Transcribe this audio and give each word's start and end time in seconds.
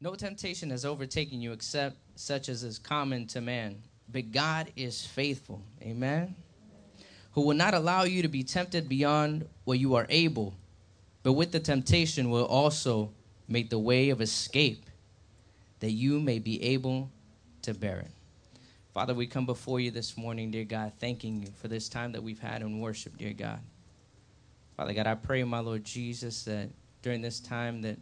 No 0.00 0.14
temptation 0.14 0.70
has 0.70 0.84
overtaken 0.84 1.40
you 1.40 1.52
except 1.52 1.96
such 2.16 2.48
as 2.48 2.62
is 2.62 2.78
common 2.78 3.26
to 3.28 3.40
man. 3.40 3.82
But 4.10 4.30
God 4.30 4.70
is 4.76 5.04
faithful. 5.04 5.62
Amen. 5.82 6.34
Who 7.32 7.42
will 7.42 7.56
not 7.56 7.74
allow 7.74 8.04
you 8.04 8.22
to 8.22 8.28
be 8.28 8.42
tempted 8.42 8.88
beyond 8.88 9.48
what 9.64 9.78
you 9.78 9.94
are 9.94 10.06
able, 10.08 10.54
but 11.22 11.32
with 11.32 11.52
the 11.52 11.60
temptation 11.60 12.30
will 12.30 12.44
also 12.44 13.10
make 13.48 13.70
the 13.70 13.78
way 13.78 14.10
of 14.10 14.20
escape 14.20 14.84
that 15.80 15.90
you 15.90 16.20
may 16.20 16.38
be 16.38 16.62
able 16.62 17.10
to 17.62 17.74
bear 17.74 17.98
it. 17.98 18.10
Father, 18.94 19.12
we 19.12 19.26
come 19.26 19.44
before 19.44 19.80
you 19.80 19.90
this 19.90 20.16
morning, 20.16 20.50
dear 20.50 20.64
God, 20.64 20.92
thanking 20.98 21.42
you 21.42 21.48
for 21.60 21.68
this 21.68 21.88
time 21.88 22.12
that 22.12 22.22
we've 22.22 22.38
had 22.38 22.62
in 22.62 22.80
worship, 22.80 23.18
dear 23.18 23.34
God. 23.34 23.60
Father 24.76 24.94
God, 24.94 25.06
I 25.06 25.14
pray, 25.14 25.42
my 25.44 25.58
Lord 25.58 25.84
Jesus, 25.84 26.44
that 26.44 26.68
during 27.02 27.20
this 27.20 27.40
time 27.40 27.82
that 27.82 27.98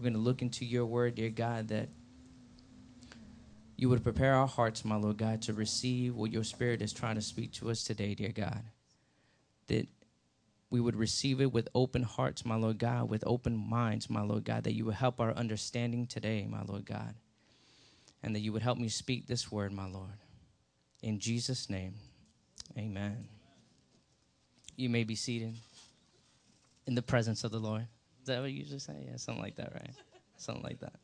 we're 0.00 0.04
going 0.04 0.14
to 0.14 0.18
look 0.18 0.42
into 0.42 0.64
your 0.64 0.86
word, 0.86 1.14
dear 1.14 1.28
God, 1.28 1.68
that 1.68 1.90
you 3.76 3.88
would 3.88 4.02
prepare 4.02 4.34
our 4.34 4.46
hearts, 4.46 4.84
my 4.84 4.96
Lord 4.96 5.18
God, 5.18 5.42
to 5.42 5.52
receive 5.52 6.16
what 6.16 6.32
your 6.32 6.44
spirit 6.44 6.82
is 6.82 6.92
trying 6.92 7.14
to 7.16 7.22
speak 7.22 7.52
to 7.52 7.70
us 7.70 7.84
today, 7.84 8.14
dear 8.14 8.32
God. 8.32 8.62
That 9.68 9.86
we 10.70 10.80
would 10.80 10.96
receive 10.96 11.40
it 11.40 11.52
with 11.52 11.68
open 11.74 12.02
hearts, 12.02 12.44
my 12.44 12.56
Lord 12.56 12.78
God, 12.78 13.08
with 13.08 13.22
open 13.26 13.56
minds, 13.56 14.10
my 14.10 14.22
Lord 14.22 14.44
God, 14.44 14.64
that 14.64 14.74
you 14.74 14.86
would 14.86 14.94
help 14.94 15.20
our 15.20 15.32
understanding 15.32 16.06
today, 16.06 16.46
my 16.48 16.62
Lord 16.62 16.86
God 16.86 17.14
and 18.22 18.34
that 18.34 18.40
you 18.40 18.52
would 18.52 18.62
help 18.62 18.78
me 18.78 18.88
speak 18.88 19.26
this 19.26 19.50
word, 19.50 19.72
my 19.72 19.86
Lord. 19.86 20.18
In 21.02 21.18
Jesus' 21.18 21.70
name, 21.70 21.94
amen. 22.76 23.28
You 24.76 24.90
may 24.90 25.04
be 25.04 25.14
seated 25.14 25.54
in 26.86 26.94
the 26.94 27.02
presence 27.02 27.44
of 27.44 27.50
the 27.50 27.58
Lord. 27.58 27.86
Is 28.20 28.26
that 28.26 28.40
what 28.40 28.50
you 28.50 28.58
usually 28.58 28.78
say? 28.78 28.94
Yeah, 29.06 29.16
something 29.16 29.42
like 29.42 29.56
that, 29.56 29.72
right? 29.72 29.94
something 30.36 30.64
like 30.64 30.80
that. 30.80 30.94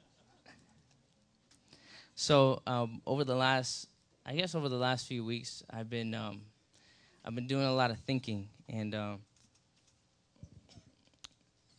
So, 2.14 2.62
um, 2.66 3.02
over 3.06 3.24
the 3.24 3.34
last, 3.34 3.88
I 4.24 4.34
guess, 4.34 4.54
over 4.54 4.68
the 4.68 4.76
last 4.76 5.06
few 5.06 5.24
weeks, 5.24 5.62
I've 5.68 5.90
been, 5.90 6.14
um, 6.14 6.40
I've 7.24 7.34
been 7.34 7.46
doing 7.46 7.66
a 7.66 7.74
lot 7.74 7.90
of 7.90 7.98
thinking 8.00 8.48
and 8.68 8.94
um, 8.94 9.20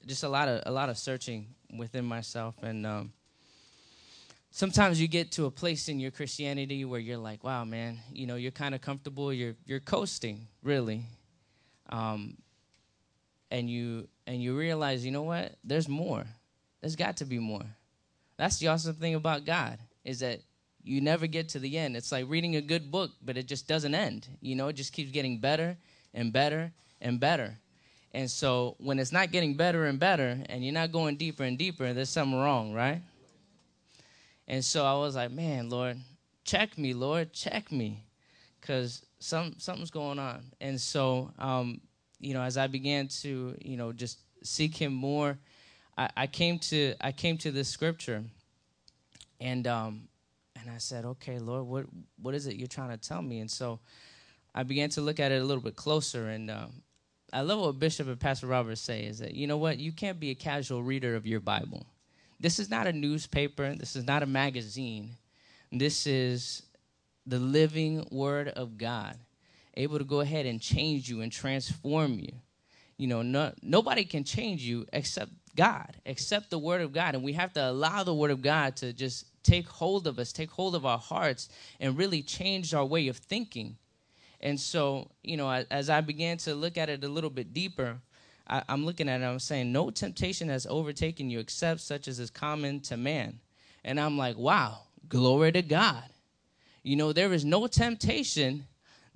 just 0.05 0.23
a 0.23 0.29
lot 0.29 0.47
of, 0.47 0.61
a 0.65 0.71
lot 0.71 0.89
of 0.89 0.97
searching 0.97 1.47
within 1.75 2.05
myself, 2.05 2.55
and 2.61 2.85
um, 2.85 3.11
sometimes 4.51 5.01
you 5.01 5.07
get 5.07 5.31
to 5.33 5.45
a 5.45 5.51
place 5.51 5.89
in 5.89 5.99
your 5.99 6.11
Christianity 6.11 6.85
where 6.85 6.99
you're 6.99 7.17
like, 7.17 7.43
wow, 7.43 7.65
man, 7.65 7.99
you 8.13 8.27
know, 8.27 8.35
you're 8.35 8.51
kind 8.51 8.73
of 8.75 8.81
comfortable, 8.81 9.33
you're 9.33 9.55
you're 9.65 9.79
coasting, 9.79 10.47
really, 10.61 11.03
um, 11.89 12.37
and 13.51 13.69
you 13.69 14.07
and 14.27 14.43
you 14.43 14.55
realize, 14.55 15.05
you 15.05 15.11
know 15.11 15.23
what? 15.23 15.55
There's 15.63 15.87
more. 15.87 16.25
There's 16.81 16.97
got 16.97 17.17
to 17.17 17.25
be 17.25 17.39
more. 17.39 17.65
That's 18.37 18.59
the 18.59 18.67
awesome 18.67 18.93
thing 18.93 19.15
about 19.15 19.45
God 19.45 19.79
is 20.03 20.19
that 20.19 20.41
you 20.83 21.01
never 21.01 21.25
get 21.25 21.49
to 21.49 21.59
the 21.59 21.77
end. 21.77 21.95
It's 21.97 22.11
like 22.11 22.25
reading 22.27 22.57
a 22.57 22.61
good 22.61 22.91
book, 22.91 23.11
but 23.21 23.37
it 23.37 23.47
just 23.47 23.67
doesn't 23.67 23.95
end. 23.95 24.27
You 24.41 24.55
know, 24.55 24.67
it 24.67 24.73
just 24.73 24.93
keeps 24.93 25.11
getting 25.11 25.39
better 25.39 25.77
and 26.13 26.31
better 26.31 26.71
and 27.01 27.19
better. 27.19 27.57
And 28.13 28.29
so 28.29 28.75
when 28.79 28.99
it's 28.99 29.11
not 29.11 29.31
getting 29.31 29.55
better 29.55 29.85
and 29.85 29.99
better, 29.99 30.39
and 30.47 30.63
you're 30.63 30.73
not 30.73 30.91
going 30.91 31.15
deeper 31.15 31.43
and 31.43 31.57
deeper, 31.57 31.93
there's 31.93 32.09
something 32.09 32.37
wrong, 32.37 32.73
right? 32.73 33.01
And 34.47 34.63
so 34.63 34.85
I 34.85 34.93
was 34.93 35.15
like, 35.15 35.31
man, 35.31 35.69
Lord, 35.69 35.97
check 36.43 36.77
me, 36.77 36.93
Lord, 36.93 37.33
check 37.33 37.71
me, 37.71 38.05
because 38.59 39.05
some 39.19 39.55
something's 39.57 39.91
going 39.91 40.19
on. 40.19 40.43
And 40.61 40.79
so, 40.79 41.31
um, 41.37 41.81
you 42.19 42.33
know, 42.33 42.41
as 42.41 42.57
I 42.57 42.67
began 42.67 43.07
to, 43.21 43.55
you 43.61 43.77
know, 43.77 43.91
just 43.91 44.19
seek 44.43 44.75
Him 44.75 44.93
more, 44.93 45.37
I, 45.97 46.09
I 46.15 46.27
came 46.27 46.59
to 46.59 46.95
I 47.01 47.11
came 47.11 47.37
to 47.39 47.51
this 47.51 47.69
scripture, 47.69 48.23
and 49.39 49.67
um, 49.67 50.07
and 50.59 50.69
I 50.69 50.77
said, 50.77 51.05
okay, 51.05 51.39
Lord, 51.39 51.65
what 51.65 51.85
what 52.21 52.35
is 52.35 52.47
it 52.47 52.55
you're 52.55 52.67
trying 52.67 52.89
to 52.89 52.97
tell 52.97 53.21
me? 53.21 53.39
And 53.39 53.49
so, 53.49 53.79
I 54.53 54.63
began 54.63 54.89
to 54.91 55.01
look 55.01 55.19
at 55.19 55.31
it 55.31 55.41
a 55.41 55.45
little 55.45 55.63
bit 55.63 55.75
closer, 55.75 56.29
and 56.29 56.49
um, 56.49 56.81
I 57.33 57.41
love 57.41 57.59
what 57.59 57.79
Bishop 57.79 58.07
and 58.07 58.19
Pastor 58.19 58.47
Robert 58.47 58.77
say 58.77 59.03
is 59.03 59.19
that 59.19 59.33
you 59.33 59.47
know 59.47 59.57
what 59.57 59.79
you 59.79 59.91
can't 59.91 60.19
be 60.19 60.31
a 60.31 60.35
casual 60.35 60.83
reader 60.83 61.15
of 61.15 61.27
your 61.27 61.39
Bible. 61.39 61.85
This 62.39 62.59
is 62.59 62.69
not 62.69 62.87
a 62.87 62.93
newspaper, 62.93 63.73
this 63.75 63.95
is 63.95 64.05
not 64.05 64.23
a 64.23 64.27
magazine. 64.27 65.11
This 65.71 66.07
is 66.07 66.63
the 67.25 67.39
living 67.39 68.07
word 68.09 68.47
of 68.47 68.77
God, 68.77 69.17
able 69.77 69.97
to 69.99 70.03
go 70.03 70.19
ahead 70.19 70.45
and 70.45 70.59
change 70.59 71.07
you 71.09 71.21
and 71.21 71.31
transform 71.31 72.19
you. 72.19 72.33
You 72.97 73.07
know, 73.07 73.21
no, 73.21 73.53
nobody 73.61 74.03
can 74.03 74.23
change 74.23 74.63
you 74.63 74.85
except 74.91 75.31
God, 75.55 75.97
except 76.05 76.49
the 76.49 76.59
word 76.59 76.81
of 76.81 76.91
God. 76.91 77.15
And 77.15 77.23
we 77.23 77.33
have 77.33 77.53
to 77.53 77.69
allow 77.69 78.03
the 78.03 78.13
word 78.13 78.31
of 78.31 78.41
God 78.41 78.75
to 78.77 78.91
just 78.91 79.25
take 79.43 79.67
hold 79.67 80.07
of 80.07 80.19
us, 80.19 80.31
take 80.31 80.49
hold 80.49 80.75
of 80.75 80.85
our 80.85 80.97
hearts, 80.97 81.49
and 81.79 81.97
really 81.97 82.21
change 82.21 82.73
our 82.73 82.85
way 82.85 83.07
of 83.07 83.17
thinking. 83.17 83.77
And 84.41 84.59
so, 84.59 85.11
you 85.23 85.37
know, 85.37 85.49
as 85.71 85.89
I 85.89 86.01
began 86.01 86.37
to 86.39 86.55
look 86.55 86.77
at 86.77 86.89
it 86.89 87.03
a 87.03 87.07
little 87.07 87.29
bit 87.29 87.53
deeper, 87.53 87.99
I, 88.47 88.63
am 88.69 88.85
looking 88.85 89.09
at 89.09 89.21
it, 89.21 89.25
I'm 89.25 89.39
saying, 89.39 89.71
no 89.71 89.89
temptation 89.89 90.49
has 90.49 90.65
overtaken 90.67 91.29
you 91.29 91.39
except 91.39 91.81
such 91.81 92.07
as 92.07 92.19
is 92.19 92.29
common 92.29 92.79
to 92.81 92.97
man. 92.97 93.39
And 93.83 93.99
I'm 93.99 94.17
like, 94.17 94.37
wow, 94.37 94.81
glory 95.07 95.51
to 95.53 95.61
God. 95.61 96.03
You 96.83 96.95
know, 96.95 97.13
there 97.13 97.33
is 97.33 97.43
no 97.43 97.67
temptation 97.67 98.65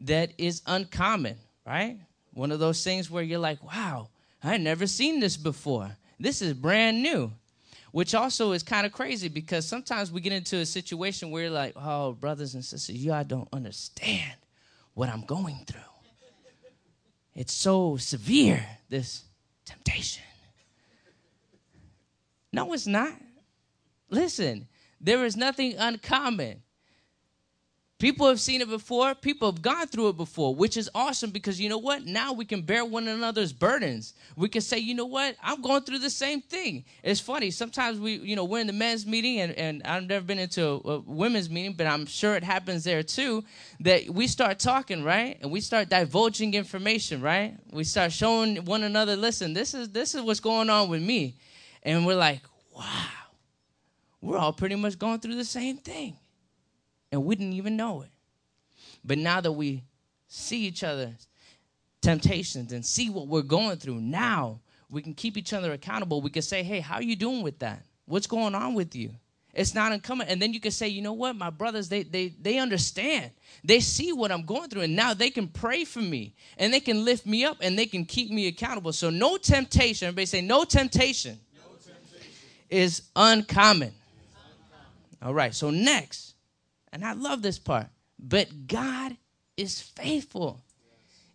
that 0.01 0.33
is 0.37 0.61
uncommon, 0.65 1.37
right? 1.65 1.97
One 2.33 2.51
of 2.51 2.59
those 2.59 2.83
things 2.83 3.09
where 3.09 3.23
you're 3.23 3.39
like, 3.39 3.63
wow, 3.63 4.09
I 4.43 4.57
never 4.57 4.87
seen 4.87 5.19
this 5.19 5.37
before. 5.37 5.95
This 6.19 6.41
is 6.41 6.53
brand 6.53 7.01
new. 7.01 7.31
Which 7.91 8.15
also 8.15 8.53
is 8.53 8.63
kind 8.63 8.85
of 8.85 8.93
crazy 8.93 9.27
because 9.27 9.67
sometimes 9.67 10.13
we 10.13 10.21
get 10.21 10.31
into 10.31 10.57
a 10.57 10.65
situation 10.65 11.29
where 11.29 11.43
you're 11.43 11.51
like, 11.51 11.73
oh, 11.75 12.13
brothers 12.13 12.55
and 12.55 12.63
sisters, 12.63 13.03
y'all 13.03 13.25
don't 13.25 13.49
understand 13.51 14.33
what 14.93 15.09
I'm 15.09 15.25
going 15.25 15.65
through. 15.67 15.81
It's 17.35 17.53
so 17.53 17.97
severe, 17.97 18.65
this 18.87 19.23
temptation. 19.65 20.23
No, 22.53 22.71
it's 22.73 22.87
not. 22.87 23.13
Listen, 24.09 24.67
there 24.99 25.25
is 25.25 25.35
nothing 25.35 25.75
uncommon. 25.77 26.61
People 28.01 28.27
have 28.27 28.39
seen 28.39 28.61
it 28.61 28.67
before. 28.67 29.13
People 29.13 29.51
have 29.51 29.61
gone 29.61 29.85
through 29.85 30.09
it 30.09 30.17
before, 30.17 30.55
which 30.55 30.75
is 30.75 30.89
awesome 30.95 31.29
because 31.29 31.61
you 31.61 31.69
know 31.69 31.77
what? 31.77 32.03
Now 32.03 32.33
we 32.33 32.45
can 32.45 32.63
bear 32.63 32.83
one 32.83 33.07
another's 33.07 33.53
burdens. 33.53 34.15
We 34.35 34.49
can 34.49 34.61
say, 34.61 34.79
you 34.79 34.95
know 34.95 35.05
what? 35.05 35.35
I'm 35.43 35.61
going 35.61 35.83
through 35.83 35.99
the 35.99 36.09
same 36.09 36.41
thing. 36.41 36.83
It's 37.03 37.19
funny. 37.19 37.51
Sometimes 37.51 37.99
we, 37.99 38.13
you 38.13 38.35
know, 38.35 38.43
we're 38.43 38.61
in 38.61 38.65
the 38.65 38.73
men's 38.73 39.05
meeting, 39.05 39.41
and, 39.41 39.51
and 39.51 39.83
I've 39.83 40.07
never 40.07 40.25
been 40.25 40.39
into 40.39 40.65
a, 40.65 40.77
a 40.77 40.99
women's 41.01 41.47
meeting, 41.47 41.73
but 41.73 41.85
I'm 41.85 42.07
sure 42.07 42.35
it 42.35 42.43
happens 42.43 42.83
there 42.83 43.03
too. 43.03 43.43
That 43.81 44.09
we 44.09 44.25
start 44.25 44.57
talking, 44.57 45.03
right? 45.03 45.37
And 45.39 45.51
we 45.51 45.61
start 45.61 45.89
divulging 45.89 46.55
information, 46.55 47.21
right? 47.21 47.55
We 47.71 47.83
start 47.83 48.11
showing 48.11 48.65
one 48.65 48.81
another, 48.81 49.15
listen, 49.15 49.53
this 49.53 49.75
is 49.75 49.89
this 49.89 50.15
is 50.15 50.23
what's 50.23 50.39
going 50.39 50.71
on 50.71 50.89
with 50.89 51.03
me. 51.03 51.35
And 51.83 52.07
we're 52.07 52.15
like, 52.15 52.41
wow, 52.75 53.09
we're 54.21 54.39
all 54.39 54.53
pretty 54.53 54.75
much 54.75 54.97
going 54.97 55.19
through 55.19 55.35
the 55.35 55.45
same 55.45 55.77
thing 55.77 56.17
and 57.11 57.23
we 57.23 57.35
didn't 57.35 57.53
even 57.53 57.75
know 57.75 58.01
it. 58.01 58.09
But 59.03 59.17
now 59.17 59.41
that 59.41 59.51
we 59.51 59.83
see 60.27 60.65
each 60.65 60.83
other's 60.83 61.27
temptations 62.01 62.71
and 62.71 62.85
see 62.85 63.09
what 63.09 63.27
we're 63.27 63.41
going 63.41 63.77
through, 63.77 63.99
now 63.99 64.59
we 64.89 65.01
can 65.01 65.13
keep 65.13 65.37
each 65.37 65.53
other 65.53 65.71
accountable. 65.73 66.21
We 66.21 66.29
can 66.29 66.41
say, 66.41 66.63
hey, 66.63 66.79
how 66.79 66.95
are 66.95 67.03
you 67.03 67.15
doing 67.15 67.41
with 67.41 67.59
that? 67.59 67.83
What's 68.05 68.27
going 68.27 68.55
on 68.55 68.73
with 68.73 68.95
you? 68.95 69.11
It's 69.53 69.75
not 69.75 69.91
uncommon. 69.91 70.27
And 70.27 70.41
then 70.41 70.53
you 70.53 70.59
can 70.61 70.71
say, 70.71 70.87
you 70.87 71.01
know 71.01 71.13
what? 71.13 71.35
My 71.35 71.49
brothers, 71.49 71.89
they, 71.89 72.03
they, 72.03 72.29
they 72.29 72.57
understand. 72.57 73.31
They 73.63 73.81
see 73.81 74.13
what 74.13 74.31
I'm 74.31 74.43
going 74.45 74.69
through. 74.69 74.83
And 74.83 74.95
now 74.95 75.13
they 75.13 75.29
can 75.29 75.47
pray 75.49 75.83
for 75.83 75.99
me. 75.99 76.33
And 76.57 76.73
they 76.73 76.79
can 76.79 77.03
lift 77.03 77.25
me 77.25 77.43
up. 77.43 77.57
And 77.59 77.77
they 77.77 77.85
can 77.85 78.05
keep 78.05 78.31
me 78.31 78.47
accountable. 78.47 78.93
So 78.93 79.09
no 79.09 79.37
temptation. 79.37 80.07
Everybody 80.07 80.25
say, 80.25 80.41
no 80.41 80.63
temptation, 80.63 81.37
no 81.55 81.71
temptation. 81.73 82.31
is 82.69 83.01
uncommon. 83.15 83.91
All 85.21 85.33
right. 85.33 85.53
So 85.53 85.69
next, 85.69 86.30
and 86.91 87.05
I 87.05 87.13
love 87.13 87.41
this 87.41 87.59
part. 87.59 87.87
But 88.19 88.67
God 88.67 89.17
is 89.57 89.81
faithful. 89.81 90.61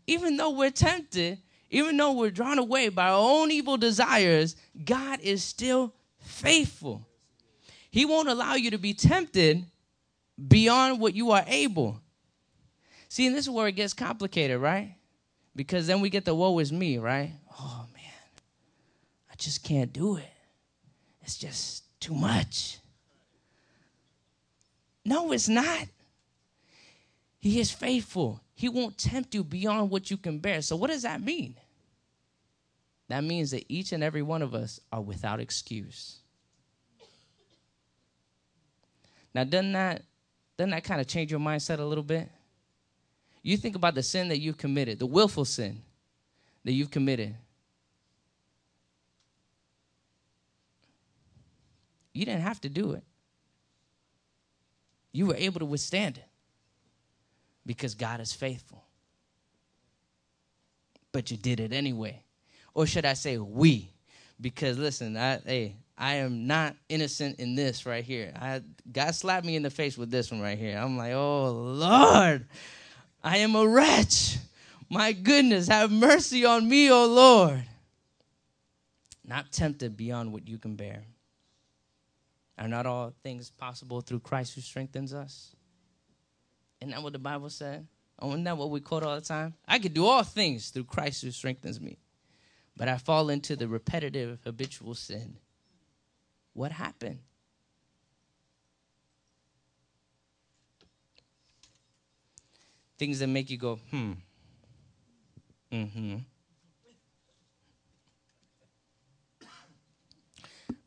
Even 0.07 0.37
though 0.37 0.51
we're 0.51 0.71
tempted, 0.71 1.39
even 1.71 1.97
though 1.97 2.13
we're 2.13 2.31
drawn 2.31 2.59
away 2.59 2.89
by 2.89 3.09
our 3.09 3.19
own 3.19 3.51
evil 3.51 3.77
desires, 3.77 4.57
God 4.85 5.21
is 5.21 5.43
still 5.43 5.95
faithful. 6.19 7.07
He 7.91 8.05
won't 8.05 8.29
allow 8.29 8.55
you 8.55 8.71
to 8.71 8.79
be 8.79 8.95
tempted 8.95 9.65
beyond 10.49 11.01
what 11.01 11.15
you 11.15 11.31
are 11.33 11.45
able. 11.47 12.01
See, 13.09 13.27
and 13.27 13.35
this 13.35 13.47
is 13.47 13.51
where 13.51 13.69
it 13.69 13.73
gets 13.73 13.95
complicated, 13.95 14.61
right? 14.61 14.95
Because 15.55 15.87
then 15.87 16.01
we 16.01 16.11
get 16.11 16.25
the 16.25 16.35
woe 16.35 16.59
is 16.59 16.73
me, 16.73 16.99
right? 16.99 17.33
Oh 17.59 17.87
man, 17.95 18.43
I 19.31 19.35
just 19.37 19.65
can't 19.65 19.93
do 19.93 20.17
it. 20.17 20.29
It's 21.23 21.39
just 21.39 21.85
too 21.99 22.15
much. 22.15 22.79
No, 25.07 25.31
it's 25.31 25.49
not. 25.49 25.87
He 27.39 27.61
is 27.61 27.71
faithful. 27.71 28.41
He 28.55 28.69
won't 28.69 28.99
tempt 28.99 29.37
you 29.37 29.45
beyond 29.45 29.89
what 29.89 30.11
you 30.11 30.17
can 30.17 30.41
bear. 30.41 30.61
So, 30.63 30.75
what 30.75 30.91
does 30.91 31.03
that 31.03 31.23
mean? 31.23 31.55
That 33.07 33.23
means 33.23 33.53
that 33.53 33.65
each 33.69 33.93
and 33.93 34.03
every 34.03 34.23
one 34.23 34.43
of 34.43 34.53
us 34.53 34.81
are 34.93 35.01
without 35.01 35.39
excuse. 35.39 36.19
Now, 39.33 39.45
doesn't 39.45 39.73
that 39.75 40.03
doesn't 40.57 40.71
that 40.71 40.83
kind 40.83 41.01
of 41.01 41.07
change 41.07 41.31
your 41.31 41.39
mindset 41.39 41.79
a 41.79 41.85
little 41.85 42.03
bit? 42.03 42.29
You 43.45 43.57
think 43.57 43.77
about 43.77 43.95
the 43.95 44.03
sin 44.03 44.27
that 44.29 44.41
you've 44.41 44.59
committed, 44.59 44.99
the 44.99 45.07
willful 45.07 45.45
sin 45.45 45.83
that 46.65 46.73
you've 46.73 46.91
committed. 46.91 47.37
You 52.13 52.25
didn't 52.25 52.41
have 52.41 52.61
to 52.63 52.69
do 52.69 52.93
it. 52.95 53.05
You 55.17 55.25
were 55.25 55.37
able 55.37 55.61
to 55.61 55.65
withstand 55.65 56.19
it 56.19 56.29
because 57.65 57.95
God 57.95 58.21
is 58.21 58.35
faithful. 58.35 58.85
But 61.11 61.31
you 61.31 61.39
did 61.39 61.59
it 61.59 61.73
anyway. 61.73 62.23
Or 62.75 62.85
should 62.87 63.07
I 63.07 63.15
say, 63.15 63.39
we? 63.39 63.95
Because 64.39 64.77
listen, 64.77 65.17
I, 65.17 65.39
hey, 65.39 65.77
I 65.97 66.17
am 66.17 66.47
not 66.47 66.77
innocent 66.91 67.41
in 67.41 67.55
this 67.55 67.87
right 67.87 68.05
here. 68.05 68.31
I, 68.37 68.61
God 68.93 69.15
slapped 69.15 69.47
me 69.47 69.57
in 69.57 69.63
the 69.63 69.71
face 69.71 69.97
with 69.97 70.11
this 70.11 70.31
one 70.31 70.43
right 70.43 70.59
here. 70.59 70.77
I'm 70.77 70.99
like, 70.99 71.15
oh, 71.15 71.51
Lord, 71.51 72.47
I 73.25 73.39
am 73.39 73.55
a 73.55 73.67
wretch. 73.67 74.37
My 74.91 75.13
goodness, 75.13 75.69
have 75.69 75.91
mercy 75.91 76.45
on 76.45 76.69
me, 76.69 76.91
oh 76.91 77.07
Lord. 77.07 77.65
Not 79.25 79.51
tempted 79.51 79.97
beyond 79.97 80.35
what 80.35 80.47
you 80.47 80.59
can 80.59 80.77
bear. 80.77 81.05
Are 82.67 82.69
not 82.69 82.85
all 82.85 83.15
things 83.23 83.49
possible 83.49 84.01
through 84.01 84.19
Christ 84.19 84.57
who 84.57 84.61
strengthens 84.61 85.15
us? 85.15 85.55
Isn't 86.81 86.91
that 86.91 87.01
what 87.01 87.13
the 87.13 87.21
Bible 87.21 87.49
said? 87.49 87.87
Oh, 88.19 88.31
isn't 88.31 88.43
that 88.43 88.57
what 88.57 88.71
we 88.71 88.81
quote 88.81 89.05
all 89.05 89.15
the 89.15 89.21
time? 89.21 89.55
I 89.69 89.79
can 89.79 89.93
do 89.93 90.05
all 90.05 90.25
things 90.25 90.71
through 90.71 90.83
Christ 90.83 91.23
who 91.23 91.31
strengthens 91.31 91.81
me. 91.81 91.99
But 92.77 92.89
I 92.89 92.99
fall 92.99 93.31
into 93.31 93.55
the 93.55 93.69
repetitive, 93.69 94.41
habitual 94.43 94.97
sin. 94.97 95.37
What 96.55 96.73
happened? 96.73 97.21
Things 102.99 103.21
that 103.21 103.29
make 103.29 103.49
you 103.49 103.59
go, 103.59 103.79
hmm. 103.93 104.13
Mm-hmm. 105.71 106.17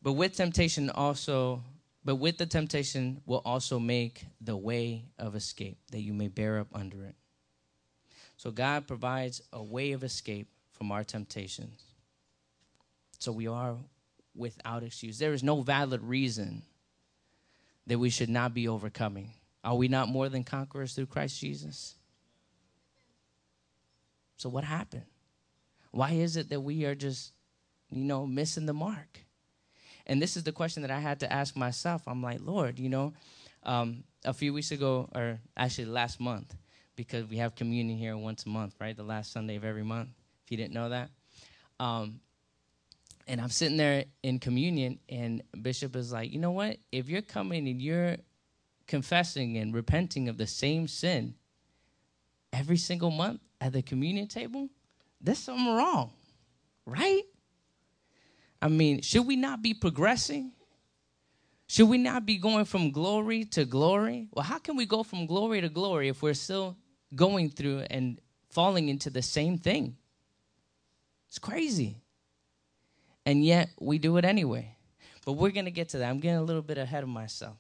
But 0.01 0.13
with 0.13 0.35
temptation 0.35 0.89
also, 0.89 1.63
but 2.05 2.15
with 2.15 2.37
the 2.37 2.45
temptation 2.45 3.21
will 3.25 3.41
also 3.43 3.79
make 3.79 4.25
the 4.39 4.55
way 4.55 5.05
of 5.17 5.35
escape 5.35 5.77
that 5.91 6.01
you 6.01 6.13
may 6.13 6.27
bear 6.27 6.59
up 6.59 6.67
under 6.73 7.03
it. 7.03 7.15
So 8.37 8.51
God 8.51 8.87
provides 8.87 9.41
a 9.51 9.61
way 9.61 9.91
of 9.91 10.03
escape 10.03 10.47
from 10.71 10.91
our 10.91 11.03
temptations. 11.03 11.83
So 13.19 13.33
we 13.33 13.47
are 13.47 13.75
without 14.33 14.83
excuse. 14.83 15.19
There 15.19 15.33
is 15.33 15.43
no 15.43 15.61
valid 15.61 16.01
reason 16.01 16.61
that 17.87 17.99
we 17.99 18.09
should 18.09 18.29
not 18.29 18.53
be 18.53 18.69
overcoming. 18.69 19.33
Are 19.61 19.75
we 19.75 19.89
not 19.89 20.07
more 20.07 20.29
than 20.29 20.45
conquerors 20.45 20.93
through 20.93 21.07
Christ 21.07 21.41
Jesus? 21.41 21.95
So 24.37 24.47
what 24.47 24.63
happened? 24.63 25.03
Why 25.91 26.11
is 26.11 26.37
it 26.37 26.49
that 26.49 26.61
we 26.61 26.85
are 26.85 26.95
just, 26.95 27.33
you 27.89 28.05
know, 28.05 28.25
missing 28.25 28.65
the 28.65 28.73
mark? 28.73 29.25
And 30.09 30.19
this 30.19 30.35
is 30.35 30.43
the 30.43 30.51
question 30.51 30.81
that 30.81 30.89
I 30.91 30.99
had 30.99 31.19
to 31.19 31.31
ask 31.31 31.55
myself. 31.55 32.01
I'm 32.07 32.23
like, 32.23 32.39
Lord, 32.41 32.79
you 32.79 32.89
know, 32.89 33.13
um, 33.61 34.03
a 34.25 34.33
few 34.33 34.51
weeks 34.53 34.71
ago, 34.71 35.07
or 35.13 35.39
actually 35.55 35.85
last 35.85 36.19
month, 36.19 36.55
because 36.95 37.27
we 37.27 37.37
have 37.37 37.53
communion 37.53 37.95
here 37.95 38.17
once 38.17 38.43
a 38.47 38.49
month, 38.49 38.73
right? 38.81 38.97
The 38.97 39.03
last 39.03 39.31
Sunday 39.31 39.55
of 39.55 39.63
every 39.63 39.83
month, 39.83 40.09
if 40.43 40.51
you 40.51 40.57
didn't 40.57 40.73
know 40.73 40.89
that. 40.89 41.11
Um, 41.79 42.21
and 43.27 43.39
I'm 43.39 43.49
sitting 43.49 43.77
there 43.77 44.05
in 44.23 44.39
communion, 44.39 44.99
and 45.07 45.43
Bishop 45.61 45.95
is 45.95 46.11
like, 46.11 46.33
you 46.33 46.39
know 46.39 46.51
what? 46.51 46.77
If 46.91 47.07
you're 47.07 47.21
coming 47.21 47.67
and 47.67 47.79
you're 47.79 48.17
confessing 48.87 49.57
and 49.57 49.75
repenting 49.75 50.27
of 50.27 50.39
the 50.39 50.47
same 50.47 50.87
sin 50.87 51.35
every 52.51 52.77
single 52.77 53.11
month 53.11 53.41
at 53.61 53.73
the 53.73 53.83
communion 53.83 54.27
table, 54.27 54.69
there's 55.21 55.37
something 55.37 55.67
wrong, 55.67 56.11
right? 56.87 57.21
I 58.61 58.67
mean, 58.67 59.01
should 59.01 59.25
we 59.25 59.35
not 59.35 59.61
be 59.61 59.73
progressing? 59.73 60.51
Should 61.67 61.87
we 61.87 61.97
not 61.97 62.25
be 62.25 62.37
going 62.37 62.65
from 62.65 62.91
glory 62.91 63.45
to 63.45 63.63
glory? 63.63 64.27
Well, 64.33 64.43
how 64.43 64.57
can 64.57 64.75
we 64.75 64.85
go 64.85 65.03
from 65.03 65.27
glory 65.27 65.61
to 65.61 65.69
glory 65.69 66.09
if 66.09 66.21
we're 66.21 66.33
still 66.33 66.75
going 67.15 67.49
through 67.49 67.85
and 67.89 68.19
falling 68.49 68.89
into 68.89 69.09
the 69.09 69.21
same 69.21 69.57
thing? 69.57 69.95
It's 71.27 71.39
crazy. 71.39 71.97
And 73.25 73.45
yet 73.45 73.69
we 73.79 73.99
do 73.99 74.17
it 74.17 74.25
anyway. 74.25 74.75
But 75.25 75.33
we're 75.33 75.51
going 75.51 75.65
to 75.65 75.71
get 75.71 75.89
to 75.89 75.99
that. 75.99 76.09
I'm 76.09 76.19
getting 76.19 76.39
a 76.39 76.43
little 76.43 76.63
bit 76.63 76.77
ahead 76.77 77.03
of 77.03 77.09
myself. 77.09 77.55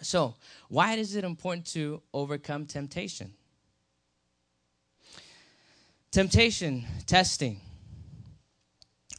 So, 0.00 0.34
why 0.68 0.94
is 0.94 1.16
it 1.16 1.24
important 1.24 1.66
to 1.68 2.02
overcome 2.12 2.66
temptation? 2.66 3.32
Temptation, 6.10 6.84
testing 7.06 7.60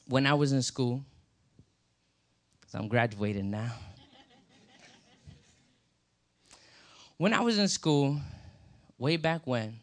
when 0.08 0.26
I 0.26 0.34
was 0.34 0.52
in 0.52 0.62
school, 0.62 1.04
because 2.60 2.76
I'm 2.76 2.88
graduating 2.88 3.50
now. 3.50 3.72
when 7.18 7.34
I 7.34 7.42
was 7.42 7.58
in 7.58 7.68
school, 7.68 8.20
way 8.98 9.18
back 9.18 9.42
when, 9.46 9.80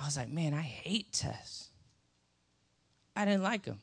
I 0.00 0.04
was 0.04 0.16
like, 0.16 0.30
man, 0.30 0.54
I 0.54 0.62
hate 0.62 1.12
tests. 1.12 1.68
I 3.16 3.24
didn't 3.24 3.42
like 3.42 3.64
them. 3.64 3.80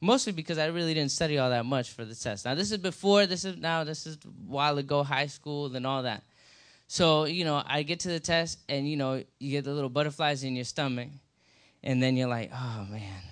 Mostly 0.00 0.32
because 0.32 0.58
I 0.58 0.66
really 0.66 0.94
didn't 0.94 1.10
study 1.10 1.38
all 1.38 1.50
that 1.50 1.66
much 1.66 1.90
for 1.90 2.04
the 2.04 2.14
test. 2.14 2.44
Now, 2.44 2.54
this 2.54 2.70
is 2.70 2.78
before, 2.78 3.26
this 3.26 3.44
is 3.44 3.56
now, 3.56 3.82
this 3.82 4.06
is 4.06 4.16
a 4.24 4.28
while 4.46 4.78
ago, 4.78 5.02
high 5.02 5.26
school 5.26 5.74
and 5.74 5.84
all 5.84 6.04
that. 6.04 6.22
So, 6.86 7.24
you 7.24 7.44
know, 7.44 7.62
I 7.66 7.82
get 7.82 8.00
to 8.00 8.08
the 8.08 8.20
test 8.20 8.58
and, 8.68 8.88
you 8.88 8.96
know, 8.96 9.24
you 9.40 9.50
get 9.50 9.64
the 9.64 9.72
little 9.72 9.90
butterflies 9.90 10.44
in 10.44 10.54
your 10.54 10.64
stomach. 10.64 11.08
And 11.82 12.02
then 12.02 12.16
you're 12.16 12.28
like, 12.28 12.50
oh, 12.54 12.86
man, 12.90 13.22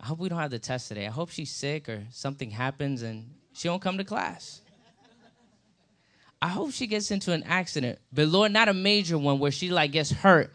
I 0.00 0.06
hope 0.06 0.18
we 0.18 0.28
don't 0.28 0.38
have 0.38 0.50
the 0.50 0.58
test 0.58 0.88
today. 0.88 1.06
I 1.06 1.10
hope 1.10 1.30
she's 1.30 1.50
sick 1.50 1.88
or 1.88 2.04
something 2.10 2.50
happens 2.50 3.02
and 3.02 3.30
she 3.52 3.68
won't 3.68 3.82
come 3.82 3.98
to 3.98 4.04
class. 4.04 4.62
I 6.40 6.48
hope 6.48 6.72
she 6.72 6.86
gets 6.86 7.10
into 7.10 7.32
an 7.32 7.42
accident, 7.42 7.98
but 8.10 8.26
Lord, 8.28 8.50
not 8.50 8.68
a 8.68 8.74
major 8.74 9.18
one 9.18 9.38
where 9.38 9.50
she 9.50 9.68
like 9.68 9.92
gets 9.92 10.10
hurt. 10.10 10.52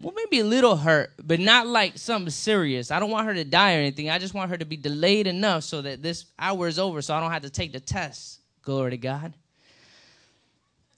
Well, 0.00 0.14
maybe 0.14 0.40
a 0.40 0.44
little 0.44 0.76
hurt, 0.76 1.12
but 1.22 1.38
not 1.38 1.66
like 1.66 1.98
something 1.98 2.30
serious. 2.30 2.90
I 2.90 2.98
don't 2.98 3.10
want 3.10 3.26
her 3.26 3.34
to 3.34 3.44
die 3.44 3.76
or 3.76 3.78
anything. 3.78 4.08
I 4.08 4.18
just 4.18 4.34
want 4.34 4.50
her 4.50 4.56
to 4.56 4.64
be 4.64 4.76
delayed 4.76 5.26
enough 5.26 5.64
so 5.64 5.82
that 5.82 6.02
this 6.02 6.26
hour 6.38 6.66
is 6.66 6.78
over 6.78 7.02
so 7.02 7.14
I 7.14 7.20
don't 7.20 7.30
have 7.30 7.42
to 7.42 7.50
take 7.50 7.72
the 7.72 7.80
test. 7.80 8.40
Glory 8.62 8.92
to 8.92 8.98
God. 8.98 9.34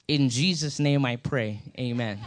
In 0.07 0.29
Jesus' 0.29 0.79
name 0.79 1.05
I 1.05 1.17
pray. 1.17 1.61
Amen. 1.79 2.19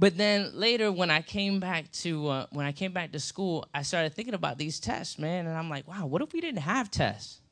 But 0.00 0.16
then 0.16 0.52
later, 0.54 0.90
when 0.90 1.10
I 1.10 1.20
came 1.20 1.60
back 1.60 1.92
to 2.04 2.26
uh, 2.28 2.46
when 2.52 2.64
I 2.64 2.72
came 2.72 2.90
back 2.90 3.12
to 3.12 3.20
school, 3.20 3.66
I 3.74 3.82
started 3.82 4.14
thinking 4.14 4.32
about 4.32 4.56
these 4.56 4.80
tests, 4.80 5.18
man, 5.18 5.46
and 5.46 5.54
I'm 5.54 5.68
like, 5.68 5.86
wow, 5.86 6.06
what 6.06 6.22
if 6.22 6.32
we 6.32 6.40
didn't 6.40 6.62
have 6.62 6.90
tests? 6.90 7.42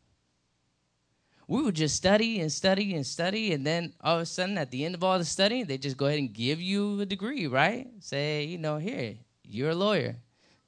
We 1.46 1.60
would 1.60 1.74
just 1.74 1.94
study 1.94 2.40
and 2.40 2.50
study 2.50 2.94
and 2.94 3.06
study, 3.06 3.52
and 3.52 3.66
then 3.66 3.92
all 4.00 4.16
of 4.16 4.22
a 4.22 4.26
sudden, 4.26 4.56
at 4.56 4.70
the 4.70 4.86
end 4.86 4.94
of 4.94 5.04
all 5.04 5.18
the 5.18 5.26
studying, 5.26 5.66
they 5.66 5.76
just 5.76 5.98
go 5.98 6.06
ahead 6.06 6.20
and 6.20 6.32
give 6.32 6.58
you 6.58 6.98
a 7.02 7.04
degree, 7.04 7.46
right? 7.46 7.86
Say, 8.00 8.44
you 8.44 8.56
know, 8.56 8.78
here, 8.78 9.16
you're 9.44 9.70
a 9.70 9.74
lawyer, 9.74 10.16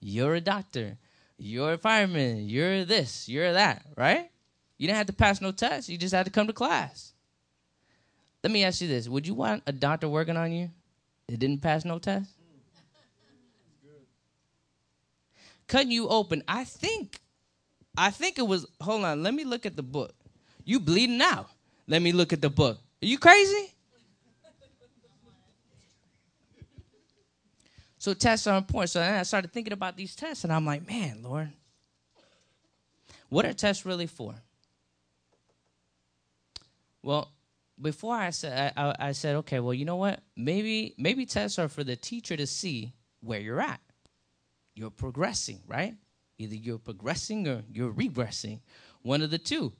you're 0.00 0.34
a 0.34 0.40
doctor, 0.42 0.98
you're 1.38 1.72
a 1.72 1.78
fireman, 1.78 2.46
you're 2.46 2.84
this, 2.84 3.26
you're 3.26 3.54
that, 3.54 3.86
right? 3.96 4.30
You 4.76 4.86
didn't 4.86 4.98
have 4.98 5.06
to 5.06 5.14
pass 5.14 5.40
no 5.40 5.50
tests; 5.50 5.88
you 5.88 5.96
just 5.96 6.14
had 6.14 6.26
to 6.26 6.32
come 6.32 6.46
to 6.46 6.52
class. 6.52 7.14
Let 8.44 8.52
me 8.52 8.64
ask 8.64 8.82
you 8.82 8.88
this: 8.88 9.08
Would 9.08 9.26
you 9.26 9.32
want 9.32 9.62
a 9.66 9.72
doctor 9.72 10.10
working 10.10 10.36
on 10.36 10.52
you? 10.52 10.68
It 11.30 11.38
didn't 11.38 11.62
pass 11.62 11.84
no 11.84 12.00
test? 12.00 12.28
Cutting 15.68 15.92
you 15.92 16.08
open. 16.08 16.42
I 16.48 16.64
think, 16.64 17.20
I 17.96 18.10
think 18.10 18.40
it 18.40 18.46
was, 18.46 18.66
hold 18.80 19.04
on, 19.04 19.22
let 19.22 19.32
me 19.32 19.44
look 19.44 19.64
at 19.64 19.76
the 19.76 19.82
book. 19.84 20.12
You 20.64 20.80
bleeding 20.80 21.22
out. 21.22 21.48
Let 21.86 22.02
me 22.02 22.10
look 22.10 22.32
at 22.32 22.40
the 22.40 22.50
book. 22.50 22.78
Are 23.02 23.06
you 23.06 23.16
crazy? 23.16 23.72
So 27.98 28.12
tests 28.14 28.48
are 28.48 28.58
important. 28.58 28.90
So 28.90 29.00
I 29.00 29.22
started 29.22 29.52
thinking 29.52 29.72
about 29.72 29.96
these 29.96 30.16
tests, 30.16 30.42
and 30.42 30.52
I'm 30.52 30.66
like, 30.66 30.88
man, 30.88 31.22
Lord, 31.22 31.52
what 33.28 33.44
are 33.44 33.52
tests 33.52 33.86
really 33.86 34.06
for? 34.06 34.34
Well, 37.02 37.30
before 37.80 38.14
I 38.14 38.30
said 38.30 38.72
I, 38.76 38.94
I, 38.98 39.12
said 39.12 39.36
okay, 39.36 39.60
well, 39.60 39.74
you 39.74 39.84
know 39.84 39.96
what? 39.96 40.20
Maybe 40.36 40.94
maybe 40.98 41.26
tests 41.26 41.58
are 41.58 41.68
for 41.68 41.84
the 41.84 41.96
teacher 41.96 42.36
to 42.36 42.46
see 42.46 42.94
where 43.20 43.40
you're 43.40 43.60
at. 43.60 43.80
You're 44.74 44.90
progressing, 44.90 45.60
right? 45.66 45.94
Either 46.38 46.54
you're 46.54 46.78
progressing 46.78 47.48
or 47.48 47.62
you're 47.70 47.92
regressing, 47.92 48.60
one 49.02 49.22
of 49.22 49.30
the 49.30 49.38
two. 49.38 49.72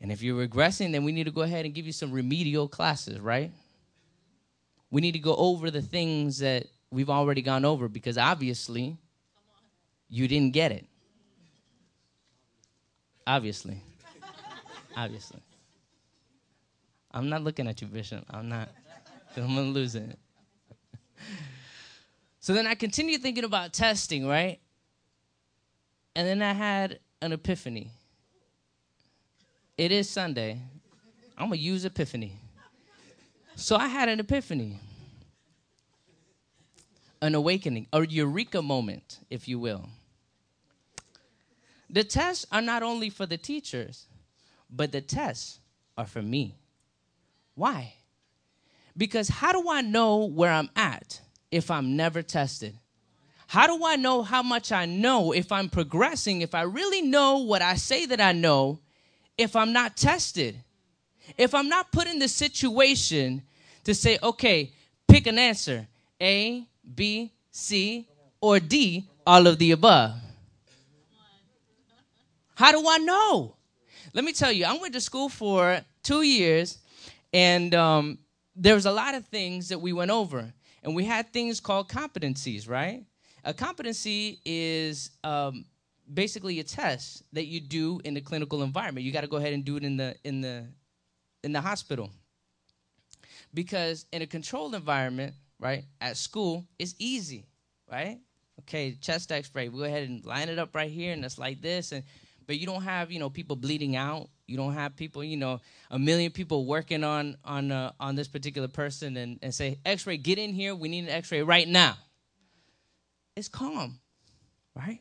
And 0.00 0.12
if 0.12 0.22
you're 0.22 0.46
regressing, 0.46 0.92
then 0.92 1.04
we 1.04 1.12
need 1.12 1.24
to 1.24 1.32
go 1.32 1.42
ahead 1.42 1.64
and 1.64 1.74
give 1.74 1.86
you 1.86 1.92
some 1.92 2.12
remedial 2.12 2.68
classes, 2.68 3.20
right? 3.20 3.52
We 4.90 5.00
need 5.00 5.12
to 5.12 5.18
go 5.18 5.34
over 5.36 5.70
the 5.70 5.82
things 5.82 6.38
that 6.38 6.66
we've 6.90 7.10
already 7.10 7.42
gone 7.42 7.64
over 7.64 7.88
because 7.88 8.16
obviously 8.16 8.96
you 10.08 10.28
didn't 10.28 10.52
get 10.52 10.72
it. 10.72 10.86
Obviously. 13.26 13.82
Obviously. 14.96 15.40
I'm 17.18 17.28
not 17.28 17.42
looking 17.42 17.66
at 17.66 17.80
you, 17.80 17.88
Bishop. 17.88 18.24
I'm 18.30 18.48
not. 18.48 18.68
I'm 19.36 19.52
to 19.56 19.60
lose 19.62 19.96
it. 19.96 20.16
so 22.38 22.54
then 22.54 22.64
I 22.64 22.76
continued 22.76 23.22
thinking 23.22 23.42
about 23.42 23.72
testing, 23.72 24.24
right? 24.24 24.60
And 26.14 26.28
then 26.28 26.40
I 26.42 26.52
had 26.52 27.00
an 27.20 27.32
epiphany. 27.32 27.90
It 29.76 29.90
is 29.90 30.08
Sunday. 30.08 30.60
I'm 31.36 31.50
to 31.50 31.58
use 31.58 31.84
epiphany. 31.84 32.38
So 33.56 33.74
I 33.74 33.88
had 33.88 34.08
an 34.08 34.20
epiphany, 34.20 34.78
an 37.20 37.34
awakening, 37.34 37.88
a 37.92 38.06
eureka 38.06 38.62
moment, 38.62 39.18
if 39.28 39.48
you 39.48 39.58
will. 39.58 39.88
The 41.90 42.04
tests 42.04 42.46
are 42.52 42.62
not 42.62 42.84
only 42.84 43.10
for 43.10 43.26
the 43.26 43.36
teachers, 43.36 44.06
but 44.70 44.92
the 44.92 45.00
tests 45.00 45.58
are 45.96 46.06
for 46.06 46.22
me. 46.22 46.54
Why? 47.58 47.94
Because 48.96 49.28
how 49.28 49.50
do 49.50 49.68
I 49.68 49.80
know 49.80 50.26
where 50.26 50.52
I'm 50.52 50.70
at 50.76 51.20
if 51.50 51.72
I'm 51.72 51.96
never 51.96 52.22
tested? 52.22 52.78
How 53.48 53.66
do 53.66 53.84
I 53.84 53.96
know 53.96 54.22
how 54.22 54.44
much 54.44 54.70
I 54.70 54.86
know 54.86 55.32
if 55.32 55.50
I'm 55.50 55.68
progressing, 55.68 56.42
if 56.42 56.54
I 56.54 56.62
really 56.62 57.02
know 57.02 57.38
what 57.38 57.60
I 57.60 57.74
say 57.74 58.06
that 58.06 58.20
I 58.20 58.30
know, 58.30 58.78
if 59.36 59.56
I'm 59.56 59.72
not 59.72 59.96
tested? 59.96 60.56
If 61.36 61.52
I'm 61.52 61.68
not 61.68 61.90
put 61.90 62.06
in 62.06 62.20
the 62.20 62.28
situation 62.28 63.42
to 63.82 63.92
say, 63.92 64.18
okay, 64.22 64.72
pick 65.08 65.26
an 65.26 65.38
answer 65.38 65.88
A, 66.20 66.64
B, 66.94 67.32
C, 67.50 68.06
or 68.40 68.60
D, 68.60 69.08
all 69.26 69.48
of 69.48 69.58
the 69.58 69.72
above. 69.72 70.14
How 72.54 72.70
do 72.70 72.88
I 72.88 72.98
know? 72.98 73.56
Let 74.14 74.24
me 74.24 74.32
tell 74.32 74.52
you, 74.52 74.64
I 74.64 74.76
went 74.78 74.94
to 74.94 75.00
school 75.00 75.28
for 75.28 75.80
two 76.04 76.22
years, 76.22 76.78
and 77.32 77.74
um, 77.74 78.18
there 78.56 78.74
was 78.74 78.86
a 78.86 78.92
lot 78.92 79.14
of 79.14 79.26
things 79.26 79.68
that 79.68 79.80
we 79.80 79.92
went 79.92 80.10
over. 80.10 80.52
And 80.82 80.94
we 80.94 81.04
had 81.04 81.32
things 81.32 81.60
called 81.60 81.88
competencies, 81.88 82.68
right? 82.68 83.04
A 83.44 83.52
competency 83.52 84.40
is 84.44 85.10
um, 85.24 85.64
basically 86.12 86.60
a 86.60 86.64
test 86.64 87.24
that 87.32 87.46
you 87.46 87.60
do 87.60 88.00
in 88.04 88.14
the 88.14 88.20
clinical 88.20 88.62
environment. 88.62 89.04
You 89.04 89.12
got 89.12 89.22
to 89.22 89.26
go 89.26 89.36
ahead 89.36 89.52
and 89.52 89.64
do 89.64 89.76
it 89.76 89.84
in 89.84 89.96
the 89.96 90.14
in 90.24 90.40
the 90.40 90.66
in 91.42 91.52
the 91.52 91.60
hospital. 91.60 92.10
Because 93.52 94.06
in 94.12 94.22
a 94.22 94.26
controlled 94.26 94.74
environment, 94.74 95.34
right, 95.58 95.84
at 96.00 96.16
school, 96.16 96.66
it's 96.78 96.94
easy, 96.98 97.44
right? 97.90 98.18
Okay, 98.60 98.96
chest 99.00 99.32
x-ray, 99.32 99.68
we 99.68 99.78
go 99.78 99.84
ahead 99.84 100.08
and 100.08 100.24
line 100.24 100.48
it 100.48 100.58
up 100.58 100.74
right 100.74 100.90
here, 100.90 101.12
and 101.12 101.24
it's 101.24 101.38
like 101.38 101.60
this, 101.62 101.92
and 101.92 102.02
but 102.48 102.58
you 102.58 102.66
don't 102.66 102.82
have 102.82 103.12
you 103.12 103.20
know 103.20 103.30
people 103.30 103.54
bleeding 103.54 103.94
out. 103.94 104.28
You 104.48 104.56
don't 104.56 104.72
have 104.72 104.96
people 104.96 105.22
you 105.22 105.36
know 105.36 105.60
a 105.92 105.98
million 105.98 106.32
people 106.32 106.66
working 106.66 107.04
on 107.04 107.36
on 107.44 107.70
uh, 107.70 107.92
on 108.00 108.16
this 108.16 108.26
particular 108.26 108.66
person 108.66 109.16
and, 109.16 109.38
and 109.42 109.54
say 109.54 109.78
x-ray 109.84 110.16
get 110.16 110.38
in 110.38 110.52
here. 110.52 110.74
We 110.74 110.88
need 110.88 111.04
an 111.04 111.10
x-ray 111.10 111.42
right 111.42 111.68
now. 111.68 111.94
It's 113.36 113.48
calm 113.48 114.00
right? 114.74 115.00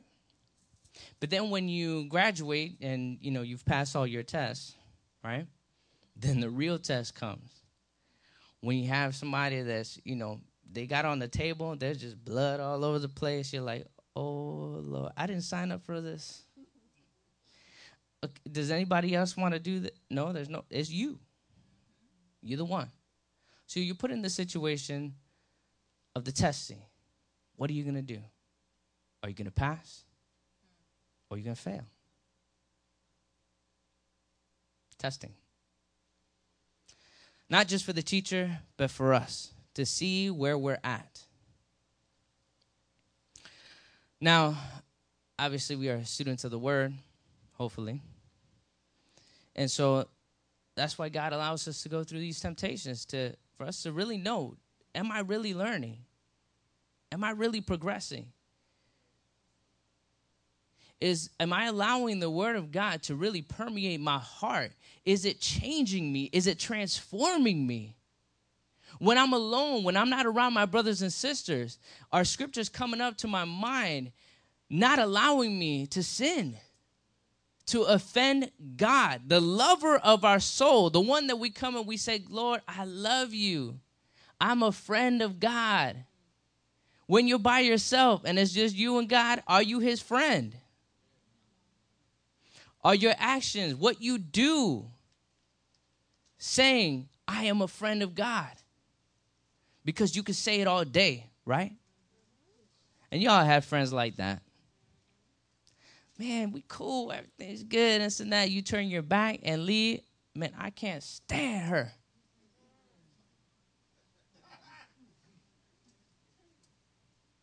But 1.19 1.29
then 1.29 1.49
when 1.49 1.69
you 1.69 2.05
graduate 2.09 2.77
and 2.81 3.17
you 3.21 3.31
know 3.31 3.41
you've 3.41 3.65
passed 3.65 3.95
all 3.95 4.05
your 4.05 4.23
tests 4.23 4.75
right 5.23 5.47
then 6.19 6.39
the 6.39 6.49
real 6.49 6.77
test 6.77 7.15
comes. 7.15 7.49
When 8.61 8.77
you 8.77 8.89
have 8.89 9.15
somebody 9.15 9.61
that's 9.61 9.99
you 10.03 10.17
know 10.17 10.41
they 10.69 10.85
got 10.85 11.05
on 11.05 11.19
the 11.19 11.29
table 11.29 11.77
there's 11.77 11.99
just 11.99 12.23
blood 12.23 12.59
all 12.59 12.83
over 12.83 12.99
the 12.99 13.09
place. 13.09 13.53
You're 13.53 13.63
like 13.63 13.87
oh 14.17 14.81
lord 14.83 15.11
i 15.15 15.27
didn't 15.27 15.43
sign 15.43 15.71
up 15.71 15.85
for 15.85 16.01
this 16.01 16.46
does 18.51 18.71
anybody 18.71 19.15
else 19.15 19.37
want 19.37 19.53
to 19.53 19.59
do 19.59 19.79
that? 19.81 19.95
No, 20.09 20.33
there's 20.33 20.49
no. 20.49 20.63
It's 20.69 20.89
you. 20.89 21.19
You're 22.41 22.57
the 22.57 22.65
one. 22.65 22.89
So 23.67 23.79
you're 23.79 23.95
put 23.95 24.11
in 24.11 24.21
the 24.21 24.29
situation 24.29 25.13
of 26.15 26.23
the 26.23 26.31
testing. 26.31 26.81
What 27.57 27.69
are 27.69 27.73
you 27.73 27.83
going 27.83 27.95
to 27.95 28.01
do? 28.01 28.19
Are 29.21 29.29
you 29.29 29.35
going 29.35 29.45
to 29.45 29.51
pass? 29.51 30.03
Or 31.29 31.35
are 31.35 31.37
you 31.37 31.43
going 31.43 31.55
to 31.55 31.61
fail? 31.61 31.85
Testing. 34.97 35.33
Not 37.49 37.67
just 37.67 37.85
for 37.85 37.93
the 37.93 38.01
teacher, 38.01 38.59
but 38.77 38.89
for 38.89 39.13
us 39.13 39.51
to 39.75 39.85
see 39.85 40.29
where 40.29 40.57
we're 40.57 40.79
at. 40.83 41.21
Now, 44.19 44.57
obviously, 45.37 45.75
we 45.75 45.89
are 45.89 46.03
students 46.03 46.43
of 46.43 46.51
the 46.51 46.59
Word 46.59 46.93
hopefully. 47.57 48.01
And 49.55 49.69
so 49.69 50.07
that's 50.75 50.97
why 50.97 51.09
God 51.09 51.33
allows 51.33 51.67
us 51.67 51.81
to 51.83 51.89
go 51.89 52.03
through 52.03 52.19
these 52.19 52.39
temptations 52.39 53.05
to 53.05 53.33
for 53.57 53.65
us 53.65 53.81
to 53.83 53.91
really 53.91 54.17
know, 54.17 54.55
am 54.93 55.11
I 55.11 55.19
really 55.19 55.55
learning? 55.55 55.97
Am 57.11 57.23
I 57.23 57.31
really 57.31 57.61
progressing? 57.61 58.27
Is 61.01 61.29
am 61.39 61.53
I 61.53 61.65
allowing 61.65 62.19
the 62.19 62.29
word 62.29 62.55
of 62.55 62.71
God 62.71 63.03
to 63.03 63.15
really 63.15 63.41
permeate 63.41 63.99
my 63.99 64.19
heart? 64.19 64.71
Is 65.05 65.25
it 65.25 65.39
changing 65.39 66.11
me? 66.11 66.29
Is 66.31 66.47
it 66.47 66.59
transforming 66.59 67.65
me? 67.65 67.95
When 68.99 69.17
I'm 69.17 69.33
alone, 69.33 69.83
when 69.83 69.97
I'm 69.97 70.09
not 70.09 70.25
around 70.25 70.53
my 70.53 70.65
brothers 70.65 71.01
and 71.01 71.13
sisters, 71.13 71.77
are 72.11 72.23
scriptures 72.23 72.69
coming 72.69 73.01
up 73.01 73.17
to 73.17 73.27
my 73.27 73.45
mind, 73.45 74.11
not 74.69 74.97
allowing 74.97 75.57
me 75.57 75.85
to 75.87 76.01
sin? 76.01 76.57
To 77.67 77.83
offend 77.83 78.49
God, 78.77 79.21
the 79.27 79.41
lover 79.41 79.97
of 79.97 80.23
our 80.23 80.39
soul, 80.39 80.89
the 80.89 81.01
one 81.01 81.27
that 81.27 81.35
we 81.37 81.49
come 81.49 81.75
and 81.75 81.85
we 81.85 81.97
say, 81.97 82.23
Lord, 82.29 82.61
I 82.67 82.85
love 82.85 83.33
you. 83.33 83.79
I'm 84.39 84.63
a 84.63 84.71
friend 84.71 85.21
of 85.21 85.39
God. 85.39 86.05
When 87.07 87.27
you're 87.27 87.39
by 87.39 87.59
yourself 87.59 88.21
and 88.25 88.39
it's 88.39 88.53
just 88.53 88.75
you 88.75 88.97
and 88.99 89.07
God, 89.07 89.43
are 89.47 89.61
you 89.61 89.79
his 89.79 90.01
friend? 90.01 90.55
Are 92.83 92.95
your 92.95 93.13
actions, 93.17 93.75
what 93.75 94.01
you 94.01 94.17
do, 94.17 94.85
saying, 96.37 97.09
I 97.27 97.45
am 97.45 97.61
a 97.61 97.67
friend 97.67 98.01
of 98.01 98.15
God? 98.15 98.51
Because 99.83 100.15
you 100.15 100.23
can 100.23 100.35
say 100.35 100.61
it 100.61 100.67
all 100.67 100.85
day, 100.85 101.27
right? 101.45 101.73
And 103.11 103.21
y'all 103.21 103.43
have 103.43 103.65
friends 103.65 103.91
like 103.91 104.17
that 104.17 104.41
man, 106.17 106.51
we 106.51 106.63
cool, 106.67 107.11
everything's 107.11 107.63
good, 107.63 108.01
and 108.01 108.11
so 108.11 108.23
now 108.23 108.43
you 108.43 108.61
turn 108.61 108.87
your 108.87 109.01
back 109.01 109.39
and 109.43 109.65
leave. 109.65 110.01
Man, 110.35 110.53
I 110.57 110.69
can't 110.69 111.03
stand 111.03 111.69
her. 111.69 111.91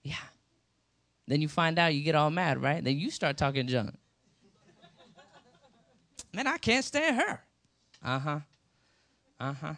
Yeah. 0.03 0.17
Then 1.27 1.41
you 1.41 1.49
find 1.49 1.79
out 1.79 1.95
you 1.95 2.03
get 2.03 2.15
all 2.15 2.31
mad, 2.31 2.63
right? 2.63 2.85
Then 2.85 2.99
you 2.99 3.11
start 3.11 3.37
talking 3.37 3.67
junk. 3.67 3.95
Man, 6.33 6.47
I 6.47 6.59
can't 6.59 6.85
stand 6.85 7.17
her. 7.17 7.41
Uh 8.03 8.19
huh. 8.19 8.41
Uh 9.41 9.53
huh. 9.53 9.75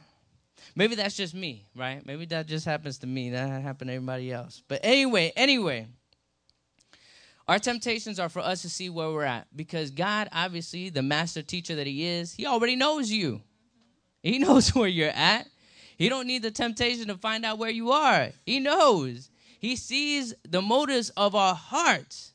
Maybe 0.74 0.94
that's 0.94 1.16
just 1.16 1.34
me, 1.34 1.66
right? 1.76 2.04
Maybe 2.04 2.26
that 2.26 2.46
just 2.46 2.64
happens 2.64 2.98
to 2.98 3.06
me. 3.06 3.30
That 3.30 3.62
happened 3.62 3.88
to 3.88 3.94
everybody 3.94 4.32
else. 4.32 4.62
But 4.66 4.80
anyway, 4.82 5.32
anyway. 5.36 5.86
Our 7.48 7.58
temptations 7.60 8.18
are 8.18 8.28
for 8.28 8.40
us 8.40 8.62
to 8.62 8.68
see 8.68 8.90
where 8.90 9.10
we're 9.10 9.22
at 9.22 9.46
because 9.54 9.90
God, 9.90 10.28
obviously, 10.32 10.90
the 10.90 11.02
master 11.02 11.42
teacher 11.42 11.76
that 11.76 11.86
He 11.86 12.04
is, 12.04 12.32
He 12.32 12.46
already 12.46 12.76
knows 12.76 13.10
you. 13.10 13.42
He 14.22 14.38
knows 14.40 14.74
where 14.74 14.88
you're 14.88 15.10
at. 15.10 15.46
He 15.96 16.08
don't 16.08 16.26
need 16.26 16.42
the 16.42 16.50
temptation 16.50 17.08
to 17.08 17.16
find 17.16 17.44
out 17.44 17.58
where 17.58 17.70
you 17.70 17.92
are. 17.92 18.30
He 18.44 18.58
knows. 18.60 19.30
He 19.58 19.76
sees 19.76 20.34
the 20.46 20.60
motives 20.60 21.10
of 21.10 21.34
our 21.34 21.54
hearts. 21.54 22.34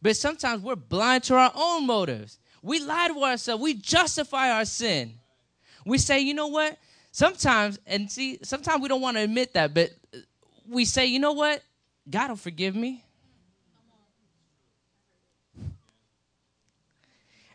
But 0.00 0.16
sometimes 0.16 0.62
we're 0.62 0.76
blind 0.76 1.24
to 1.24 1.34
our 1.34 1.52
own 1.54 1.86
motives. 1.86 2.38
We 2.62 2.80
lie 2.80 3.08
to 3.08 3.22
ourselves. 3.22 3.62
We 3.62 3.74
justify 3.74 4.50
our 4.50 4.64
sin. 4.64 5.14
We 5.84 5.98
say, 5.98 6.20
you 6.20 6.34
know 6.34 6.48
what? 6.48 6.76
Sometimes, 7.12 7.78
and 7.86 8.10
see, 8.10 8.38
sometimes 8.42 8.82
we 8.82 8.88
don't 8.88 9.00
want 9.00 9.16
to 9.16 9.22
admit 9.22 9.54
that, 9.54 9.74
but 9.74 9.90
we 10.68 10.84
say, 10.84 11.06
you 11.06 11.18
know 11.18 11.32
what? 11.32 11.62
God 12.08 12.30
will 12.30 12.36
forgive 12.36 12.74
me. 12.74 13.04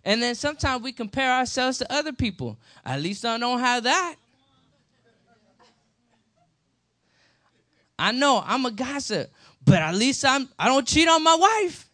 And 0.05 0.21
then 0.21 0.35
sometimes 0.35 0.83
we 0.83 0.91
compare 0.91 1.31
ourselves 1.31 1.77
to 1.77 1.91
other 1.93 2.11
people. 2.11 2.57
At 2.85 3.01
least 3.01 3.23
I 3.23 3.37
don't 3.37 3.59
have 3.59 3.83
that. 3.83 4.15
I 7.97 8.11
know 8.11 8.43
I'm 8.45 8.65
a 8.65 8.71
gossip, 8.71 9.31
but 9.63 9.75
at 9.75 9.95
least 9.95 10.25
I'm 10.25 10.49
I 10.59 10.67
don't 10.67 10.85
cheat 10.85 11.07
on 11.07 11.23
my 11.23 11.35
wife. 11.35 11.87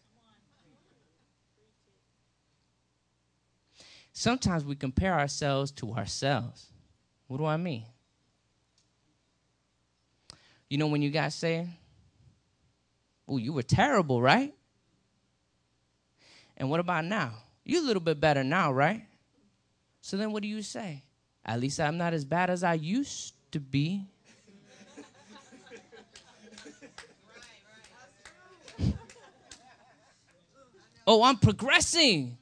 Sometimes 4.12 4.64
we 4.64 4.74
compare 4.74 5.14
ourselves 5.14 5.70
to 5.72 5.92
ourselves. 5.92 6.66
What 7.28 7.38
do 7.38 7.46
I 7.46 7.56
mean? 7.56 7.84
You 10.68 10.78
know 10.78 10.88
when 10.88 11.00
you 11.00 11.10
guys 11.10 11.34
say, 11.34 11.68
"Oh, 13.28 13.36
you 13.36 13.52
were 13.52 13.62
terrible, 13.62 14.20
right?" 14.20 14.52
And 16.56 16.68
what 16.68 16.80
about 16.80 17.04
now? 17.04 17.34
You 17.70 17.80
a 17.80 17.86
little 17.86 18.02
bit 18.02 18.18
better 18.18 18.42
now, 18.42 18.72
right? 18.72 19.06
So 20.00 20.16
then 20.16 20.32
what 20.32 20.42
do 20.42 20.48
you 20.48 20.60
say? 20.60 21.04
At 21.44 21.60
least 21.60 21.78
I'm 21.78 21.96
not 21.96 22.12
as 22.12 22.24
bad 22.24 22.50
as 22.50 22.64
I 22.64 22.74
used 22.74 23.34
to 23.52 23.60
be. 23.60 24.06
oh, 31.06 31.22
I'm 31.22 31.36
progressing. 31.36 32.38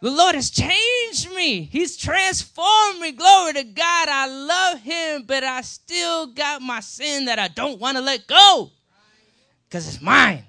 The 0.00 0.10
Lord 0.10 0.34
has 0.34 0.50
changed 0.50 1.30
me. 1.36 1.62
He's 1.62 1.96
transformed 1.96 2.98
me. 2.98 3.12
Glory 3.12 3.52
to 3.52 3.62
God. 3.62 4.08
I 4.08 4.26
love 4.26 4.80
Him, 4.80 5.22
but 5.24 5.44
I 5.44 5.60
still 5.60 6.26
got 6.26 6.60
my 6.60 6.80
sin 6.80 7.26
that 7.26 7.38
I 7.38 7.46
don't 7.46 7.78
want 7.78 7.96
to 7.96 8.02
let 8.02 8.26
go 8.26 8.72
because 9.68 9.86
it's 9.86 10.02
mine. 10.02 10.42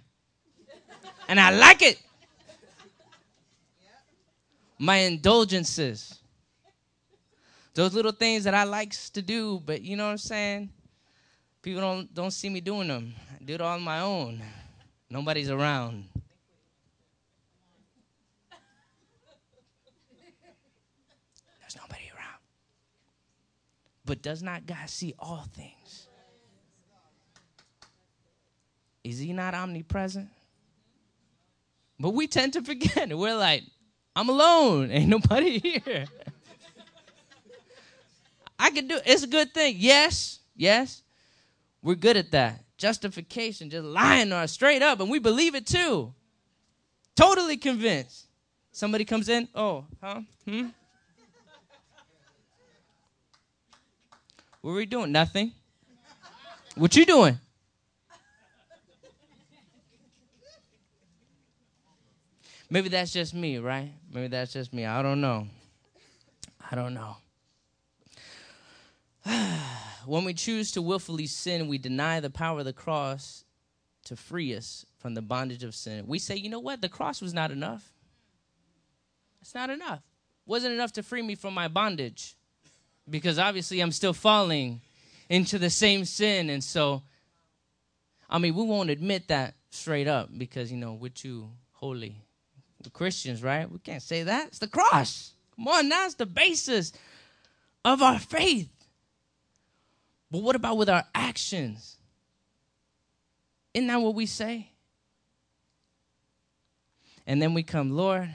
And 1.27 1.39
I 1.39 1.51
like 1.55 1.83
it. 1.83 2.00
My 4.83 4.97
indulgences. 4.97 6.19
Those 7.73 7.93
little 7.93 8.11
things 8.11 8.43
that 8.43 8.53
I 8.53 8.65
likes 8.65 9.09
to 9.11 9.21
do, 9.21 9.61
but 9.65 9.81
you 9.81 9.95
know 9.95 10.03
what 10.03 10.11
I'm 10.11 10.17
saying? 10.17 10.71
People 11.61 11.79
don't 11.79 12.13
don't 12.13 12.31
see 12.31 12.49
me 12.49 12.59
doing 12.59 12.89
them. 12.89 13.13
I 13.31 13.41
do 13.45 13.53
it 13.53 13.61
all 13.61 13.75
on 13.75 13.81
my 13.81 14.01
own. 14.01 14.43
Nobody's 15.09 15.49
around. 15.49 16.03
There's 21.61 21.77
nobody 21.77 22.11
around. 22.13 22.41
But 24.03 24.21
does 24.21 24.43
not 24.43 24.65
God 24.65 24.89
see 24.89 25.15
all 25.17 25.45
things? 25.53 26.07
Is 29.01 29.17
he 29.17 29.31
not 29.31 29.53
omnipresent? 29.53 30.27
But 31.97 32.09
we 32.09 32.27
tend 32.27 32.51
to 32.51 32.61
forget. 32.61 33.17
We're 33.17 33.37
like, 33.37 33.63
I'm 34.15 34.29
alone. 34.29 34.91
Ain't 34.91 35.10
nobody 35.10 35.60
here. 35.60 36.05
I 38.58 38.70
can 38.70 38.88
do 38.88 39.00
it's 39.05 39.24
a 39.24 39.27
good 39.27 39.53
thing. 39.53 39.75
Yes, 39.77 40.39
yes. 40.55 41.01
We're 41.82 41.96
good 41.96 42.15
at 42.15 42.32
that. 42.32 42.63
Justification, 42.77 43.70
just 43.70 43.86
lying 43.86 44.29
to 44.29 44.38
us 44.38 44.51
straight 44.51 44.82
up, 44.82 45.00
and 45.00 45.10
we 45.10 45.20
believe 45.20 45.55
it 45.55 45.67
too. 45.67 46.13
Totally 47.15 47.58
convinced. 47.58 48.27
Somebody 48.72 49.05
comes 49.05 49.29
in, 49.29 49.48
oh, 49.53 49.86
huh? 50.01 50.22
Hmm? 50.48 50.67
What 54.62 54.72
are 54.72 54.75
we 54.75 54.86
doing? 54.86 55.12
Nothing. 55.12 55.51
What 56.75 56.96
you 56.96 57.05
doing? 57.05 57.38
Maybe 62.70 62.89
that's 62.89 63.13
just 63.13 63.34
me, 63.36 63.60
right? 63.60 63.91
Maybe 64.13 64.27
that's 64.27 64.53
just 64.53 64.72
me. 64.72 64.86
I 64.86 65.01
don't 65.01 65.22
know. 65.22 65.48
I 66.70 66.75
don't 66.75 66.93
know. 66.93 67.17
when 70.05 70.24
we 70.24 70.36
choose 70.36 70.72
to 70.74 70.84
willfully 70.84 71.25
sin, 71.25 71.67
we 71.67 71.79
deny 71.79 72.20
the 72.20 72.29
power 72.29 72.60
of 72.60 72.65
the 72.65 72.74
cross 72.74 73.43
to 74.05 74.15
free 74.15 74.55
us 74.55 74.86
from 75.00 75.15
the 75.15 75.22
bondage 75.24 75.63
of 75.63 75.74
sin. 75.74 76.05
We 76.05 76.20
say, 76.20 76.36
you 76.36 76.50
know 76.50 76.60
what? 76.60 76.79
The 76.82 76.89
cross 76.89 77.22
was 77.22 77.34
not 77.34 77.50
enough. 77.50 77.91
It's 79.41 79.55
not 79.55 79.72
enough. 79.72 80.01
Wasn't 80.46 80.74
enough 80.74 80.93
to 80.93 81.03
free 81.03 81.24
me 81.24 81.34
from 81.34 81.55
my 81.55 81.67
bondage. 81.67 82.36
Because 83.10 83.39
obviously 83.39 83.79
I'm 83.79 83.91
still 83.91 84.13
falling 84.13 84.82
into 85.27 85.58
the 85.58 85.72
same 85.72 86.05
sin. 86.05 86.51
And 86.51 86.63
so, 86.63 87.01
I 88.29 88.38
mean, 88.38 88.53
we 88.53 88.63
won't 88.63 88.91
admit 88.91 89.29
that 89.29 89.55
straight 89.72 90.08
up 90.08 90.29
because, 90.38 90.72
you 90.72 90.77
know, 90.77 90.93
we're 90.93 91.10
too 91.10 91.50
holy. 91.72 92.24
We're 92.83 92.89
Christians, 92.91 93.43
right? 93.43 93.69
We 93.69 93.79
can't 93.79 94.01
say 94.01 94.24
that. 94.24 94.48
It's 94.48 94.59
the 94.59 94.67
cross. 94.67 95.33
Come 95.55 95.67
on, 95.67 95.89
that's 95.89 96.15
the 96.15 96.25
basis 96.25 96.91
of 97.85 98.01
our 98.01 98.19
faith. 98.19 98.69
But 100.31 100.41
what 100.41 100.55
about 100.55 100.77
with 100.77 100.89
our 100.89 101.03
actions? 101.13 101.98
Isn't 103.74 103.87
that 103.87 104.01
what 104.01 104.15
we 104.15 104.25
say? 104.25 104.69
And 107.25 107.41
then 107.41 107.53
we 107.53 107.63
come, 107.63 107.91
Lord, 107.91 108.33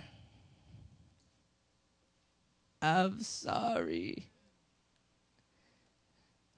I'm 2.80 3.20
sorry. 3.20 4.26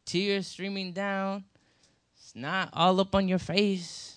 Tears 0.05 0.47
streaming 0.47 0.93
down. 0.93 1.45
It's 2.17 2.35
not 2.35 2.69
all 2.73 3.01
up 3.01 3.15
on 3.15 3.27
your 3.27 3.39
face. 3.39 4.17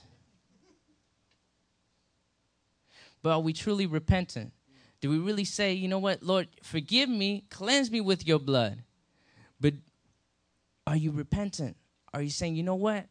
But 3.23 3.31
are 3.31 3.39
we 3.39 3.53
truly 3.53 3.87
repentant? 3.87 4.53
Do 5.01 5.09
we 5.09 5.17
really 5.17 5.45
say, 5.45 5.73
you 5.73 5.87
know 5.87 5.97
what, 5.97 6.21
Lord, 6.21 6.47
forgive 6.61 7.09
me, 7.09 7.45
cleanse 7.49 7.89
me 7.89 7.99
with 7.99 8.27
your 8.27 8.37
blood? 8.39 8.83
But 9.59 9.73
are 10.85 10.95
you 10.95 11.11
repentant? 11.11 11.77
Are 12.13 12.21
you 12.21 12.29
saying, 12.29 12.55
you 12.55 12.63
know 12.63 12.75
what? 12.75 13.07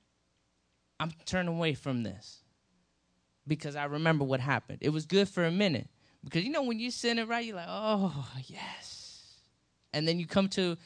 I'm 1.00 1.10
turning 1.26 1.56
away 1.56 1.74
from 1.74 2.04
this 2.04 2.42
because 3.48 3.74
I 3.74 3.84
remember 3.84 4.24
what 4.24 4.40
happened. 4.40 4.78
It 4.80 4.90
was 4.90 5.06
good 5.06 5.28
for 5.28 5.44
a 5.44 5.50
minute. 5.50 5.88
Because 6.22 6.44
you 6.44 6.50
know, 6.52 6.62
when 6.62 6.78
you 6.78 6.90
sin 6.90 7.18
it 7.18 7.26
right, 7.26 7.44
you're 7.44 7.56
like, 7.56 7.66
oh, 7.68 8.30
yes. 8.46 9.34
And 9.92 10.06
then 10.06 10.20
you 10.20 10.26
come 10.26 10.48
to 10.50 10.76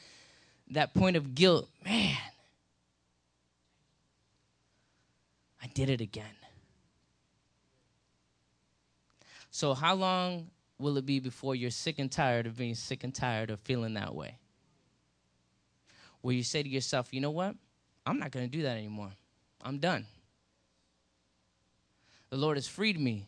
that 0.71 0.93
point 0.93 1.15
of 1.15 1.35
guilt 1.35 1.69
man, 1.85 2.17
I 5.61 5.67
did 5.67 5.89
it 5.89 6.01
again. 6.01 6.25
So, 9.49 9.73
how 9.73 9.95
long 9.95 10.49
will 10.77 10.97
it 10.97 11.05
be 11.05 11.19
before 11.19 11.55
you're 11.55 11.71
sick 11.71 11.99
and 11.99 12.11
tired 12.11 12.45
of 12.45 12.57
being 12.57 12.75
sick 12.75 13.03
and 13.03 13.13
tired 13.13 13.49
of 13.49 13.59
feeling 13.61 13.95
that 13.95 14.13
way? 14.13 14.37
where 16.21 16.35
you 16.35 16.43
say 16.43 16.61
to 16.61 16.67
yourself, 16.69 17.13
you 17.13 17.21
know 17.21 17.31
what? 17.31 17.55
I'm 18.05 18.19
not 18.19 18.31
going 18.31 18.45
to 18.45 18.51
do 18.51 18.63
that 18.63 18.77
anymore. 18.77 19.11
I'm 19.63 19.77
done. 19.77 20.05
The 22.29 22.37
Lord 22.37 22.57
has 22.57 22.67
freed 22.67 22.99
me 22.99 23.27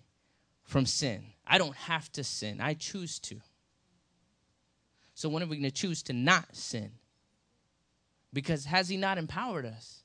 from 0.64 0.86
sin. 0.86 1.24
I 1.48 1.58
don't 1.58 1.76
have 1.76 2.12
to 2.12 2.24
sin, 2.24 2.60
I 2.60 2.74
choose 2.74 3.20
to. 3.20 3.38
So, 5.16 5.30
when 5.30 5.44
are 5.44 5.48
we 5.48 5.56
going 5.58 5.64
to 5.64 5.72
choose 5.72 6.04
to 6.04 6.14
not 6.14 6.56
sin? 6.56 6.92
Because 8.32 8.66
has 8.66 8.90
He 8.90 8.98
not 8.98 9.18
empowered 9.18 9.66
us? 9.66 10.04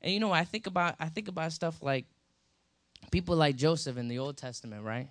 And 0.00 0.12
you 0.12 0.20
know, 0.20 0.30
I 0.32 0.44
think 0.44 0.66
about 0.66 0.94
I 1.00 1.08
think 1.08 1.28
about 1.28 1.52
stuff 1.52 1.82
like 1.82 2.06
people 3.10 3.36
like 3.36 3.56
Joseph 3.56 3.96
in 3.96 4.08
the 4.08 4.18
Old 4.18 4.36
Testament, 4.36 4.84
right? 4.84 5.08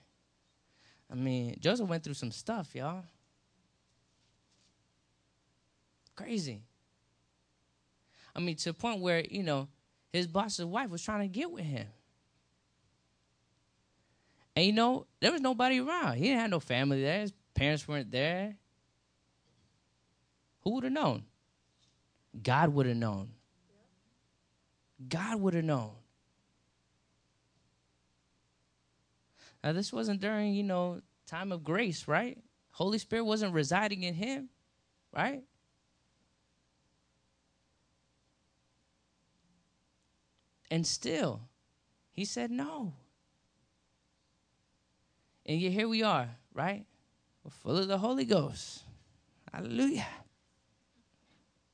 I 1.12 1.16
mean, 1.16 1.58
Joseph 1.60 1.88
went 1.88 2.04
through 2.04 2.16
some 2.16 2.32
stuff, 2.32 2.74
y'all. 2.76 3.04
Crazy. 6.16 6.62
I 8.36 8.40
mean, 8.40 8.56
to 8.56 8.66
the 8.66 8.74
point 8.74 9.02
where, 9.02 9.24
you 9.30 9.44
know, 9.44 9.68
his 10.12 10.28
boss's 10.28 10.66
wife 10.66 10.90
was 10.90 11.04
trying 11.04 11.22
to 11.22 11.28
get 11.28 11.52
with 11.52 11.64
him. 11.64 11.88
And 14.56 14.66
you 14.66 14.72
know, 14.72 15.06
there 15.20 15.32
was 15.32 15.42
nobody 15.42 15.80
around. 15.80 16.16
He 16.16 16.26
didn't 16.26 16.40
have 16.40 16.50
no 16.50 16.62
family 16.62 17.02
there. 17.02 17.20
His 17.20 17.34
parents 17.54 17.88
weren't 17.88 18.12
there. 18.12 18.56
Who 20.62 20.76
would 20.76 20.86
have 20.86 20.94
known? 20.94 21.26
God 22.42 22.74
would 22.74 22.86
have 22.86 22.96
known. 22.96 23.30
God 25.08 25.40
would 25.42 25.54
have 25.54 25.66
known. 25.66 25.92
Now, 29.66 29.74
this 29.74 29.92
wasn't 29.92 30.22
during, 30.22 30.54
you 30.54 30.62
know, 30.62 31.02
time 31.26 31.52
of 31.52 31.64
grace, 31.64 32.08
right? 32.08 32.38
Holy 32.70 33.00
Spirit 33.00 33.24
wasn't 33.24 33.52
residing 33.52 34.04
in 34.04 34.14
him, 34.14 34.50
right? 35.12 35.42
And 40.70 40.86
still, 40.86 41.42
he 42.12 42.26
said 42.26 42.52
no. 42.52 42.94
And 45.48 45.60
yet 45.60 45.72
here 45.72 45.88
we 45.88 46.04
are, 46.04 46.30
right? 46.54 46.86
We're 47.44 47.50
full 47.50 47.80
of 47.80 47.88
the 47.88 47.98
Holy 47.98 48.26
Ghost. 48.26 48.84
Hallelujah. 49.52 50.06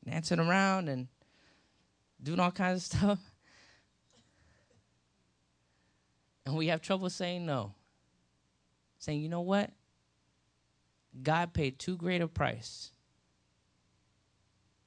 Dancing 0.06 0.39
around 0.39 0.88
and 0.88 1.10
doing 2.23 2.39
all 2.39 2.51
kinds 2.51 2.77
of 2.77 2.84
stuff. 2.99 3.19
And 6.45 6.56
we 6.56 6.67
have 6.67 6.82
trouble 6.82 7.10
saying 7.10 7.45
no. 7.45 7.73
Saying, 9.02 9.22
you 9.22 9.30
know 9.30 9.42
what? 9.42 9.72
God 11.24 11.54
paid 11.54 11.80
too 11.80 11.98
great 11.98 12.22
a 12.22 12.28
price 12.28 12.92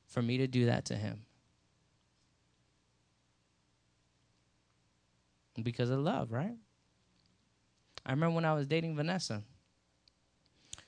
for 0.06 0.22
me 0.22 0.38
to 0.38 0.46
do 0.46 0.66
that 0.66 0.84
to 0.86 0.94
him. 0.94 1.26
because 5.62 5.90
of 5.90 6.00
love, 6.00 6.32
right? 6.32 6.56
I 8.04 8.10
remember 8.10 8.34
when 8.34 8.44
I 8.44 8.54
was 8.54 8.66
dating 8.66 8.96
Vanessa. 8.96 9.40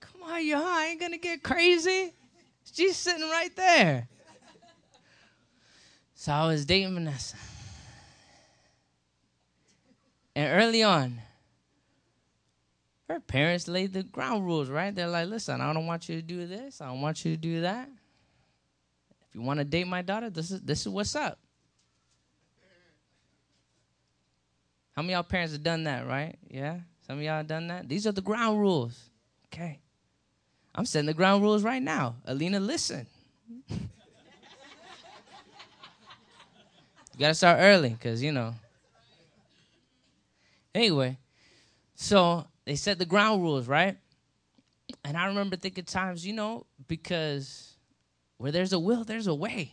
Come 0.00 0.22
on, 0.24 0.44
y'all, 0.44 0.64
I 0.64 0.88
ain't 0.90 1.00
gonna 1.00 1.18
get 1.18 1.40
crazy. 1.42 2.12
She's 2.72 2.96
sitting 2.96 3.28
right 3.28 3.54
there. 3.54 4.08
So 6.14 6.32
I 6.32 6.46
was 6.46 6.64
dating 6.64 6.94
Vanessa. 6.94 7.36
And 10.34 10.60
early 10.60 10.82
on, 10.82 11.20
her 13.08 13.20
parents 13.20 13.68
laid 13.68 13.92
the 13.92 14.02
ground 14.02 14.44
rules, 14.46 14.70
right? 14.70 14.94
They're 14.94 15.08
like, 15.08 15.28
listen, 15.28 15.60
I 15.60 15.72
don't 15.72 15.86
want 15.86 16.08
you 16.08 16.16
to 16.16 16.22
do 16.22 16.46
this. 16.46 16.80
I 16.80 16.86
don't 16.86 17.00
want 17.02 17.24
you 17.24 17.32
to 17.32 17.36
do 17.36 17.60
that. 17.62 17.88
If 19.28 19.34
you 19.34 19.42
want 19.42 19.58
to 19.58 19.64
date 19.64 19.86
my 19.86 20.02
daughter, 20.02 20.30
this 20.30 20.50
is 20.50 20.60
this 20.62 20.82
is 20.82 20.88
what's 20.88 21.14
up. 21.14 21.38
How 24.92 25.02
many 25.02 25.14
y'all 25.14 25.22
parents 25.22 25.52
have 25.52 25.62
done 25.62 25.84
that, 25.84 26.06
right? 26.06 26.36
Yeah? 26.50 26.80
Some 27.06 27.18
of 27.18 27.24
y'all 27.24 27.42
done 27.42 27.68
that? 27.68 27.88
These 27.88 28.06
are 28.06 28.12
the 28.12 28.20
ground 28.20 28.60
rules. 28.60 28.98
Okay. 29.46 29.80
I'm 30.74 30.86
setting 30.86 31.06
the 31.06 31.14
ground 31.14 31.42
rules 31.42 31.62
right 31.62 31.82
now. 31.82 32.16
Alina, 32.26 32.60
listen. 32.60 33.06
you 33.68 33.78
gotta 37.18 37.34
start 37.34 37.58
early, 37.60 37.90
because 37.90 38.22
you 38.22 38.32
know. 38.32 38.54
Anyway, 40.74 41.18
so 41.94 42.46
they 42.64 42.76
set 42.76 42.98
the 42.98 43.04
ground 43.04 43.42
rules, 43.42 43.68
right? 43.68 43.96
And 45.04 45.16
I 45.16 45.26
remember 45.26 45.56
thinking 45.56 45.84
times, 45.84 46.26
you 46.26 46.32
know, 46.32 46.66
because 46.88 47.76
where 48.38 48.52
there's 48.52 48.72
a 48.72 48.78
will, 48.78 49.04
there's 49.04 49.26
a 49.26 49.34
way. 49.34 49.72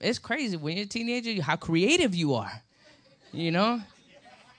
It's 0.00 0.18
crazy 0.18 0.56
when 0.56 0.76
you're 0.76 0.84
a 0.84 0.88
teenager 0.88 1.40
how 1.42 1.56
creative 1.56 2.14
you 2.14 2.34
are, 2.34 2.62
you 3.32 3.50
know? 3.50 3.80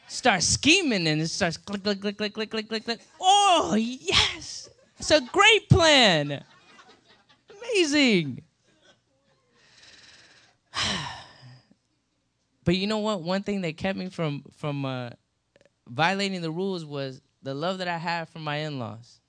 Start 0.08 0.41
scheming 0.41 1.06
and 1.08 1.21
it 1.21 1.27
starts 1.27 1.58
click, 1.58 1.84
click, 1.84 1.99
click, 2.01 2.17
click, 2.17 2.34
click, 2.34 2.49
click, 2.49 2.69
click, 2.69 2.86
click. 2.86 2.99
Oh, 3.19 3.75
yes! 3.75 4.69
It's 4.97 5.12
a 5.12 5.21
great 5.21 5.69
plan. 5.69 6.43
Amazing. 7.62 8.41
but 12.63 12.75
you 12.75 12.88
know 12.88 12.99
what? 12.99 13.21
One 13.21 13.43
thing 13.43 13.62
that 13.62 13.75
kept 13.77 13.97
me 13.97 14.10
from 14.10 14.43
from 14.53 14.86
uh, 14.86 15.10
violating 15.89 16.41
the 16.41 16.52
rules 16.52 16.86
was 16.86 17.21
the 17.41 17.54
love 17.54 17.78
that 17.80 17.88
I 17.88 17.97
had 17.97 18.30
for 18.30 18.39
my 18.39 18.58
in 18.58 18.80
laws. 18.80 19.19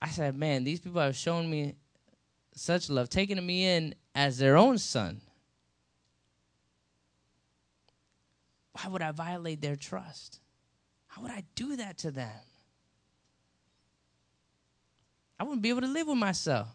I 0.00 0.08
said, 0.08 0.36
man, 0.36 0.64
these 0.64 0.80
people 0.80 1.00
have 1.00 1.16
shown 1.16 1.50
me 1.50 1.74
such 2.54 2.88
love, 2.88 3.08
taking 3.08 3.44
me 3.44 3.64
in 3.64 3.94
as 4.14 4.38
their 4.38 4.56
own 4.56 4.78
son. 4.78 5.20
Why 8.72 8.88
would 8.88 9.02
I 9.02 9.10
violate 9.12 9.60
their 9.60 9.76
trust? 9.76 10.40
How 11.08 11.22
would 11.22 11.32
I 11.32 11.44
do 11.54 11.76
that 11.76 11.98
to 11.98 12.10
them? 12.10 12.30
I 15.40 15.44
wouldn't 15.44 15.62
be 15.62 15.70
able 15.70 15.80
to 15.80 15.88
live 15.88 16.06
with 16.06 16.18
myself. 16.18 16.68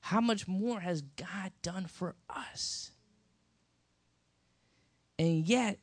How 0.00 0.20
much 0.20 0.46
more 0.46 0.80
has 0.80 1.02
God 1.02 1.52
done 1.62 1.86
for 1.86 2.14
us? 2.28 2.90
And 5.18 5.46
yet, 5.46 5.78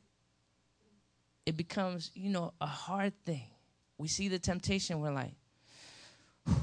it 1.44 1.56
becomes, 1.56 2.10
you 2.14 2.30
know, 2.30 2.52
a 2.60 2.66
hard 2.66 3.12
thing. 3.24 3.46
We 3.98 4.08
see 4.08 4.28
the 4.28 4.38
temptation, 4.38 5.00
we're 5.00 5.12
like, 5.12 5.32
Whew. 6.46 6.56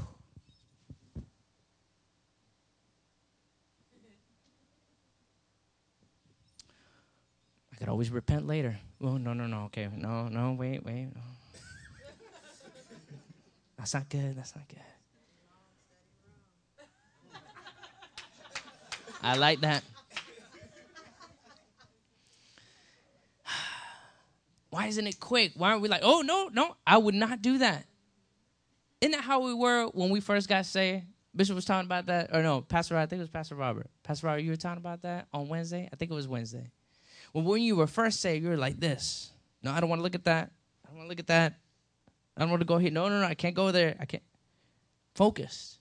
I 7.71 7.75
could 7.77 7.89
always 7.89 8.09
repent 8.09 8.47
later. 8.47 8.77
Oh, 9.01 9.17
no, 9.17 9.33
no, 9.33 9.47
no, 9.47 9.63
okay. 9.65 9.87
No, 9.95 10.27
no, 10.27 10.53
wait, 10.53 10.83
wait. 10.85 11.07
No. 11.15 11.21
That's 13.77 13.93
not 13.93 14.09
good. 14.09 14.35
That's 14.35 14.55
not 14.55 14.67
good. 14.67 14.79
I 19.21 19.35
like 19.35 19.59
that. 19.61 19.83
Why 24.79 24.87
isn't 24.87 25.07
it 25.07 25.19
quick? 25.19 25.51
Why 25.57 25.71
aren't 25.71 25.81
we 25.81 25.89
like, 25.89 26.03
oh, 26.05 26.21
no, 26.21 26.49
no, 26.53 26.73
I 26.87 26.97
would 26.99 27.13
not 27.13 27.41
do 27.41 27.57
that? 27.57 27.85
Isn't 29.01 29.11
that 29.11 29.25
how 29.25 29.41
we 29.41 29.53
were 29.53 29.87
when 29.87 30.09
we 30.09 30.21
first 30.21 30.47
got 30.47 30.65
saved? 30.65 31.03
Bishop 31.35 31.55
was 31.55 31.65
talking 31.65 31.85
about 31.85 32.05
that, 32.05 32.33
or 32.33 32.41
no, 32.41 32.61
Pastor, 32.61 32.95
I 32.95 33.05
think 33.05 33.19
it 33.19 33.23
was 33.23 33.29
Pastor 33.29 33.55
Robert. 33.55 33.89
Pastor 34.03 34.27
Robert, 34.27 34.39
you 34.39 34.51
were 34.51 34.55
talking 34.55 34.77
about 34.77 35.01
that 35.01 35.27
on 35.33 35.49
Wednesday? 35.49 35.89
I 35.91 35.97
think 35.97 36.11
it 36.11 36.13
was 36.13 36.29
Wednesday. 36.29 36.71
Well, 37.33 37.43
when 37.43 37.61
you 37.61 37.75
were 37.75 37.87
first 37.87 38.21
saved, 38.21 38.41
you 38.41 38.51
were 38.51 38.55
like 38.55 38.79
this. 38.79 39.33
No, 39.61 39.71
I 39.71 39.81
don't 39.81 39.89
want 39.89 39.99
to 39.99 40.03
look 40.03 40.15
at 40.15 40.23
that. 40.23 40.49
I 40.85 40.87
don't 40.87 40.97
want 40.99 41.07
to 41.07 41.09
look 41.09 41.19
at 41.19 41.27
that. 41.27 41.55
I 42.37 42.39
don't 42.39 42.49
want 42.49 42.61
to 42.61 42.65
go 42.65 42.77
here. 42.77 42.89
No, 42.89 43.09
no, 43.09 43.19
no, 43.19 43.27
I 43.27 43.35
can't 43.35 43.55
go 43.55 43.73
there. 43.73 43.97
I 43.99 44.05
can't. 44.05 44.23
Focus 45.13 45.77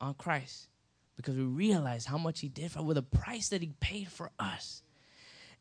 on 0.00 0.14
Christ 0.14 0.68
because 1.16 1.34
we 1.34 1.42
realize 1.42 2.06
how 2.06 2.18
much 2.18 2.38
He 2.38 2.48
did 2.48 2.70
for 2.70 2.80
with 2.80 2.94
the 2.94 3.02
price 3.02 3.48
that 3.48 3.60
He 3.60 3.72
paid 3.80 4.06
for 4.06 4.30
us. 4.38 4.84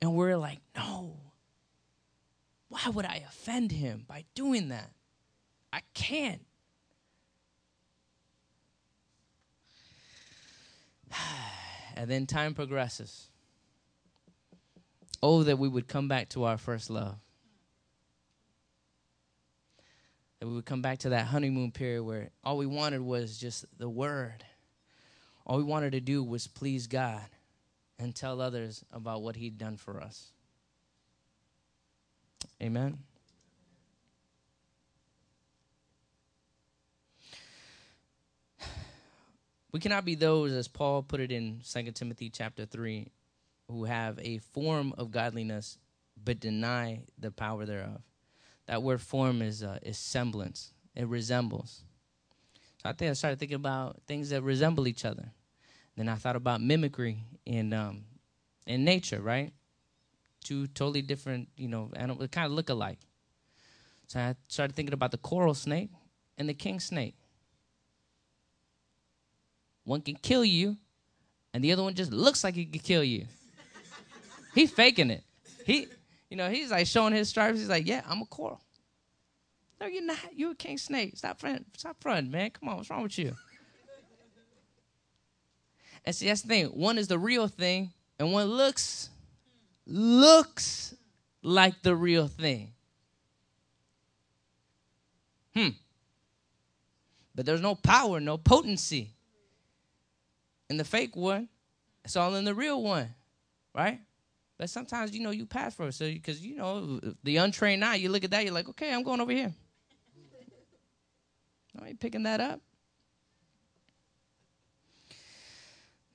And 0.04 0.14
we're 0.14 0.38
like, 0.38 0.60
no, 0.76 1.18
why 2.74 2.90
would 2.90 3.06
I 3.06 3.24
offend 3.28 3.72
him 3.72 4.04
by 4.08 4.26
doing 4.34 4.70
that? 4.70 4.90
I 5.72 5.82
can't. 5.94 6.42
And 11.96 12.10
then 12.10 12.26
time 12.26 12.56
progresses. 12.56 13.30
Oh, 15.22 15.44
that 15.44 15.60
we 15.60 15.68
would 15.68 15.88
come 15.88 16.08
back 16.08 16.30
to 16.30 16.46
our 16.46 16.58
first 16.58 16.90
love. 16.90 17.18
That 20.40 20.48
we 20.48 20.56
would 20.56 20.66
come 20.66 20.82
back 20.82 20.98
to 21.00 21.10
that 21.10 21.28
honeymoon 21.28 21.72
period 21.72 22.02
where 22.02 22.32
all 22.44 22.58
we 22.58 22.66
wanted 22.66 23.02
was 23.02 23.38
just 23.38 23.66
the 23.78 23.88
word. 23.88 24.44
All 25.46 25.58
we 25.58 25.64
wanted 25.64 25.92
to 25.92 26.02
do 26.02 26.24
was 26.24 26.48
please 26.48 26.88
God 26.88 27.22
and 28.00 28.16
tell 28.16 28.42
others 28.42 28.84
about 28.92 29.22
what 29.22 29.36
He'd 29.36 29.60
done 29.60 29.78
for 29.78 30.02
us. 30.02 30.33
Amen. 32.64 32.98
We 39.74 39.82
cannot 39.82 40.06
be 40.06 40.16
those, 40.16 40.54
as 40.54 40.70
Paul 40.70 41.04
put 41.04 41.20
it 41.20 41.30
in 41.30 41.60
2 41.68 41.92
Timothy 41.92 42.30
chapter 42.30 42.66
3, 42.66 43.12
who 43.68 43.84
have 43.84 44.18
a 44.20 44.38
form 44.38 44.94
of 44.98 45.12
godliness 45.12 45.78
but 46.24 46.40
deny 46.40 47.02
the 47.20 47.32
power 47.32 47.66
thereof. 47.66 48.02
That 48.68 48.82
word 48.82 49.02
form 49.02 49.42
is, 49.42 49.62
uh, 49.62 49.80
is 49.82 49.98
semblance, 49.98 50.74
it 50.96 51.08
resembles. 51.08 51.84
So 52.82 52.90
I 52.90 52.94
think 52.94 53.10
I 53.10 53.14
started 53.14 53.40
thinking 53.40 53.56
about 53.56 54.00
things 54.08 54.30
that 54.30 54.42
resemble 54.42 54.88
each 54.88 55.04
other. 55.04 55.34
Then 55.98 56.08
I 56.08 56.16
thought 56.16 56.38
about 56.38 56.62
mimicry 56.62 57.26
in, 57.46 57.74
um, 57.74 58.06
in 58.66 58.86
nature, 58.86 59.22
right? 59.22 59.52
Two 60.44 60.68
totally 60.68 61.02
different, 61.02 61.50
you 61.56 61.68
know, 61.68 61.90
animals 61.96 62.28
kind 62.32 62.46
of 62.46 62.52
look 62.52 62.70
alike. 62.70 63.00
So 64.08 64.20
I 64.20 64.36
started 64.48 64.76
thinking 64.76 64.94
about 64.94 65.12
the 65.12 65.18
coral 65.18 65.54
snake 65.54 65.90
and 66.38 66.48
the 66.48 66.54
king 66.54 66.80
snake. 66.80 67.16
One 69.86 70.02
can 70.02 70.16
kill 70.16 70.46
you, 70.46 70.78
and 71.54 71.64
the 71.64 71.72
other 71.72 71.84
one 71.84 71.94
just 71.94 72.12
looks 72.12 72.44
like 72.44 72.56
he 72.56 72.66
could 72.66 72.84
kill 72.84 73.04
you. 73.04 73.26
he's 74.56 74.72
faking 74.72 75.10
it. 75.10 75.24
He, 75.66 75.88
you 76.30 76.38
know, 76.38 76.50
he's 76.50 76.72
like 76.72 76.88
showing 76.88 77.14
his 77.14 77.30
stripes. 77.30 77.60
He's 77.60 77.70
like, 77.70 77.88
yeah, 77.88 78.02
I'm 78.08 78.22
a 78.22 78.26
coral. 78.26 78.62
No, 79.80 79.88
you're 79.88 80.04
not. 80.04 80.18
You're 80.34 80.52
a 80.52 80.56
king 80.56 80.78
snake. 80.78 81.18
Stop 81.18 81.40
front. 81.40 81.66
Stop 81.78 82.02
front, 82.02 82.32
man. 82.32 82.52
Come 82.52 82.70
on, 82.70 82.78
what's 82.78 82.90
wrong 82.90 83.04
with 83.04 83.18
you? 83.18 83.36
And 86.06 86.16
see, 86.16 86.28
that's 86.28 86.42
the 86.42 86.48
thing. 86.48 86.66
One 86.68 86.98
is 86.98 87.08
the 87.08 87.20
real 87.20 87.48
thing, 87.48 87.92
and 88.20 88.32
one 88.32 88.48
looks 88.48 89.10
looks 89.86 90.96
like 91.42 91.82
the 91.82 91.96
real 91.96 92.28
thing. 92.28 92.74
Hmm. 95.56 95.70
But 97.36 97.46
there's 97.46 97.62
no 97.62 97.76
power, 97.76 98.20
no 98.20 98.38
potency 98.38 99.12
in 100.70 100.78
the 100.78 100.84
fake 100.84 101.16
one. 101.16 101.50
It's 102.04 102.16
all 102.16 102.36
in 102.36 102.44
the 102.46 102.54
real 102.54 102.82
one, 102.82 103.14
right? 103.74 104.00
But 104.58 104.70
sometimes, 104.70 105.16
you 105.16 105.22
know, 105.22 105.32
you 105.32 105.46
pass 105.46 105.74
for 105.74 105.88
it. 105.88 105.94
So, 105.94 106.06
because, 106.06 106.42
you 106.46 106.56
know, 106.56 107.00
the 107.24 107.38
untrained 107.38 107.84
eye, 107.84 107.96
you 107.96 108.10
look 108.10 108.24
at 108.24 108.32
that, 108.32 108.44
you're 108.44 108.54
like, 108.54 108.70
okay, 108.70 108.94
I'm 108.94 109.04
going 109.04 109.22
over 109.22 109.32
here. 109.32 109.54
Are 111.82 111.88
you 111.88 111.96
picking 111.96 112.24
that 112.24 112.40
up? 112.40 112.62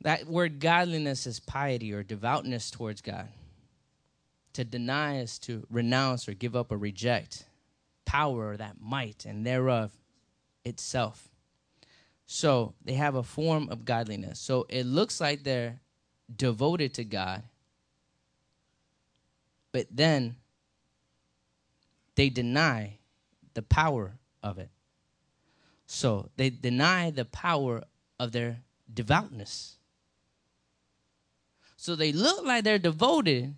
That 0.02 0.26
word 0.26 0.60
godliness 0.60 1.26
is 1.26 1.40
piety 1.40 1.92
or 1.92 2.02
devoutness 2.02 2.70
towards 2.70 3.00
God. 3.00 3.28
To 4.58 4.64
deny 4.64 5.20
is 5.20 5.38
to 5.40 5.64
renounce 5.70 6.28
or 6.28 6.34
give 6.34 6.56
up 6.56 6.72
or 6.72 6.78
reject 6.78 7.44
power 8.04 8.48
or 8.48 8.56
that 8.56 8.74
might 8.80 9.24
and 9.24 9.46
thereof 9.46 9.92
itself. 10.64 11.28
So 12.26 12.74
they 12.84 12.94
have 12.94 13.14
a 13.14 13.22
form 13.22 13.68
of 13.70 13.84
godliness. 13.84 14.40
So 14.40 14.66
it 14.68 14.84
looks 14.84 15.20
like 15.20 15.44
they're 15.44 15.78
devoted 16.34 16.92
to 16.94 17.04
God, 17.04 17.44
but 19.70 19.86
then 19.92 20.34
they 22.16 22.28
deny 22.28 22.98
the 23.54 23.62
power 23.62 24.18
of 24.42 24.58
it. 24.58 24.70
So 25.86 26.30
they 26.34 26.50
deny 26.50 27.12
the 27.12 27.26
power 27.26 27.84
of 28.18 28.32
their 28.32 28.58
devoutness. 28.92 29.76
So 31.76 31.94
they 31.94 32.10
look 32.10 32.44
like 32.44 32.64
they're 32.64 32.80
devoted, 32.80 33.54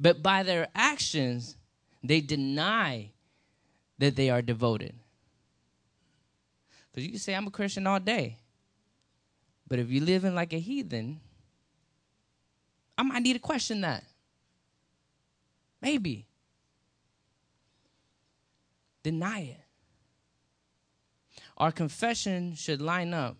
but 0.00 0.22
by 0.22 0.42
their 0.42 0.68
actions, 0.74 1.56
they 2.02 2.22
deny 2.22 3.10
that 3.98 4.16
they 4.16 4.30
are 4.30 4.40
devoted. 4.40 4.94
Because 6.90 7.04
you 7.04 7.10
can 7.10 7.20
say, 7.20 7.34
I'm 7.34 7.46
a 7.46 7.50
Christian 7.50 7.86
all 7.86 8.00
day. 8.00 8.38
But 9.68 9.78
if 9.78 9.90
you're 9.90 10.04
living 10.04 10.34
like 10.34 10.54
a 10.54 10.58
heathen, 10.58 11.20
I 12.96 13.02
might 13.02 13.22
need 13.22 13.34
to 13.34 13.38
question 13.38 13.82
that. 13.82 14.02
Maybe. 15.82 16.26
Deny 19.02 19.40
it. 19.40 19.60
Our 21.58 21.70
confession 21.70 22.54
should 22.54 22.80
line 22.80 23.12
up 23.12 23.36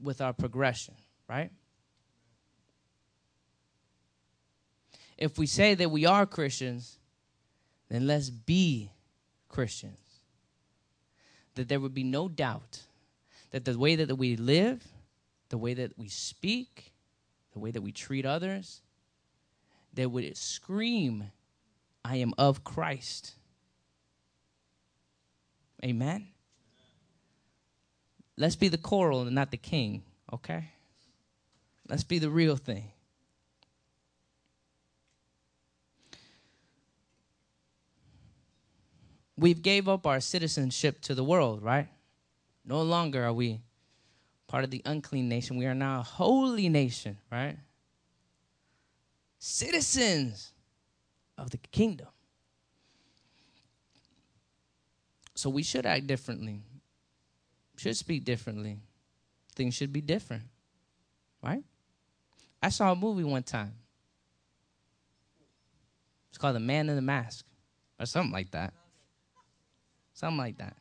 with 0.00 0.20
our 0.20 0.34
progression, 0.34 0.94
right? 1.26 1.50
If 5.22 5.38
we 5.38 5.46
say 5.46 5.76
that 5.76 5.92
we 5.92 6.04
are 6.04 6.26
Christians, 6.26 6.98
then 7.88 8.08
let's 8.08 8.28
be 8.28 8.90
Christians. 9.48 10.00
That 11.54 11.68
there 11.68 11.78
would 11.78 11.94
be 11.94 12.02
no 12.02 12.28
doubt 12.28 12.80
that 13.52 13.64
the 13.64 13.78
way 13.78 13.94
that 13.94 14.12
we 14.18 14.34
live, 14.34 14.84
the 15.48 15.58
way 15.58 15.74
that 15.74 15.96
we 15.96 16.08
speak, 16.08 16.92
the 17.52 17.60
way 17.60 17.70
that 17.70 17.82
we 17.82 17.92
treat 17.92 18.26
others, 18.26 18.82
that 19.94 20.10
would 20.10 20.36
scream, 20.36 21.30
I 22.04 22.16
am 22.16 22.34
of 22.36 22.64
Christ. 22.64 23.36
Amen. 25.84 26.26
Let's 28.36 28.56
be 28.56 28.66
the 28.66 28.76
coral 28.76 29.22
and 29.22 29.36
not 29.36 29.52
the 29.52 29.56
king, 29.56 30.02
okay? 30.32 30.70
Let's 31.88 32.02
be 32.02 32.18
the 32.18 32.30
real 32.30 32.56
thing. 32.56 32.90
We've 39.42 39.60
gave 39.60 39.88
up 39.88 40.06
our 40.06 40.20
citizenship 40.20 41.00
to 41.02 41.16
the 41.16 41.24
world, 41.24 41.64
right? 41.64 41.88
No 42.64 42.82
longer 42.82 43.24
are 43.24 43.32
we 43.32 43.60
part 44.46 44.62
of 44.62 44.70
the 44.70 44.82
unclean 44.84 45.28
nation. 45.28 45.56
We 45.56 45.66
are 45.66 45.74
now 45.74 45.98
a 45.98 46.02
holy 46.04 46.68
nation, 46.68 47.18
right? 47.28 47.56
Citizens 49.40 50.52
of 51.36 51.50
the 51.50 51.56
kingdom. 51.56 52.06
So 55.34 55.50
we 55.50 55.64
should 55.64 55.86
act 55.86 56.06
differently, 56.06 56.60
should 57.76 57.96
speak 57.96 58.24
differently. 58.24 58.78
Things 59.56 59.74
should 59.74 59.92
be 59.92 60.00
different, 60.00 60.44
right? 61.42 61.64
I 62.62 62.68
saw 62.68 62.92
a 62.92 62.94
movie 62.94 63.24
one 63.24 63.42
time. 63.42 63.74
It's 66.28 66.38
called 66.38 66.54
The 66.54 66.60
Man 66.60 66.88
in 66.88 66.94
the 66.94 67.02
Mask, 67.02 67.44
or 67.98 68.06
something 68.06 68.32
like 68.32 68.52
that. 68.52 68.72
Something 70.12 70.38
like 70.38 70.58
that. 70.58 70.76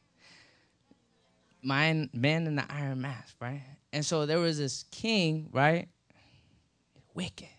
Man, 1.63 2.09
man 2.13 2.47
in 2.47 2.55
the 2.55 2.65
iron 2.69 3.01
mask, 3.01 3.35
right? 3.39 3.61
And 3.93 4.05
so 4.05 4.25
there 4.25 4.39
was 4.39 4.57
this 4.57 4.85
king, 4.91 5.49
right? 5.51 5.87
Wicked. 7.13 7.49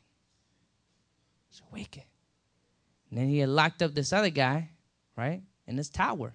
It's 1.51 1.63
wicked. 1.71 2.05
And 3.11 3.19
then 3.19 3.29
he 3.29 3.39
had 3.39 3.51
locked 3.51 3.83
up 3.83 3.95
this 3.95 4.13
other 4.13 4.31
guy, 4.31 4.71
right? 5.17 5.43
In 5.67 5.77
this 5.77 5.91
tower. 5.91 6.33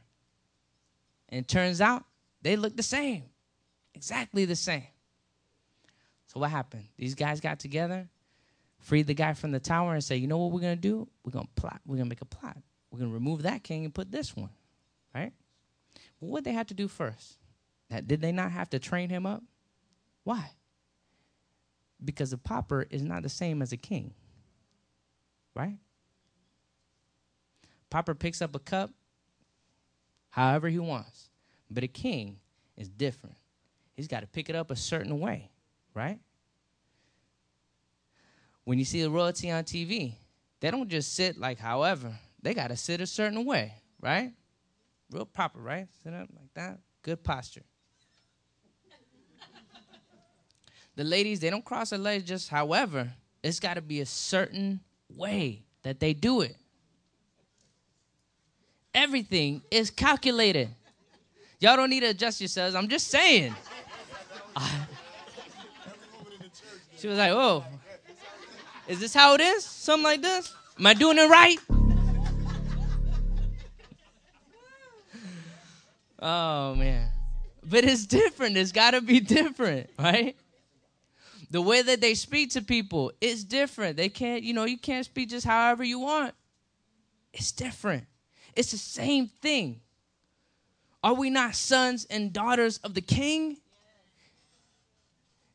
And 1.29 1.41
it 1.41 1.47
turns 1.47 1.81
out 1.81 2.03
they 2.41 2.55
look 2.55 2.77
the 2.77 2.83
same. 2.83 3.23
Exactly 3.93 4.45
the 4.45 4.55
same. 4.55 4.85
So 6.27 6.39
what 6.39 6.51
happened? 6.51 6.85
These 6.97 7.15
guys 7.15 7.39
got 7.41 7.59
together, 7.59 8.07
freed 8.79 9.07
the 9.07 9.13
guy 9.13 9.33
from 9.33 9.51
the 9.51 9.59
tower, 9.59 9.93
and 9.93 10.03
said, 10.03 10.19
you 10.19 10.27
know 10.27 10.37
what 10.37 10.51
we're 10.51 10.61
gonna 10.61 10.75
do? 10.75 11.07
We're 11.23 11.31
gonna 11.31 11.47
plot. 11.55 11.81
We're 11.85 11.97
gonna 11.97 12.09
make 12.09 12.21
a 12.21 12.25
plot. 12.25 12.57
We're 12.91 12.99
gonna 12.99 13.11
remove 13.11 13.43
that 13.43 13.63
king 13.63 13.85
and 13.85 13.93
put 13.93 14.11
this 14.11 14.35
one? 14.35 14.49
What 16.19 16.43
they 16.43 16.53
have 16.53 16.67
to 16.67 16.73
do 16.73 16.87
first? 16.87 17.37
Did 17.89 18.21
they 18.21 18.31
not 18.31 18.51
have 18.51 18.69
to 18.71 18.79
train 18.79 19.09
him 19.09 19.25
up? 19.25 19.43
Why? 20.23 20.51
Because 22.03 22.33
a 22.33 22.37
pauper 22.37 22.85
is 22.89 23.03
not 23.03 23.23
the 23.23 23.29
same 23.29 23.61
as 23.61 23.71
a 23.71 23.77
king, 23.77 24.13
right? 25.55 25.77
Pauper 27.89 28.13
picks 28.13 28.41
up 28.41 28.55
a 28.55 28.59
cup 28.59 28.91
however 30.29 30.67
he 30.69 30.79
wants, 30.79 31.29
but 31.71 31.83
a 31.83 31.87
king 31.87 32.39
is 32.75 32.89
different. 32.89 33.37
He's 33.95 34.07
got 34.07 34.19
to 34.19 34.27
pick 34.27 34.49
it 34.49 34.55
up 34.55 34.69
a 34.69 34.75
certain 34.75 35.19
way, 35.19 35.49
right? 35.93 36.19
When 38.65 38.77
you 38.77 38.85
see 38.85 39.01
the 39.01 39.09
royalty 39.09 39.49
on 39.49 39.63
TV, 39.63 40.15
they 40.59 40.69
don't 40.69 40.89
just 40.89 41.15
sit 41.15 41.37
like 41.37 41.57
however, 41.57 42.13
they 42.41 42.53
got 42.53 42.67
to 42.67 42.75
sit 42.75 42.99
a 43.01 43.07
certain 43.07 43.45
way, 43.45 43.75
right? 44.01 44.33
Real 45.11 45.25
proper, 45.25 45.59
right? 45.59 45.87
Sit 46.03 46.13
up 46.13 46.29
like 46.35 46.53
that. 46.55 46.79
Good 47.01 47.23
posture. 47.23 47.63
the 50.95 51.03
ladies, 51.03 51.39
they 51.39 51.49
don't 51.49 51.63
cross 51.63 51.91
their 51.91 51.99
legs 51.99 52.23
just 52.25 52.49
however. 52.49 53.11
It's 53.43 53.59
got 53.59 53.75
to 53.75 53.81
be 53.81 54.01
a 54.01 54.05
certain 54.05 54.81
way 55.15 55.63
that 55.83 55.99
they 55.99 56.13
do 56.13 56.41
it. 56.41 56.55
Everything 58.93 59.61
is 59.71 59.89
calculated. 59.89 60.69
Y'all 61.59 61.75
don't 61.77 61.89
need 61.89 62.01
to 62.01 62.07
adjust 62.07 62.41
yourselves. 62.41 62.75
I'm 62.75 62.87
just 62.87 63.07
saying. 63.07 63.55
she 66.97 67.07
was 67.07 67.17
like, 67.17 67.31
"Oh, 67.31 67.63
is 68.87 68.99
this 68.99 69.13
how 69.13 69.35
it 69.35 69.41
is? 69.41 69.63
Something 69.63 70.03
like 70.03 70.21
this? 70.21 70.53
Am 70.77 70.85
I 70.87 70.93
doing 70.93 71.17
it 71.17 71.29
right?" 71.29 71.57
Oh 76.19 76.75
man. 76.75 77.09
But 77.63 77.83
it's 77.83 78.05
different. 78.05 78.57
It's 78.57 78.71
got 78.71 78.91
to 78.91 79.01
be 79.01 79.19
different, 79.19 79.89
right? 79.99 80.35
The 81.49 81.61
way 81.61 81.81
that 81.81 82.01
they 82.01 82.13
speak 82.13 82.51
to 82.51 82.61
people 82.61 83.11
is 83.21 83.43
different. 83.43 83.97
They 83.97 84.09
can't, 84.09 84.43
you 84.43 84.53
know, 84.53 84.65
you 84.65 84.77
can't 84.77 85.05
speak 85.05 85.29
just 85.29 85.45
however 85.45 85.83
you 85.83 85.99
want. 85.99 86.33
It's 87.33 87.51
different. 87.51 88.05
It's 88.55 88.71
the 88.71 88.77
same 88.77 89.27
thing. 89.27 89.81
Are 91.03 91.13
we 91.13 91.29
not 91.29 91.55
sons 91.55 92.05
and 92.09 92.33
daughters 92.33 92.79
of 92.79 92.93
the 92.93 93.01
king? 93.01 93.57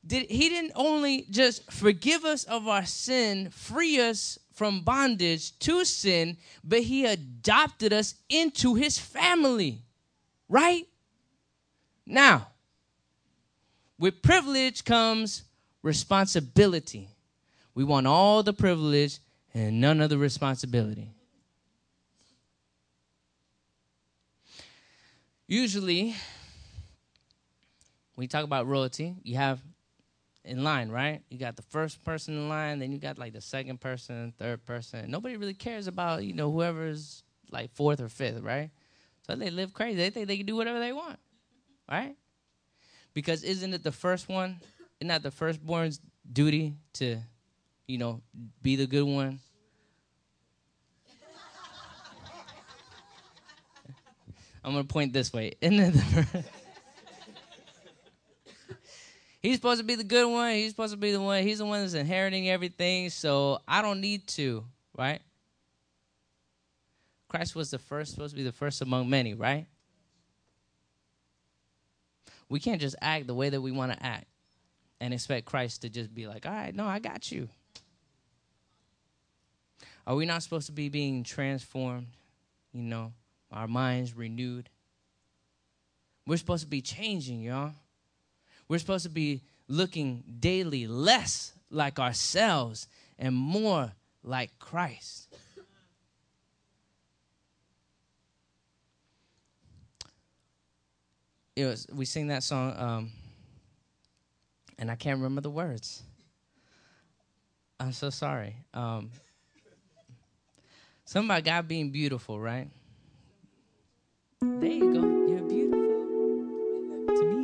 Did 0.07 0.31
he 0.31 0.49
didn't 0.49 0.73
only 0.75 1.27
just 1.31 1.71
forgive 1.71 2.25
us 2.25 2.45
of 2.45 2.67
our 2.69 2.85
sin, 2.85 3.51
free 3.51 4.01
us 4.01 4.39
from 4.53 4.83
bondage 4.83 5.59
to 5.61 5.85
sin, 5.85 6.37
but 6.65 6.81
he 6.81 7.05
adopted 7.07 7.93
us 7.93 8.15
into 8.29 8.75
his 8.75 8.99
family. 8.99 9.83
Right? 10.53 10.87
Now, 12.05 12.49
with 13.99 14.21
privilege 14.21 14.85
comes 14.85 15.45
responsibility. 15.83 17.09
We 17.75 17.85
want 17.85 18.07
all 18.07 18.43
the 18.43 18.53
privilege 18.53 19.19
and 19.55 19.81
none 19.81 20.03
of 20.03 20.11
the 20.11 20.19
responsibility. 20.19 21.11
Usually, 25.47 26.15
when 28.15 28.25
you 28.25 28.29
talk 28.29 28.45
about 28.45 28.67
royalty, 28.67 29.15
you 29.23 29.37
have 29.37 29.59
in 30.45 30.63
line, 30.63 30.91
right? 30.91 31.23
You 31.31 31.39
got 31.39 31.57
the 31.57 31.63
first 31.63 32.05
person 32.05 32.35
in 32.35 32.51
line, 32.51 32.79
then 32.79 32.93
you 32.93 32.99
got 32.99 33.17
like 33.17 33.33
the 33.33 33.41
second 33.41 33.81
person, 33.81 34.35
third 34.39 34.67
person. 34.67 35.11
Nobody 35.11 35.39
really 35.39 35.55
cares 35.55 35.87
about, 35.87 36.25
you 36.25 36.35
know, 36.35 36.53
whoever's 36.53 37.23
like 37.51 37.71
fourth 37.73 38.03
or 38.03 38.11
fifth, 38.11 38.43
right? 38.43 38.71
So 39.27 39.37
they 39.37 39.51
live 39.51 39.73
crazy. 39.73 39.97
They 39.97 40.11
think 40.11 40.27
they 40.27 40.37
can 40.37 40.47
do 40.47 40.57
whatever 40.57 40.81
they 40.81 40.93
want, 40.93 41.19
right? 41.91 42.17
Because 43.15 43.45
isn't 43.45 43.73
it 43.75 43.85
the 43.85 43.93
first 43.93 44.29
one? 44.29 44.61
Isn't 45.01 45.09
that 45.09 45.23
the 45.23 45.31
firstborn's 45.31 46.01
duty 46.31 46.75
to, 46.95 47.19
you 47.87 47.99
know, 47.99 48.21
be 48.63 48.77
the 48.77 48.87
good 48.87 49.05
one? 49.05 49.41
I'm 54.65 54.73
gonna 54.73 54.85
point 54.85 55.13
this 55.13 55.33
way. 55.33 55.53
Isn't 55.61 55.93
the 55.93 56.45
He's 59.43 59.57
supposed 59.57 59.81
to 59.81 59.85
be 59.85 59.97
the 59.97 60.05
good 60.05 60.31
one. 60.31 60.55
He's 60.55 60.71
supposed 60.71 60.93
to 60.93 60.97
be 60.97 61.11
the 61.11 61.21
one. 61.21 61.43
He's 61.43 61.59
the 61.59 61.67
one 61.67 61.81
that's 61.81 61.95
inheriting 61.95 62.49
everything. 62.49 63.11
So 63.11 63.59
I 63.67 63.83
don't 63.83 64.01
need 64.01 64.29
to, 64.29 64.65
right? 64.97 65.21
Christ 67.33 67.57
was 67.57 67.71
the 67.71 67.79
first, 67.79 68.13
supposed 68.13 68.35
to 68.35 68.37
be 68.37 68.43
the 68.43 68.53
first 68.53 68.83
among 68.83 69.09
many, 69.09 69.33
right? 69.33 69.65
We 72.51 72.61
can't 72.61 72.79
just 72.79 72.95
act 73.01 73.27
the 73.27 73.33
way 73.33 73.49
that 73.49 73.63
we 73.63 73.73
want 73.73 73.91
to 73.91 74.05
act 74.05 74.27
and 75.01 75.15
expect 75.15 75.47
Christ 75.47 75.81
to 75.81 75.89
just 75.89 76.13
be 76.13 76.27
like, 76.27 76.45
all 76.45 76.53
right, 76.53 76.75
no, 76.75 76.85
I 76.85 76.99
got 76.99 77.33
you. 77.33 77.49
Are 80.07 80.15
we 80.15 80.27
not 80.27 80.43
supposed 80.43 80.67
to 80.67 80.73
be 80.73 80.91
being 80.91 81.25
transformed, 81.25 82.09
you 82.75 82.83
know, 82.83 83.15
our 83.51 83.67
minds 83.67 84.15
renewed? 84.15 84.69
We're 86.27 86.37
supposed 86.37 86.65
to 86.65 86.69
be 86.69 86.83
changing, 86.83 87.41
y'all. 87.41 87.73
We're 88.69 88.79
supposed 88.79 89.05
to 89.05 89.11
be 89.11 89.41
looking 89.69 90.23
daily 90.39 90.87
less 90.87 91.55
like 91.71 91.99
ourselves 91.99 92.89
and 93.19 93.35
more 93.35 93.93
like 94.23 94.59
Christ. 94.59 95.35
It 101.55 101.67
was 101.67 101.87
we 101.93 102.07
sing 102.07 102.29
that 102.29 102.43
song, 102.43 102.75
um, 102.79 103.11
and 104.79 104.91
I 104.91 104.95
can't 104.95 105.19
remember 105.19 105.43
the 105.43 105.51
words. 105.51 106.03
I'm 107.79 107.93
so 107.93 108.09
sorry. 108.09 108.57
Um, 108.73 109.11
something 111.05 111.29
about 111.29 111.45
God 111.45 111.69
being 111.69 111.91
beautiful, 111.91 112.41
right? 112.41 112.71
There 114.41 114.71
you 114.71 114.95
go. 114.95 115.03
You're 115.29 115.47
beautiful 115.47 117.07
to 117.17 117.25
me. 117.25 117.37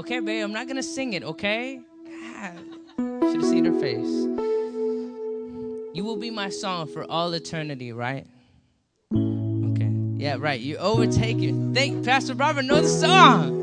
Okay, 0.00 0.18
babe, 0.18 0.42
I'm 0.42 0.52
not 0.52 0.66
gonna 0.66 0.82
sing 0.82 1.12
it, 1.12 1.22
okay? 1.22 1.80
Should 2.96 3.36
have 3.36 3.44
seen 3.44 3.66
her 3.66 3.78
face. 3.78 4.26
You 5.94 6.02
will 6.04 6.16
be 6.16 6.30
my 6.30 6.48
song 6.48 6.88
for 6.88 7.08
all 7.08 7.32
eternity, 7.34 7.92
right? 7.92 8.26
Yeah, 10.24 10.36
right. 10.38 10.58
You 10.58 10.78
overtake 10.78 11.42
it. 11.42 11.54
Thank 11.74 12.02
Pastor 12.02 12.32
Robert 12.32 12.64
know 12.64 12.80
the 12.80 12.88
song. 12.88 13.60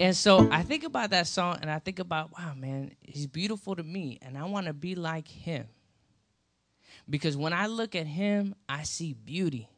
And 0.00 0.16
so 0.16 0.50
I 0.50 0.64
think 0.64 0.82
about 0.82 1.10
that 1.10 1.28
song 1.28 1.58
and 1.62 1.70
I 1.70 1.78
think 1.78 2.00
about, 2.00 2.36
wow, 2.36 2.52
man, 2.56 2.96
he's 3.00 3.28
beautiful 3.28 3.76
to 3.76 3.84
me 3.84 4.18
and 4.22 4.36
I 4.36 4.46
want 4.46 4.66
to 4.66 4.72
be 4.72 4.96
like 4.96 5.28
him. 5.28 5.68
Because 7.08 7.36
when 7.36 7.52
I 7.52 7.68
look 7.68 7.94
at 7.94 8.08
him, 8.08 8.56
I 8.68 8.82
see 8.82 9.12
beauty. 9.12 9.68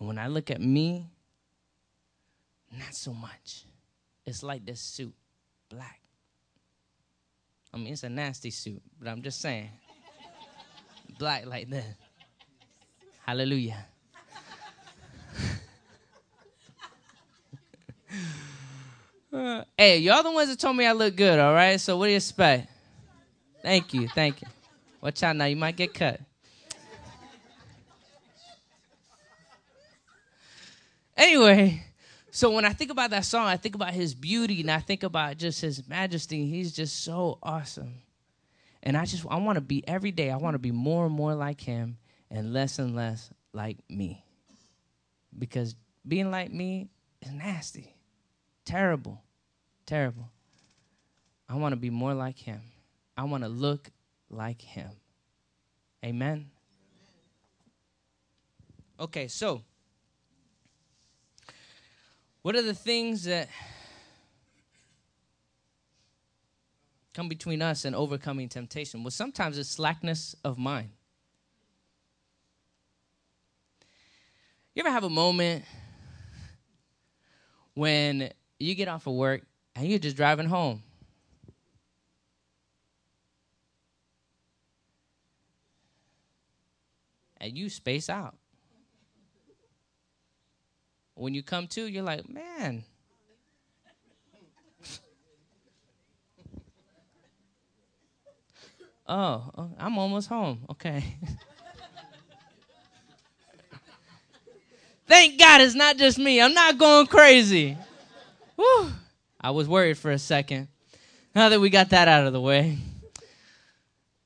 And 0.00 0.08
when 0.08 0.18
I 0.18 0.26
look 0.26 0.50
at 0.50 0.60
me, 0.60 1.06
not 2.72 2.92
so 2.92 3.14
much. 3.14 3.66
It's 4.26 4.42
like 4.42 4.66
this 4.66 4.80
suit, 4.80 5.14
black. 5.68 6.00
I 7.72 7.76
mean, 7.76 7.92
it's 7.92 8.02
a 8.02 8.08
nasty 8.08 8.50
suit, 8.50 8.82
but 8.98 9.08
I'm 9.08 9.22
just 9.22 9.40
saying. 9.40 9.70
Black 11.20 11.46
like 11.46 11.70
that. 11.70 11.94
Hallelujah. 13.26 13.86
hey, 19.78 19.98
y'all 19.98 20.22
the 20.22 20.30
ones 20.30 20.50
that 20.50 20.58
told 20.58 20.76
me 20.76 20.84
I 20.84 20.92
look 20.92 21.16
good, 21.16 21.40
all 21.40 21.54
right? 21.54 21.80
So 21.80 21.96
what 21.96 22.04
do 22.04 22.10
you 22.10 22.16
expect? 22.16 22.70
Thank 23.62 23.94
you, 23.94 24.08
thank 24.08 24.42
you. 24.42 24.48
Watch 25.00 25.22
out 25.22 25.36
now, 25.36 25.46
you 25.46 25.56
might 25.56 25.74
get 25.74 25.94
cut. 25.94 26.20
Anyway, 31.16 31.82
so 32.30 32.50
when 32.50 32.66
I 32.66 32.74
think 32.74 32.90
about 32.90 33.08
that 33.10 33.24
song, 33.24 33.46
I 33.46 33.56
think 33.56 33.74
about 33.74 33.94
his 33.94 34.12
beauty 34.12 34.60
and 34.60 34.70
I 34.70 34.80
think 34.80 35.02
about 35.02 35.38
just 35.38 35.62
his 35.62 35.88
majesty. 35.88 36.44
He's 36.46 36.72
just 36.72 37.02
so 37.02 37.38
awesome. 37.42 37.94
And 38.82 38.98
I 38.98 39.06
just 39.06 39.24
I 39.30 39.38
want 39.38 39.56
to 39.56 39.62
be 39.62 39.82
every 39.88 40.12
day, 40.12 40.30
I 40.30 40.36
want 40.36 40.56
to 40.56 40.58
be 40.58 40.72
more 40.72 41.06
and 41.06 41.14
more 41.14 41.34
like 41.34 41.62
him 41.62 41.96
and 42.34 42.52
less 42.52 42.80
and 42.80 42.96
less 42.96 43.30
like 43.52 43.78
me. 43.88 44.24
Because 45.38 45.76
being 46.06 46.30
like 46.32 46.52
me 46.52 46.90
is 47.22 47.32
nasty. 47.32 47.94
Terrible. 48.64 49.22
Terrible. 49.86 50.30
I 51.48 51.54
want 51.54 51.72
to 51.72 51.76
be 51.76 51.90
more 51.90 52.12
like 52.12 52.36
him. 52.36 52.60
I 53.16 53.22
want 53.24 53.44
to 53.44 53.48
look 53.48 53.88
like 54.28 54.60
him. 54.60 54.90
Amen. 56.04 56.50
Okay, 58.98 59.28
so 59.28 59.62
what 62.42 62.56
are 62.56 62.62
the 62.62 62.74
things 62.74 63.24
that 63.24 63.48
come 67.12 67.28
between 67.28 67.62
us 67.62 67.84
and 67.84 67.94
overcoming 67.94 68.48
temptation? 68.48 69.04
Well, 69.04 69.12
sometimes 69.12 69.56
it's 69.56 69.70
slackness 69.70 70.34
of 70.44 70.58
mind. 70.58 70.90
You 74.74 74.80
ever 74.80 74.90
have 74.90 75.04
a 75.04 75.10
moment 75.10 75.64
when 77.74 78.32
you 78.58 78.74
get 78.74 78.88
off 78.88 79.06
of 79.06 79.14
work 79.14 79.42
and 79.76 79.86
you're 79.86 80.00
just 80.00 80.16
driving 80.16 80.46
home? 80.46 80.82
And 87.36 87.56
you 87.56 87.68
space 87.68 88.10
out 88.10 88.34
when 91.14 91.34
you 91.34 91.42
come 91.42 91.66
to, 91.68 91.86
you're 91.86 92.02
like, 92.02 92.28
man. 92.28 92.84
oh, 99.06 99.50
oh, 99.56 99.70
I'm 99.78 99.98
almost 99.98 100.28
home. 100.28 100.64
Okay. 100.70 101.04
Thank 105.06 105.38
God 105.38 105.60
it's 105.60 105.74
not 105.74 105.96
just 105.96 106.18
me. 106.18 106.40
I'm 106.40 106.54
not 106.54 106.78
going 106.78 107.06
crazy. 107.06 107.76
Whew. 108.56 108.90
I 109.40 109.50
was 109.50 109.68
worried 109.68 109.98
for 109.98 110.10
a 110.10 110.18
second. 110.18 110.68
Now 111.34 111.48
that 111.48 111.60
we 111.60 111.68
got 111.68 111.90
that 111.90 112.08
out 112.08 112.26
of 112.26 112.32
the 112.32 112.40
way. 112.40 112.78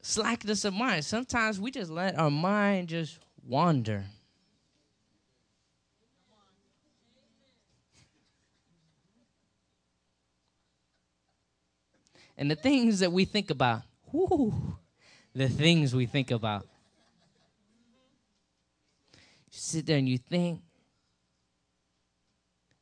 Slackness 0.02 0.64
of 0.64 0.74
mind. 0.74 1.04
Sometimes 1.04 1.58
we 1.58 1.70
just 1.70 1.90
let 1.90 2.18
our 2.18 2.30
mind 2.30 2.88
just 2.88 3.18
wander. 3.46 4.04
And 12.36 12.48
the 12.48 12.54
things 12.54 13.00
that 13.00 13.10
we 13.10 13.24
think 13.24 13.50
about, 13.50 13.82
whoo, 14.12 14.54
the 15.34 15.48
things 15.48 15.94
we 15.94 16.06
think 16.06 16.30
about. 16.30 16.68
You 19.12 19.20
sit 19.50 19.86
there 19.86 19.98
and 19.98 20.08
you 20.08 20.18
think, 20.18 20.60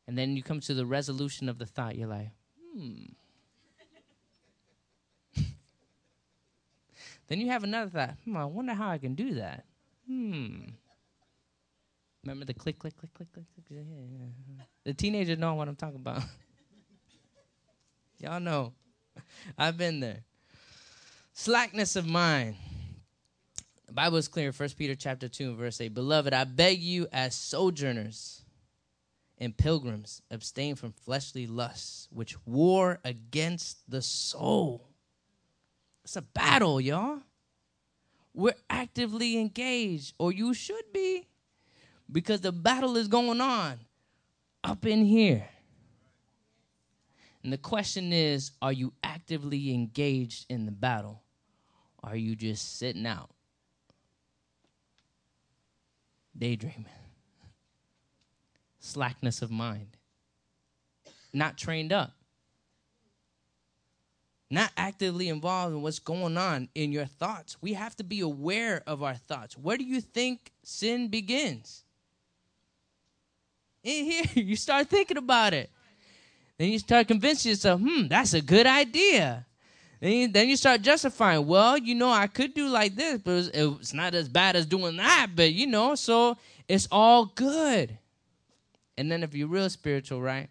and 0.06 0.16
then 0.16 0.36
you 0.36 0.42
come 0.42 0.60
to 0.60 0.74
the 0.74 0.86
resolution 0.86 1.48
of 1.48 1.58
the 1.58 1.66
thought. 1.66 1.96
You're 1.96 2.08
like, 2.08 2.30
hmm. 2.74 3.06
then 7.28 7.40
you 7.40 7.48
have 7.48 7.64
another 7.64 7.90
thought. 7.90 8.14
Hmm, 8.24 8.36
I 8.36 8.44
wonder 8.44 8.74
how 8.74 8.88
I 8.90 8.98
can 8.98 9.14
do 9.14 9.34
that. 9.34 9.64
Hmm. 10.06 10.60
Remember 12.22 12.44
the 12.44 12.54
click, 12.54 12.78
click, 12.78 12.96
click, 12.96 13.12
click, 13.14 13.32
click, 13.32 13.46
click. 13.54 13.66
Yeah. 13.70 14.64
The 14.84 14.94
teenagers 14.94 15.38
know 15.38 15.54
what 15.54 15.68
I'm 15.68 15.76
talking 15.76 15.96
about. 15.96 16.22
Y'all 18.18 18.40
know. 18.40 18.72
I've 19.58 19.76
been 19.76 20.00
there. 20.00 20.20
Slackness 21.34 21.96
of 21.96 22.06
mind. 22.06 22.56
The 23.86 23.92
Bible 23.92 24.16
is 24.16 24.26
clear, 24.26 24.50
1 24.52 24.68
Peter 24.76 24.94
chapter 24.94 25.28
2 25.28 25.54
verse 25.54 25.80
8. 25.80 25.94
Beloved, 25.94 26.32
I 26.32 26.44
beg 26.44 26.80
you 26.80 27.06
as 27.12 27.34
sojourners 27.34 28.42
and 29.38 29.56
pilgrims, 29.56 30.22
abstain 30.30 30.74
from 30.76 30.92
fleshly 30.92 31.46
lusts, 31.46 32.08
which 32.10 32.36
war 32.46 33.00
against 33.04 33.78
the 33.90 34.00
soul. 34.00 34.88
It's 36.04 36.16
a 36.16 36.22
battle, 36.22 36.80
y'all. 36.80 37.20
We're 38.32 38.54
actively 38.70 39.38
engaged, 39.38 40.14
or 40.18 40.32
you 40.32 40.54
should 40.54 40.92
be, 40.92 41.26
because 42.10 42.40
the 42.40 42.52
battle 42.52 42.96
is 42.96 43.08
going 43.08 43.40
on 43.40 43.80
up 44.62 44.86
in 44.86 45.04
here. 45.04 45.48
And 47.42 47.52
the 47.52 47.58
question 47.58 48.12
is 48.12 48.52
are 48.60 48.72
you 48.72 48.92
actively 49.02 49.72
engaged 49.72 50.46
in 50.48 50.66
the 50.66 50.72
battle? 50.72 51.22
Or 52.02 52.10
are 52.10 52.16
you 52.16 52.36
just 52.36 52.78
sitting 52.78 53.06
out, 53.06 53.30
daydreaming? 56.36 56.86
Slackness 58.86 59.42
of 59.42 59.50
mind, 59.50 59.96
not 61.32 61.58
trained 61.58 61.92
up, 61.92 62.12
not 64.48 64.70
actively 64.76 65.28
involved 65.28 65.74
in 65.74 65.82
what's 65.82 65.98
going 65.98 66.38
on 66.38 66.68
in 66.74 66.92
your 66.92 67.06
thoughts. 67.06 67.56
We 67.60 67.72
have 67.72 67.96
to 67.96 68.04
be 68.04 68.20
aware 68.20 68.84
of 68.86 69.02
our 69.02 69.16
thoughts. 69.16 69.58
Where 69.58 69.76
do 69.76 69.82
you 69.82 70.00
think 70.00 70.52
sin 70.62 71.08
begins? 71.08 71.82
In 73.82 74.04
here, 74.04 74.24
you 74.34 74.54
start 74.54 74.88
thinking 74.88 75.16
about 75.16 75.52
it. 75.52 75.68
Then 76.56 76.70
you 76.70 76.78
start 76.78 77.08
convincing 77.08 77.50
yourself, 77.50 77.80
hmm, 77.80 78.06
that's 78.06 78.34
a 78.34 78.40
good 78.40 78.66
idea. 78.66 79.46
Then 80.00 80.48
you, 80.48 80.56
start 80.56 80.82
justifying, 80.82 81.46
well, 81.46 81.76
you 81.76 81.94
know, 81.94 82.10
I 82.10 82.28
could 82.28 82.54
do 82.54 82.68
like 82.68 82.94
this, 82.94 83.20
but 83.20 83.50
it's 83.52 83.92
not 83.92 84.14
as 84.14 84.28
bad 84.28 84.54
as 84.54 84.66
doing 84.66 84.96
that, 84.98 85.28
but 85.34 85.52
you 85.52 85.66
know, 85.66 85.94
so 85.94 86.36
it's 86.68 86.86
all 86.92 87.26
good. 87.26 87.98
And 88.98 89.10
then 89.10 89.22
if 89.22 89.34
you're 89.34 89.48
real 89.48 89.68
spiritual, 89.68 90.22
right, 90.22 90.48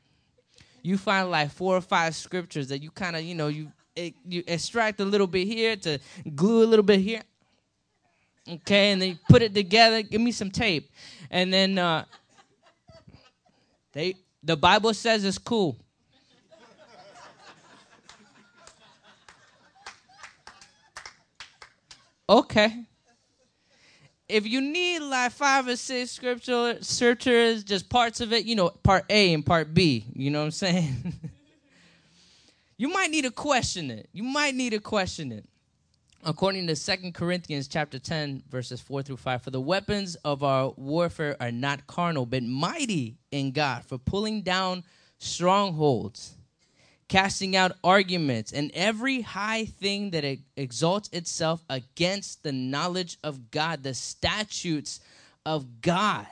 you 0.83 0.97
find 0.97 1.31
like 1.31 1.51
four 1.51 1.75
or 1.75 1.81
five 1.81 2.15
scriptures 2.15 2.67
that 2.67 2.81
you 2.81 2.91
kind 2.91 3.15
of, 3.15 3.23
you 3.23 3.35
know, 3.35 3.47
you 3.47 3.71
you 3.95 4.43
extract 4.47 4.99
a 4.99 5.05
little 5.05 5.27
bit 5.27 5.47
here 5.47 5.75
to 5.77 5.99
glue 6.35 6.63
a 6.63 6.67
little 6.67 6.83
bit 6.83 6.99
here. 6.99 7.21
Okay, 8.47 8.91
and 8.91 9.01
then 9.01 9.09
you 9.09 9.17
put 9.27 9.41
it 9.41 9.53
together. 9.53 10.01
Give 10.03 10.21
me 10.21 10.31
some 10.31 10.51
tape, 10.51 10.91
and 11.31 11.51
then 11.51 11.79
uh, 11.79 12.05
they 13.93 14.15
the 14.43 14.55
Bible 14.55 14.93
says 14.93 15.23
it's 15.23 15.39
cool. 15.39 15.77
Okay. 22.27 22.85
If 24.27 24.47
you 24.47 24.59
need 24.59 24.99
like 24.99 25.31
five 25.31 25.67
or 25.67 25.75
six 25.75 26.11
scripture 26.11 26.77
searchers, 26.81 27.63
just 27.63 27.89
parts 27.89 28.21
of 28.21 28.33
it, 28.33 28.45
you 28.45 28.55
know, 28.55 28.69
part 28.69 29.05
A 29.09 29.33
and 29.33 29.45
part 29.45 29.73
B, 29.73 30.05
you 30.13 30.31
know 30.31 30.39
what 30.39 30.45
I'm 30.45 30.51
saying? 30.51 31.13
you 32.77 32.89
might 32.89 33.11
need 33.11 33.23
to 33.23 33.31
question 33.31 33.91
it. 33.91 34.09
You 34.13 34.23
might 34.23 34.55
need 34.55 34.71
to 34.71 34.79
question 34.79 35.31
it. 35.31 35.45
According 36.23 36.65
to 36.67 36.75
Second 36.75 37.13
Corinthians 37.13 37.67
chapter 37.67 37.99
10, 37.99 38.43
verses 38.49 38.81
4 38.81 39.03
through 39.03 39.17
5, 39.17 39.43
for 39.43 39.51
the 39.51 39.61
weapons 39.61 40.15
of 40.25 40.41
our 40.41 40.73
warfare 40.75 41.37
are 41.39 41.51
not 41.51 41.85
carnal, 41.85 42.25
but 42.25 42.41
mighty 42.41 43.17
in 43.31 43.51
God 43.51 43.85
for 43.85 43.99
pulling 43.99 44.41
down 44.41 44.83
strongholds 45.19 46.34
casting 47.07 47.55
out 47.55 47.71
arguments 47.83 48.51
and 48.51 48.71
every 48.73 49.21
high 49.21 49.65
thing 49.65 50.11
that 50.11 50.39
exalts 50.57 51.09
itself 51.13 51.63
against 51.69 52.43
the 52.43 52.51
knowledge 52.51 53.17
of 53.23 53.51
God, 53.51 53.83
the 53.83 53.93
statutes 53.93 54.99
of 55.45 55.81
God, 55.81 56.27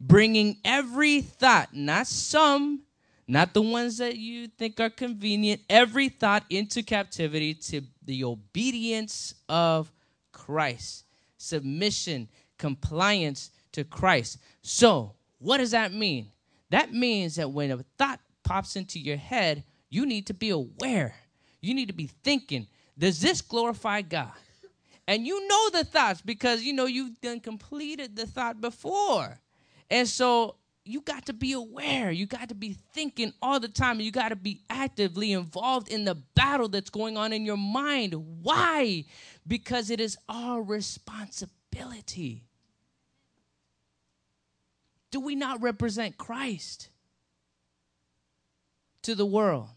bringing 0.00 0.56
every 0.64 1.20
thought, 1.20 1.74
not 1.74 2.06
some, 2.06 2.82
not 3.26 3.52
the 3.52 3.60
ones 3.62 3.98
that 3.98 4.16
you 4.16 4.48
think 4.48 4.80
are 4.80 4.88
convenient, 4.88 5.60
every 5.68 6.08
thought 6.08 6.44
into 6.48 6.82
captivity 6.82 7.52
to 7.52 7.82
the 8.02 8.24
obedience 8.24 9.34
of 9.48 9.92
Christ, 10.32 11.04
submission, 11.36 12.28
compliance 12.56 13.50
to 13.72 13.84
Christ. 13.84 14.38
So, 14.62 15.14
what 15.38 15.58
does 15.58 15.72
that 15.72 15.92
mean? 15.92 16.30
That 16.70 16.92
means 16.92 17.36
that 17.36 17.50
when 17.50 17.70
a 17.70 17.84
thought 17.98 18.20
pops 18.44 18.76
into 18.76 18.98
your 18.98 19.16
head, 19.18 19.62
you 19.90 20.06
need 20.06 20.26
to 20.26 20.34
be 20.34 20.50
aware. 20.50 21.14
You 21.60 21.74
need 21.74 21.88
to 21.88 21.94
be 21.94 22.08
thinking, 22.22 22.66
does 22.98 23.20
this 23.20 23.40
glorify 23.40 24.02
God? 24.02 24.32
And 25.06 25.26
you 25.26 25.48
know 25.48 25.70
the 25.70 25.84
thoughts 25.84 26.20
because 26.20 26.62
you 26.62 26.74
know 26.74 26.84
you've 26.84 27.20
done 27.20 27.40
completed 27.40 28.14
the 28.14 28.26
thought 28.26 28.60
before. 28.60 29.40
And 29.90 30.06
so 30.06 30.56
you 30.84 31.00
got 31.00 31.26
to 31.26 31.32
be 31.32 31.52
aware. 31.52 32.10
You 32.10 32.26
got 32.26 32.48
to 32.50 32.54
be 32.54 32.76
thinking 32.92 33.32
all 33.40 33.60
the 33.60 33.68
time. 33.68 34.00
You 34.00 34.10
got 34.10 34.30
to 34.30 34.36
be 34.36 34.60
actively 34.68 35.32
involved 35.32 35.88
in 35.88 36.04
the 36.04 36.14
battle 36.14 36.68
that's 36.68 36.90
going 36.90 37.16
on 37.16 37.32
in 37.32 37.44
your 37.44 37.56
mind. 37.56 38.14
Why? 38.42 39.04
Because 39.46 39.90
it 39.90 40.00
is 40.00 40.16
our 40.28 40.62
responsibility. 40.62 42.44
Do 45.10 45.20
we 45.20 45.34
not 45.34 45.62
represent 45.62 46.18
Christ 46.18 46.88
to 49.02 49.14
the 49.14 49.26
world? 49.26 49.68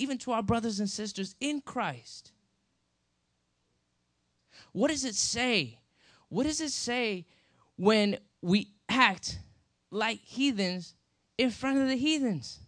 Even 0.00 0.16
to 0.16 0.32
our 0.32 0.42
brothers 0.42 0.80
and 0.80 0.88
sisters 0.88 1.36
in 1.40 1.60
Christ. 1.60 2.32
What 4.72 4.88
does 4.88 5.04
it 5.04 5.14
say? 5.14 5.78
What 6.30 6.44
does 6.44 6.60
it 6.60 6.70
say 6.70 7.26
when 7.76 8.18
we 8.40 8.68
act 8.88 9.38
like 9.90 10.20
heathens 10.22 10.94
in 11.36 11.50
front 11.50 11.78
of 11.78 11.88
the 11.88 11.96
heathens? 11.96 12.60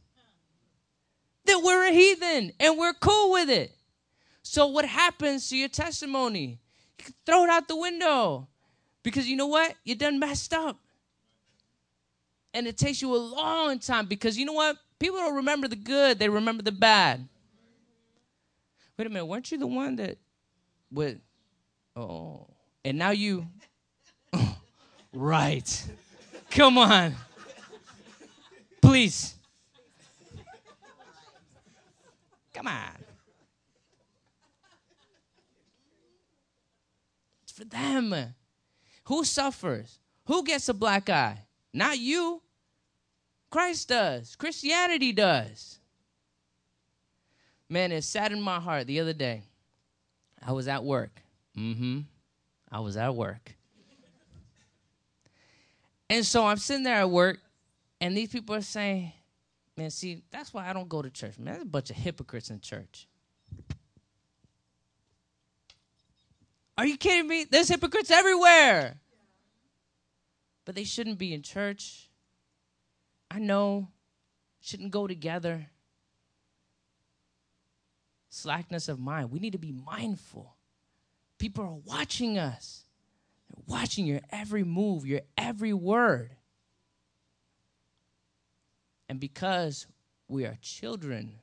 That 1.47 1.63
we're 1.65 1.89
a 1.89 1.93
heathen 1.93 2.53
and 2.61 2.79
we're 2.79 2.93
cool 2.93 3.33
with 3.33 3.49
it. 3.49 3.73
So, 4.43 4.67
what 4.67 4.85
happens 4.85 5.49
to 5.49 5.57
your 5.57 5.69
testimony? 5.69 6.61
You 6.99 7.05
can 7.05 7.15
throw 7.25 7.45
it 7.45 7.51
out 7.51 7.67
the 7.67 7.77
window 7.77 8.49
because 9.03 9.27
you 9.27 9.37
know 9.37 9.47
what? 9.47 9.75
you're 9.85 9.97
done 9.97 10.19
messed 10.19 10.53
up. 10.53 10.79
And 12.55 12.67
it 12.67 12.77
takes 12.77 13.01
you 13.01 13.15
a 13.15 13.17
long 13.17 13.79
time 13.79 14.07
because 14.07 14.37
you 14.37 14.45
know 14.45 14.53
what? 14.53 14.77
People 15.03 15.19
don't 15.19 15.35
remember 15.35 15.67
the 15.67 15.75
good, 15.75 16.21
they 16.21 16.29
remember 16.29 16.63
the 16.63 16.71
bad. 16.71 17.27
Wait 18.97 19.05
a 19.05 19.11
minute, 19.11 19.27
weren't 19.27 19.51
you 19.51 19.59
the 19.59 19.67
one 19.67 19.97
that 19.97 20.17
would 20.93 21.21
oh 21.97 22.47
and 22.85 22.99
now 22.99 23.11
you 23.11 23.45
right. 25.13 25.91
Come 26.53 26.79
on. 26.79 27.17
Please. 28.81 29.35
Come 32.55 32.69
on. 32.69 33.05
It's 37.43 37.53
for 37.53 37.65
them. 37.65 38.15
Who 39.07 39.25
suffers? 39.25 39.99
Who 40.27 40.45
gets 40.45 40.69
a 40.69 40.75
black 40.75 41.11
eye? 41.11 41.39
Not 41.73 41.99
you. 41.99 42.42
Christ 43.53 43.89
does. 43.89 44.35
Christianity 44.35 45.13
does. 45.13 45.79
Man, 47.69 47.93
it 47.93 48.03
saddened 48.03 48.43
my 48.43 48.59
heart 48.59 48.87
the 48.87 48.99
other 48.99 49.13
day. 49.13 49.43
I 50.45 50.53
was 50.53 50.69
at 50.69 50.83
work. 50.83 51.23
Mm-hmm. 51.57 52.01
I 52.71 52.81
was 52.81 52.97
at 52.97 53.15
work. 53.15 53.55
And 56.09 56.25
so 56.25 56.47
I'm 56.47 56.57
sitting 56.57 56.83
there 56.83 56.97
at 56.97 57.11
work, 57.11 57.41
and 58.01 58.17
these 58.17 58.31
people 58.31 58.55
are 58.55 58.63
saying, 58.63 59.13
Man, 59.77 59.91
see, 59.91 60.23
that's 60.31 60.53
why 60.53 60.69
I 60.69 60.73
don't 60.73 60.89
go 60.89 61.01
to 61.01 61.09
church. 61.09 61.39
Man, 61.39 61.55
there's 61.55 61.63
a 61.63 61.67
bunch 61.67 61.91
of 61.91 61.97
hypocrites 61.97 62.51
in 62.51 62.61
church. 62.61 63.07
Are 66.77 66.87
you 66.87 66.97
kidding 66.97 67.29
me? 67.29 67.45
There's 67.51 67.69
hypocrites 67.69 68.11
everywhere. 68.11 68.97
But 70.65 70.75
they 70.75 70.85
shouldn't 70.85 71.19
be 71.19 71.33
in 71.33 71.43
church. 71.43 72.11
I 73.33 73.39
know 73.39 73.89
shouldn't 74.61 74.91
go 74.91 75.07
together. 75.07 75.67
Slackness 78.29 78.89
of 78.89 78.99
mind. 78.99 79.31
We 79.31 79.39
need 79.39 79.53
to 79.53 79.59
be 79.59 79.73
mindful. 79.73 80.55
People 81.39 81.65
are 81.65 81.97
watching 81.97 82.37
us. 82.37 82.85
They're 83.49 83.65
watching 83.67 84.07
your 84.07 84.21
every 84.31 84.65
move, 84.65 85.07
your 85.07 85.23
every 85.39 85.73
word. 85.73 86.37
And 89.09 89.19
because 89.19 89.87
we 90.29 90.45
are 90.45 90.59
children 90.61 91.37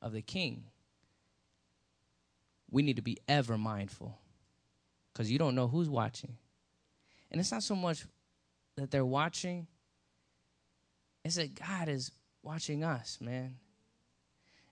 of 0.00 0.12
the 0.12 0.22
King, 0.22 0.64
we 2.70 2.82
need 2.82 2.96
to 2.96 3.02
be 3.02 3.18
ever 3.26 3.58
mindful 3.58 4.18
because 5.12 5.30
you 5.30 5.38
don't 5.38 5.54
know 5.54 5.68
who's 5.68 5.88
watching. 5.88 6.36
And 7.30 7.40
it's 7.40 7.52
not 7.52 7.62
so 7.62 7.74
much 7.74 8.04
that 8.76 8.90
they're 8.90 9.04
watching, 9.04 9.66
it's 11.24 11.36
that 11.36 11.54
God 11.54 11.88
is 11.88 12.10
watching 12.42 12.84
us, 12.84 13.18
man. 13.20 13.56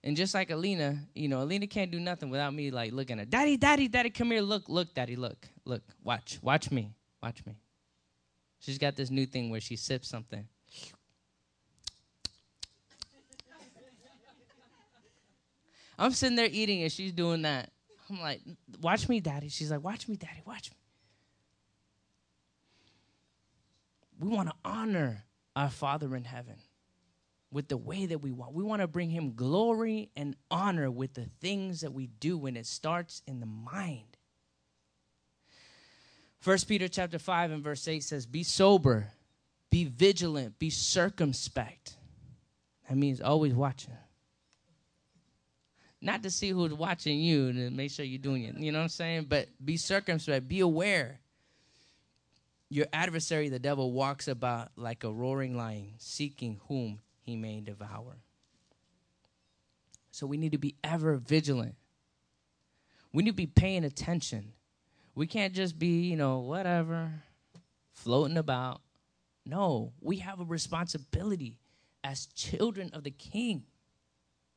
And 0.02 0.16
just 0.16 0.34
like 0.34 0.50
Alina, 0.50 0.98
you 1.14 1.28
know, 1.28 1.42
Alina 1.42 1.66
can't 1.66 1.90
do 1.90 2.00
nothing 2.00 2.30
without 2.30 2.54
me 2.54 2.70
like 2.70 2.92
looking 2.92 3.20
at 3.20 3.28
Daddy, 3.28 3.56
Daddy, 3.56 3.86
Daddy, 3.86 4.10
come 4.10 4.30
here, 4.30 4.40
look, 4.40 4.68
look, 4.68 4.94
Daddy, 4.94 5.14
look, 5.14 5.46
look, 5.64 5.82
watch, 6.02 6.38
watch 6.42 6.70
me, 6.70 6.94
watch 7.22 7.44
me. 7.44 7.56
She's 8.60 8.78
got 8.78 8.96
this 8.96 9.10
new 9.10 9.26
thing 9.26 9.50
where 9.50 9.60
she 9.60 9.76
sips 9.76 10.08
something. 10.08 10.46
I'm 15.98 16.12
sitting 16.12 16.36
there 16.36 16.48
eating 16.50 16.82
and 16.82 16.90
she's 16.90 17.12
doing 17.12 17.42
that. 17.42 17.70
I'm 18.08 18.20
like, 18.20 18.40
watch 18.80 19.06
me, 19.08 19.20
Daddy. 19.20 19.50
She's 19.50 19.70
like, 19.70 19.84
watch 19.84 20.08
me, 20.08 20.16
Daddy, 20.16 20.42
watch 20.46 20.70
me. 20.70 20.76
We 24.18 24.34
want 24.34 24.48
to 24.48 24.54
honor 24.64 25.24
our 25.56 25.70
Father 25.70 26.14
in 26.16 26.24
heaven 26.24 26.56
with 27.52 27.68
the 27.68 27.76
way 27.76 28.06
that 28.06 28.18
we 28.18 28.30
want. 28.30 28.54
We 28.54 28.62
want 28.62 28.82
to 28.82 28.86
bring 28.86 29.10
him 29.10 29.34
glory 29.34 30.10
and 30.16 30.36
honor 30.50 30.90
with 30.90 31.14
the 31.14 31.26
things 31.40 31.80
that 31.80 31.92
we 31.92 32.06
do 32.06 32.46
and 32.46 32.56
it 32.56 32.66
starts 32.66 33.22
in 33.26 33.40
the 33.40 33.46
mind. 33.46 34.16
First 36.40 36.68
Peter 36.68 36.88
chapter 36.88 37.18
5 37.18 37.50
and 37.50 37.62
verse 37.62 37.86
8 37.86 38.02
says, 38.02 38.24
Be 38.24 38.42
sober, 38.42 39.08
be 39.70 39.84
vigilant, 39.84 40.58
be 40.58 40.70
circumspect. 40.70 41.96
That 42.88 42.96
means 42.96 43.20
always 43.20 43.54
watching. 43.54 43.92
Not 46.00 46.22
to 46.22 46.30
see 46.30 46.48
who's 46.48 46.72
watching 46.72 47.20
you 47.20 47.52
to 47.52 47.70
make 47.70 47.90
sure 47.90 48.06
you're 48.06 48.18
doing 48.18 48.44
it. 48.44 48.56
You 48.56 48.72
know 48.72 48.78
what 48.78 48.84
I'm 48.84 48.88
saying? 48.88 49.26
But 49.28 49.48
be 49.62 49.76
circumspect, 49.76 50.48
be 50.48 50.60
aware 50.60 51.20
your 52.70 52.86
adversary, 52.92 53.48
the 53.48 53.58
devil, 53.58 53.92
walks 53.92 54.28
about 54.28 54.70
like 54.76 55.04
a 55.04 55.12
roaring 55.12 55.56
lion, 55.56 55.94
seeking 55.98 56.60
whom 56.68 57.00
he 57.20 57.36
may 57.36 57.60
devour. 57.60 58.16
So 60.12 60.26
we 60.26 60.36
need 60.36 60.52
to 60.52 60.58
be 60.58 60.76
ever 60.82 61.16
vigilant. 61.16 61.74
We 63.12 63.24
need 63.24 63.30
to 63.30 63.36
be 63.36 63.46
paying 63.46 63.84
attention. 63.84 64.52
We 65.16 65.26
can't 65.26 65.52
just 65.52 65.78
be, 65.78 66.02
you 66.02 66.16
know, 66.16 66.38
whatever, 66.38 67.10
floating 67.92 68.36
about. 68.36 68.80
No, 69.44 69.92
we 70.00 70.18
have 70.18 70.40
a 70.40 70.44
responsibility 70.44 71.58
as 72.04 72.26
children 72.26 72.90
of 72.92 73.02
the 73.02 73.10
King 73.10 73.64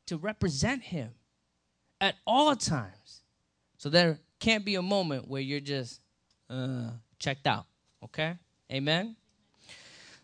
to 0.06 0.18
represent 0.18 0.84
him 0.84 1.12
at 2.00 2.16
all 2.28 2.56
times. 2.56 3.24
So 3.78 3.90
there 3.90 4.20
can't 4.40 4.64
be 4.64 4.76
a 4.76 4.82
moment 4.82 5.28
where 5.28 5.42
you're 5.42 5.60
just 5.60 6.00
uh, 6.50 6.92
checked 7.18 7.48
out. 7.48 7.66
Okay? 8.06 8.36
Amen? 8.72 9.16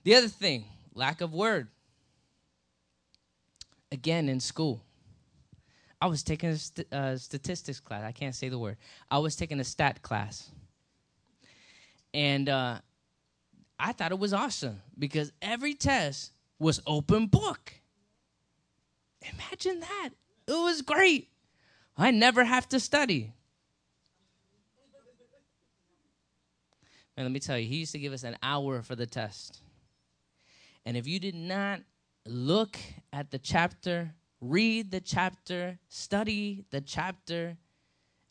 The 0.03 0.15
other 0.15 0.27
thing, 0.27 0.65
lack 0.93 1.21
of 1.21 1.33
word. 1.33 1.67
Again, 3.91 4.29
in 4.29 4.39
school. 4.39 4.83
I 6.01 6.07
was 6.07 6.23
taking 6.23 6.49
a 6.49 6.57
st- 6.57 6.93
uh, 6.93 7.17
statistics 7.17 7.79
class. 7.79 8.03
I 8.03 8.11
can't 8.11 8.35
say 8.35 8.49
the 8.49 8.59
word. 8.59 8.77
I 9.09 9.17
was 9.17 9.35
taking 9.35 9.59
a 9.59 9.63
stat 9.63 10.01
class. 10.01 10.49
And 12.13 12.47
uh, 12.47 12.79
I 13.79 13.91
thought 13.91 14.11
it 14.11 14.19
was 14.19 14.33
awesome 14.33 14.81
because 14.97 15.31
every 15.41 15.73
test 15.73 16.31
was 16.57 16.81
open 16.87 17.27
book. 17.27 17.73
Imagine 19.21 19.81
that. 19.81 20.09
It 20.47 20.53
was 20.53 20.81
great. 20.81 21.29
I 21.97 22.11
never 22.11 22.45
have 22.45 22.69
to 22.69 22.79
study. 22.79 23.33
And 27.19 27.25
let 27.25 27.33
me 27.33 27.41
tell 27.41 27.59
you, 27.59 27.67
he 27.67 27.79
used 27.79 27.91
to 27.91 27.99
give 27.99 28.13
us 28.13 28.23
an 28.23 28.37
hour 28.41 28.81
for 28.81 28.95
the 28.95 29.05
test. 29.05 29.59
And 30.85 30.95
if 30.95 31.05
you 31.05 31.19
did 31.19 31.35
not 31.35 31.81
look 32.25 32.79
at 33.11 33.29
the 33.29 33.37
chapter, 33.37 34.13
read 34.39 34.89
the 34.89 35.01
chapter, 35.01 35.77
study 35.89 36.63
the 36.71 36.79
chapter, 36.79 37.57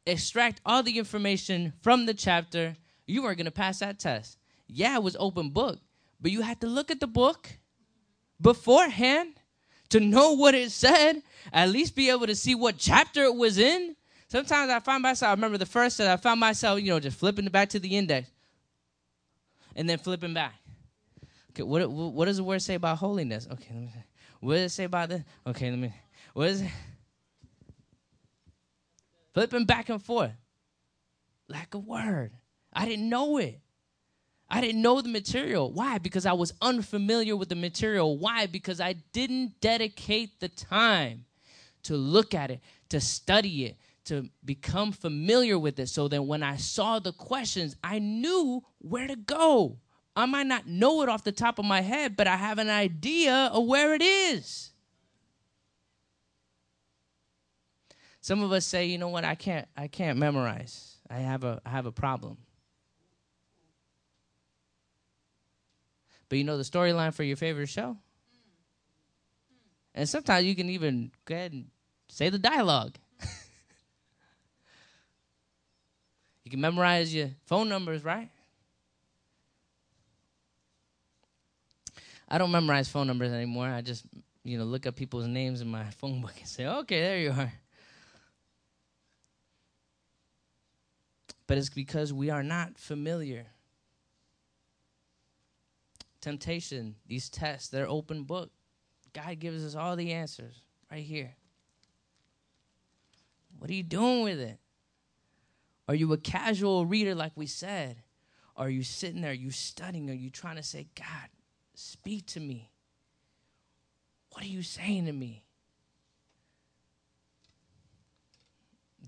extract 0.07 0.63
all 0.65 0.83
the 0.83 0.99
information 0.99 1.75
from 1.83 2.07
the 2.07 2.15
chapter, 2.15 2.79
you 3.07 3.27
are 3.27 3.35
going 3.35 3.45
to 3.45 3.51
pass 3.51 3.81
that 3.81 3.99
test. 3.99 4.39
Yeah, 4.69 4.95
it 4.97 5.03
was 5.03 5.19
open 5.21 5.51
book, 5.51 5.81
but 6.19 6.31
you 6.31 6.41
had 6.41 6.59
to 6.63 6.67
look 6.67 6.91
at 6.91 6.99
the 6.99 7.07
book 7.07 7.47
beforehand 8.41 9.35
to 9.91 10.01
know 10.01 10.33
what 10.33 10.55
it 10.55 10.71
said, 10.71 11.23
at 11.53 11.69
least 11.69 11.95
be 11.95 12.09
able 12.09 12.27
to 12.27 12.35
see 12.35 12.55
what 12.55 12.79
chapter 12.79 13.25
it 13.25 13.37
was 13.37 13.59
in. 13.59 13.97
Sometimes 14.29 14.71
I 14.71 14.81
find 14.81 15.03
myself, 15.03 15.29
I 15.29 15.35
remember 15.35 15.59
the 15.59 15.67
first 15.67 15.99
that 15.99 16.09
I 16.09 16.17
found 16.17 16.41
myself, 16.41 16.81
you 16.81 16.89
know, 16.89 17.01
just 17.01 17.19
flipping 17.19 17.45
back 17.49 17.69
to 17.71 17.79
the 17.79 17.95
index 17.95 18.31
and 19.77 19.89
then 19.89 19.99
flipping 19.99 20.35
back. 20.35 20.55
Okay, 21.51 21.63
what, 21.63 21.91
what 21.91 22.27
does 22.27 22.37
the 22.37 22.45
word 22.45 22.63
say 22.63 22.75
about 22.75 22.99
holiness? 22.99 23.49
Okay, 23.51 23.69
let 23.73 23.83
me 23.83 23.91
see. 23.93 24.05
What 24.41 24.55
does 24.55 24.73
it 24.73 24.75
say 24.75 24.85
about 24.85 25.09
this? 25.09 25.23
Okay, 25.47 25.71
let 25.71 25.79
me, 25.79 25.93
what 26.33 26.49
is 26.49 26.63
it? 26.63 26.71
Flipping 29.35 29.65
back 29.65 29.89
and 29.89 30.03
forth. 30.03 30.33
Lack 31.49 31.75
of 31.75 31.87
word. 31.87 32.33
I 32.73 32.87
didn't 32.87 33.09
know 33.09 33.39
it. 33.39 33.61
I 34.51 34.61
didn't 34.61 34.81
know 34.81 35.01
the 35.01 35.09
material. 35.09 35.73
Why? 35.73 35.99
Because 35.99 36.25
I 36.25 36.33
was 36.33 36.53
unfamiliar 36.63 37.37
with 37.37 37.49
the 37.49 37.55
material. 37.55 38.19
Why? 38.19 38.47
Because 38.47 38.81
I 38.81 38.95
didn't 39.13 39.61
dedicate 39.61 40.41
the 40.41 40.49
time 40.49 41.27
to 41.85 41.97
look 41.97 42.35
at 42.35 42.51
it, 42.51 42.61
to 42.89 43.01
study 43.01 43.67
it, 43.67 43.77
to 44.09 44.29
become 44.45 44.93
familiar 44.93 45.59
with 45.59 45.79
it. 45.79 45.89
So 45.89 46.09
that 46.09 46.23
when 46.23 46.43
I 46.43 46.57
saw 46.57 46.99
the 46.99 47.13
questions, 47.13 47.77
I 47.83 47.99
knew 47.99 48.63
where 48.79 49.07
to 49.07 49.17
go. 49.17 49.79
I 50.17 50.27
might 50.27 50.47
not 50.47 50.67
know 50.67 51.03
it 51.03 51.09
off 51.09 51.23
the 51.23 51.33
top 51.33 51.59
of 51.59 51.65
my 51.65 51.81
head, 51.81 52.17
but 52.17 52.27
I 52.27 52.37
have 52.37 52.59
an 52.59 52.69
idea 52.69 53.51
of 53.53 53.67
where 53.67 53.95
it 53.95 54.03
is. 54.03 54.73
Some 58.21 58.43
of 58.43 58.51
us 58.53 58.67
say, 58.67 58.87
you 58.87 58.99
know 58.99 59.09
what, 59.09 59.25
I 59.25 59.37
can't 59.37 59.69
I 59.77 59.87
can't 59.87 60.19
memorize. 60.19 60.97
I 61.09 61.19
have 61.19 61.45
a 61.45 61.61
I 61.65 61.71
have 61.71 61.87
a 61.87 61.93
problem. 61.93 62.39
But 66.29 66.37
you 66.37 66.45
know 66.45 66.59
the 66.59 66.65
storyline 66.65 67.15
for 67.15 67.23
your 67.23 67.37
favorite 67.37 67.69
show? 67.69 67.91
Mm. 67.91 67.95
Mm. 67.95 68.91
And 69.95 70.09
sometimes 70.09 70.45
you 70.45 70.55
can 70.55 70.69
even 70.69 71.11
go 71.25 71.35
ahead 71.35 71.53
and 71.53 71.69
say 72.09 72.29
the 72.29 72.39
dialogue. 72.39 72.97
You 76.49 76.51
can 76.53 76.63
memorize 76.63 77.15
your 77.15 77.29
phone 77.45 77.69
numbers, 77.69 78.03
right? 78.03 78.31
I 82.27 82.39
don't 82.39 82.51
memorize 82.51 82.89
phone 82.89 83.07
numbers 83.07 83.33
anymore. 83.33 83.69
I 83.69 83.83
just, 83.83 84.07
you 84.45 84.57
know, 84.57 84.65
look 84.65 84.87
up 84.87 84.97
people's 84.97 85.27
names 85.27 85.61
in 85.61 85.69
my 85.69 85.85
phone 85.99 86.23
book 86.23 86.33
and 86.39 86.49
say, 86.49 86.67
okay, 86.67 87.03
there 87.03 87.19
you 87.19 87.31
are. 87.33 87.53
But 91.47 91.59
it's 91.59 91.69
because 91.69 92.15
we 92.15 92.31
are 92.31 92.43
not 92.43 92.79
familiar 92.79 93.45
temptation, 96.23 96.95
these 97.07 97.29
tests, 97.29 97.69
they're 97.69 97.87
open 97.87 98.23
book. 98.25 98.51
God 99.13 99.39
gives 99.39 99.63
us 99.67 99.75
all 99.75 99.97
the 99.97 100.13
answers 100.13 100.63
right 100.91 101.05
here. 101.05 101.35
What 103.59 103.69
are 103.69 103.75
you 103.75 103.83
doing 103.83 104.23
with 104.23 104.41
it? 104.41 104.59
Are 105.89 105.95
you 105.95 106.13
a 106.13 106.19
casual 106.19 106.85
reader 106.85 107.15
like 107.15 107.33
we 107.35 107.47
said? 107.47 108.03
Are 108.57 108.69
you 108.69 108.83
sitting 108.83 109.23
there, 109.23 109.31
are 109.31 109.35
you 109.35 109.51
studying? 109.51 110.11
Are 110.11 110.15
you 110.15 110.31
trying 110.31 110.57
to 110.57 110.63
say, 110.63 110.89
God, 110.95 111.31
speak 111.75 112.27
to 112.27 112.41
me? 112.41 112.71
What 114.33 114.45
are 114.45 114.49
you 114.49 114.63
saying 114.63 115.07
to 115.07 115.13
me? 115.13 115.45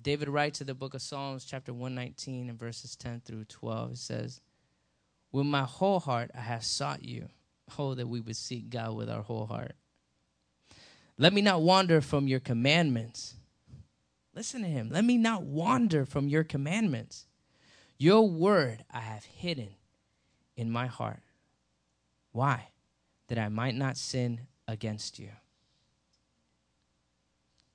David 0.03 0.31
writes 0.31 0.62
in 0.62 0.66
the 0.66 0.74
book 0.74 0.95
of 0.95 1.03
Psalms, 1.03 1.45
chapter 1.45 1.74
119, 1.74 2.49
and 2.49 2.59
verses 2.59 2.97
10 2.97 3.20
through 3.24 3.45
12. 3.45 3.93
It 3.93 3.99
says, 3.99 4.41
with 5.31 5.47
my 5.47 5.64
whole 5.64 6.01
heart, 6.01 6.31
I 6.35 6.41
have 6.41 6.64
sought 6.64 7.05
you. 7.05 7.28
Oh, 7.78 7.95
that 7.95 8.09
we 8.09 8.20
would 8.20 8.37
seek 8.37 8.70
God 8.70 8.97
with 8.97 9.09
our 9.11 9.22
whole 9.22 9.47
heart. 9.47 9.76
Let 11.18 11.33
me 11.33 11.43
not 11.43 11.61
wander 11.61 12.01
from 12.01 12.26
your 12.26 12.41
commandments. 12.41 13.35
Listen 14.35 14.62
to 14.62 14.68
him. 14.68 14.91
Let 14.91 15.05
me 15.05 15.16
not 15.18 15.43
wander 15.43 16.05
from 16.05 16.28
your 16.28 16.45
commandments. 16.45 17.26
Your 17.99 18.28
word 18.28 18.85
I 18.91 19.01
have 19.01 19.24
hidden 19.24 19.74
in 20.57 20.70
my 20.70 20.87
heart. 20.87 21.22
Why? 22.33 22.68
That 23.28 23.39
I 23.39 23.49
might 23.49 23.74
not 23.74 23.97
sin 23.97 24.47
against 24.68 25.18
you. 25.18 25.31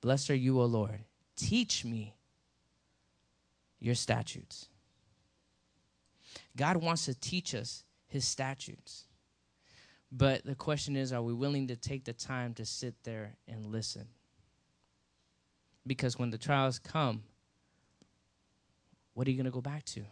Blessed 0.00 0.30
are 0.30 0.34
you, 0.34 0.60
O 0.60 0.64
Lord. 0.64 1.04
Teach 1.36 1.84
me 1.84 2.14
your 3.78 3.94
statutes. 3.94 4.68
God 6.56 6.78
wants 6.78 7.04
to 7.04 7.14
teach 7.14 7.54
us 7.54 7.84
his 8.06 8.26
statutes. 8.26 9.04
But 10.10 10.44
the 10.44 10.54
question 10.54 10.96
is, 10.96 11.12
are 11.12 11.22
we 11.22 11.34
willing 11.34 11.68
to 11.68 11.76
take 11.76 12.04
the 12.04 12.12
time 12.12 12.54
to 12.54 12.64
sit 12.64 12.94
there 13.04 13.36
and 13.46 13.66
listen? 13.66 14.06
Because 15.86 16.18
when 16.18 16.30
the 16.30 16.38
trials 16.38 16.78
come, 16.78 17.22
what 19.14 19.26
are 19.26 19.30
you 19.30 19.36
going 19.36 19.44
to 19.46 19.50
go 19.50 19.60
back 19.60 19.84
to? 19.84 20.02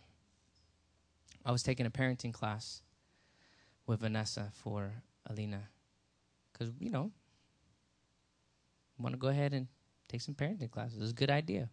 I 1.44 1.52
was 1.52 1.62
taking 1.62 1.84
a 1.84 1.90
parenting 1.90 2.32
class 2.32 2.82
with 3.86 4.00
Vanessa 4.00 4.50
for 4.52 4.92
Alina. 5.26 5.68
Because, 6.52 6.72
you 6.78 6.90
know, 6.90 7.10
want 8.98 9.12
to 9.12 9.18
go 9.18 9.28
ahead 9.28 9.52
and 9.52 9.66
take 10.08 10.20
some 10.20 10.34
parenting 10.34 10.70
classes. 10.70 11.02
It's 11.02 11.10
a 11.10 11.14
good 11.14 11.30
idea. 11.30 11.68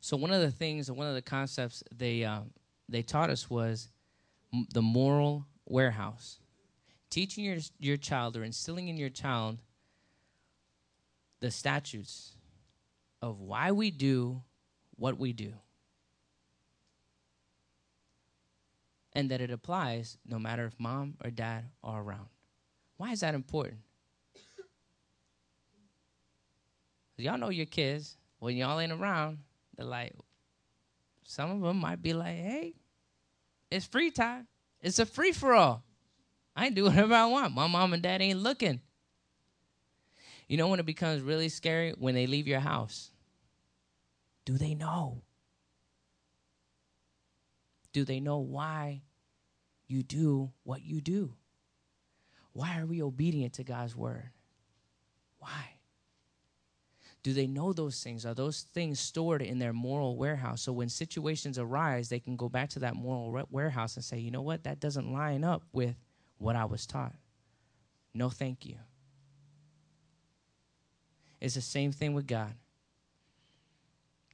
So, 0.00 0.16
one 0.16 0.32
of 0.32 0.40
the 0.42 0.50
things, 0.50 0.90
one 0.90 1.06
of 1.06 1.14
the 1.14 1.22
concepts 1.22 1.82
they, 1.94 2.24
um, 2.24 2.50
they 2.88 3.02
taught 3.02 3.30
us 3.30 3.48
was 3.48 3.90
m- 4.52 4.66
the 4.74 4.82
moral 4.82 5.46
warehouse. 5.64 6.40
Teaching 7.08 7.44
your, 7.44 7.58
your 7.78 7.96
child 7.96 8.36
or 8.36 8.44
instilling 8.44 8.88
in 8.88 8.96
your 8.96 9.08
child 9.08 9.58
the 11.40 11.50
statutes 11.50 12.36
of 13.22 13.40
why 13.40 13.72
we 13.72 13.90
do 13.90 14.42
what 14.96 15.18
we 15.18 15.32
do. 15.32 15.52
And 19.12 19.30
that 19.30 19.40
it 19.40 19.50
applies 19.50 20.18
no 20.26 20.38
matter 20.38 20.66
if 20.66 20.78
mom 20.78 21.14
or 21.24 21.30
dad 21.30 21.64
are 21.82 22.02
around. 22.02 22.28
Why 22.96 23.12
is 23.12 23.20
that 23.20 23.34
important? 23.34 23.80
Y'all 27.16 27.36
know 27.36 27.50
your 27.50 27.66
kids, 27.66 28.16
when 28.38 28.56
y'all 28.56 28.80
ain't 28.80 28.92
around, 28.92 29.38
they're 29.76 29.86
like, 29.86 30.14
some 31.24 31.50
of 31.50 31.60
them 31.60 31.76
might 31.76 32.00
be 32.00 32.14
like, 32.14 32.36
hey, 32.36 32.74
it's 33.70 33.86
free 33.86 34.10
time. 34.10 34.46
It's 34.80 34.98
a 34.98 35.06
free 35.06 35.32
for 35.32 35.54
all. 35.54 35.82
I 36.56 36.70
do 36.70 36.84
whatever 36.84 37.14
I 37.14 37.26
want. 37.26 37.54
My 37.54 37.66
mom 37.66 37.92
and 37.92 38.02
dad 38.02 38.22
ain't 38.22 38.38
looking. 38.38 38.80
You 40.50 40.56
know 40.56 40.66
when 40.66 40.80
it 40.80 40.86
becomes 40.86 41.22
really 41.22 41.48
scary? 41.48 41.94
When 41.96 42.16
they 42.16 42.26
leave 42.26 42.48
your 42.48 42.58
house. 42.58 43.12
Do 44.44 44.58
they 44.58 44.74
know? 44.74 45.22
Do 47.92 48.04
they 48.04 48.18
know 48.18 48.38
why 48.38 49.02
you 49.86 50.02
do 50.02 50.50
what 50.64 50.82
you 50.82 51.00
do? 51.00 51.34
Why 52.52 52.80
are 52.80 52.86
we 52.86 53.00
obedient 53.00 53.52
to 53.54 53.64
God's 53.64 53.94
word? 53.94 54.30
Why? 55.38 55.76
Do 57.22 57.32
they 57.32 57.46
know 57.46 57.72
those 57.72 58.02
things? 58.02 58.26
Are 58.26 58.34
those 58.34 58.62
things 58.74 58.98
stored 58.98 59.42
in 59.42 59.60
their 59.60 59.72
moral 59.72 60.16
warehouse? 60.16 60.62
So 60.62 60.72
when 60.72 60.88
situations 60.88 61.60
arise, 61.60 62.08
they 62.08 62.18
can 62.18 62.34
go 62.34 62.48
back 62.48 62.70
to 62.70 62.80
that 62.80 62.96
moral 62.96 63.30
re- 63.30 63.44
warehouse 63.50 63.94
and 63.94 64.04
say, 64.04 64.18
you 64.18 64.32
know 64.32 64.42
what? 64.42 64.64
That 64.64 64.80
doesn't 64.80 65.12
line 65.12 65.44
up 65.44 65.62
with 65.72 65.94
what 66.38 66.56
I 66.56 66.64
was 66.64 66.86
taught. 66.86 67.14
No, 68.12 68.30
thank 68.30 68.66
you. 68.66 68.78
It's 71.40 71.54
the 71.54 71.60
same 71.60 71.92
thing 71.92 72.12
with 72.12 72.26
God. 72.26 72.54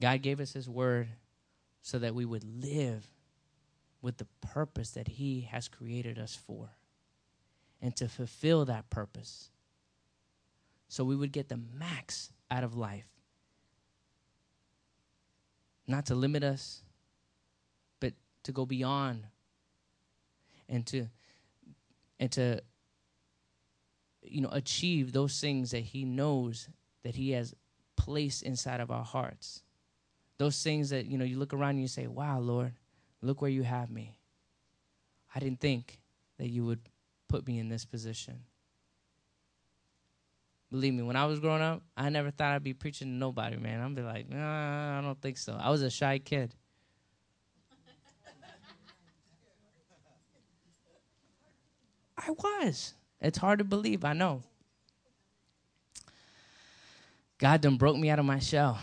God 0.00 0.22
gave 0.22 0.40
us 0.40 0.52
His 0.52 0.68
word 0.68 1.08
so 1.82 1.98
that 1.98 2.14
we 2.14 2.24
would 2.24 2.44
live 2.44 3.08
with 4.02 4.18
the 4.18 4.26
purpose 4.40 4.90
that 4.90 5.08
He 5.08 5.42
has 5.42 5.68
created 5.68 6.18
us 6.18 6.34
for 6.34 6.70
and 7.80 7.94
to 7.96 8.08
fulfill 8.08 8.64
that 8.64 8.90
purpose. 8.90 9.50
So 10.88 11.04
we 11.04 11.16
would 11.16 11.32
get 11.32 11.48
the 11.48 11.60
max 11.78 12.32
out 12.50 12.64
of 12.64 12.76
life. 12.76 13.06
Not 15.86 16.06
to 16.06 16.14
limit 16.14 16.42
us, 16.42 16.82
but 18.00 18.14
to 18.42 18.52
go 18.52 18.66
beyond 18.66 19.24
and 20.68 20.84
to 20.86 21.06
and 22.18 22.32
to 22.32 22.60
you 24.22 24.40
know 24.40 24.48
achieve 24.50 25.12
those 25.12 25.40
things 25.40 25.70
that 25.70 25.84
he 25.84 26.04
knows 26.04 26.68
that 27.06 27.14
he 27.14 27.30
has 27.30 27.54
placed 27.94 28.42
inside 28.42 28.80
of 28.80 28.90
our 28.90 29.04
hearts. 29.04 29.62
Those 30.38 30.60
things 30.60 30.90
that 30.90 31.06
you 31.06 31.16
know 31.16 31.24
you 31.24 31.38
look 31.38 31.54
around 31.54 31.70
and 31.70 31.80
you 31.82 31.86
say, 31.86 32.08
"Wow, 32.08 32.40
Lord, 32.40 32.72
look 33.22 33.40
where 33.40 33.50
you 33.50 33.62
have 33.62 33.90
me." 33.90 34.18
I 35.32 35.38
didn't 35.38 35.60
think 35.60 36.00
that 36.38 36.48
you 36.48 36.66
would 36.66 36.80
put 37.28 37.46
me 37.46 37.60
in 37.60 37.68
this 37.68 37.84
position. 37.84 38.40
Believe 40.72 40.94
me, 40.94 41.04
when 41.04 41.14
I 41.14 41.26
was 41.26 41.38
growing 41.38 41.62
up, 41.62 41.82
I 41.96 42.08
never 42.08 42.32
thought 42.32 42.54
I'd 42.54 42.64
be 42.64 42.74
preaching 42.74 43.06
to 43.06 43.14
nobody, 43.14 43.56
man. 43.56 43.80
I'd 43.80 43.94
be 43.94 44.02
like, 44.02 44.28
nah, 44.28 44.98
I 44.98 45.00
don't 45.00 45.20
think 45.22 45.38
so. 45.38 45.56
I 45.60 45.70
was 45.70 45.82
a 45.82 45.90
shy 45.90 46.18
kid. 46.18 46.56
I 52.18 52.32
was. 52.32 52.94
It's 53.20 53.38
hard 53.38 53.60
to 53.60 53.64
believe, 53.64 54.04
I 54.04 54.12
know. 54.12 54.42
God 57.38 57.60
done 57.60 57.76
broke 57.76 57.96
me 57.96 58.08
out 58.10 58.18
of 58.18 58.24
my 58.24 58.38
shell. 58.38 58.78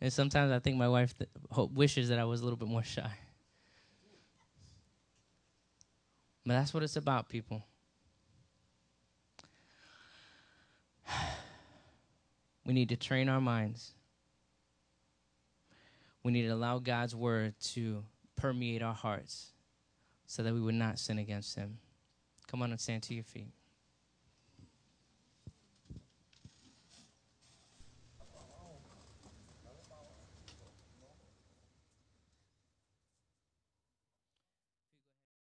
and 0.00 0.12
sometimes 0.12 0.52
I 0.52 0.58
think 0.60 0.76
my 0.76 0.88
wife 0.88 1.14
th- 1.18 1.30
wishes 1.72 2.08
that 2.10 2.18
I 2.18 2.24
was 2.24 2.40
a 2.40 2.44
little 2.44 2.56
bit 2.56 2.68
more 2.68 2.84
shy. 2.84 3.10
But 6.46 6.54
that's 6.54 6.74
what 6.74 6.82
it's 6.82 6.96
about, 6.96 7.28
people. 7.28 7.64
We 12.66 12.72
need 12.72 12.88
to 12.90 12.96
train 12.96 13.28
our 13.28 13.40
minds. 13.40 13.92
We 16.22 16.32
need 16.32 16.42
to 16.42 16.48
allow 16.48 16.78
God's 16.78 17.14
word 17.14 17.54
to 17.72 18.04
permeate 18.36 18.82
our 18.82 18.94
hearts 18.94 19.52
so 20.26 20.42
that 20.42 20.54
we 20.54 20.60
would 20.60 20.74
not 20.74 20.98
sin 20.98 21.18
against 21.18 21.56
Him. 21.56 21.78
Come 22.46 22.62
on 22.62 22.70
and 22.70 22.80
stand 22.80 23.02
to 23.04 23.14
your 23.14 23.24
feet. 23.24 23.52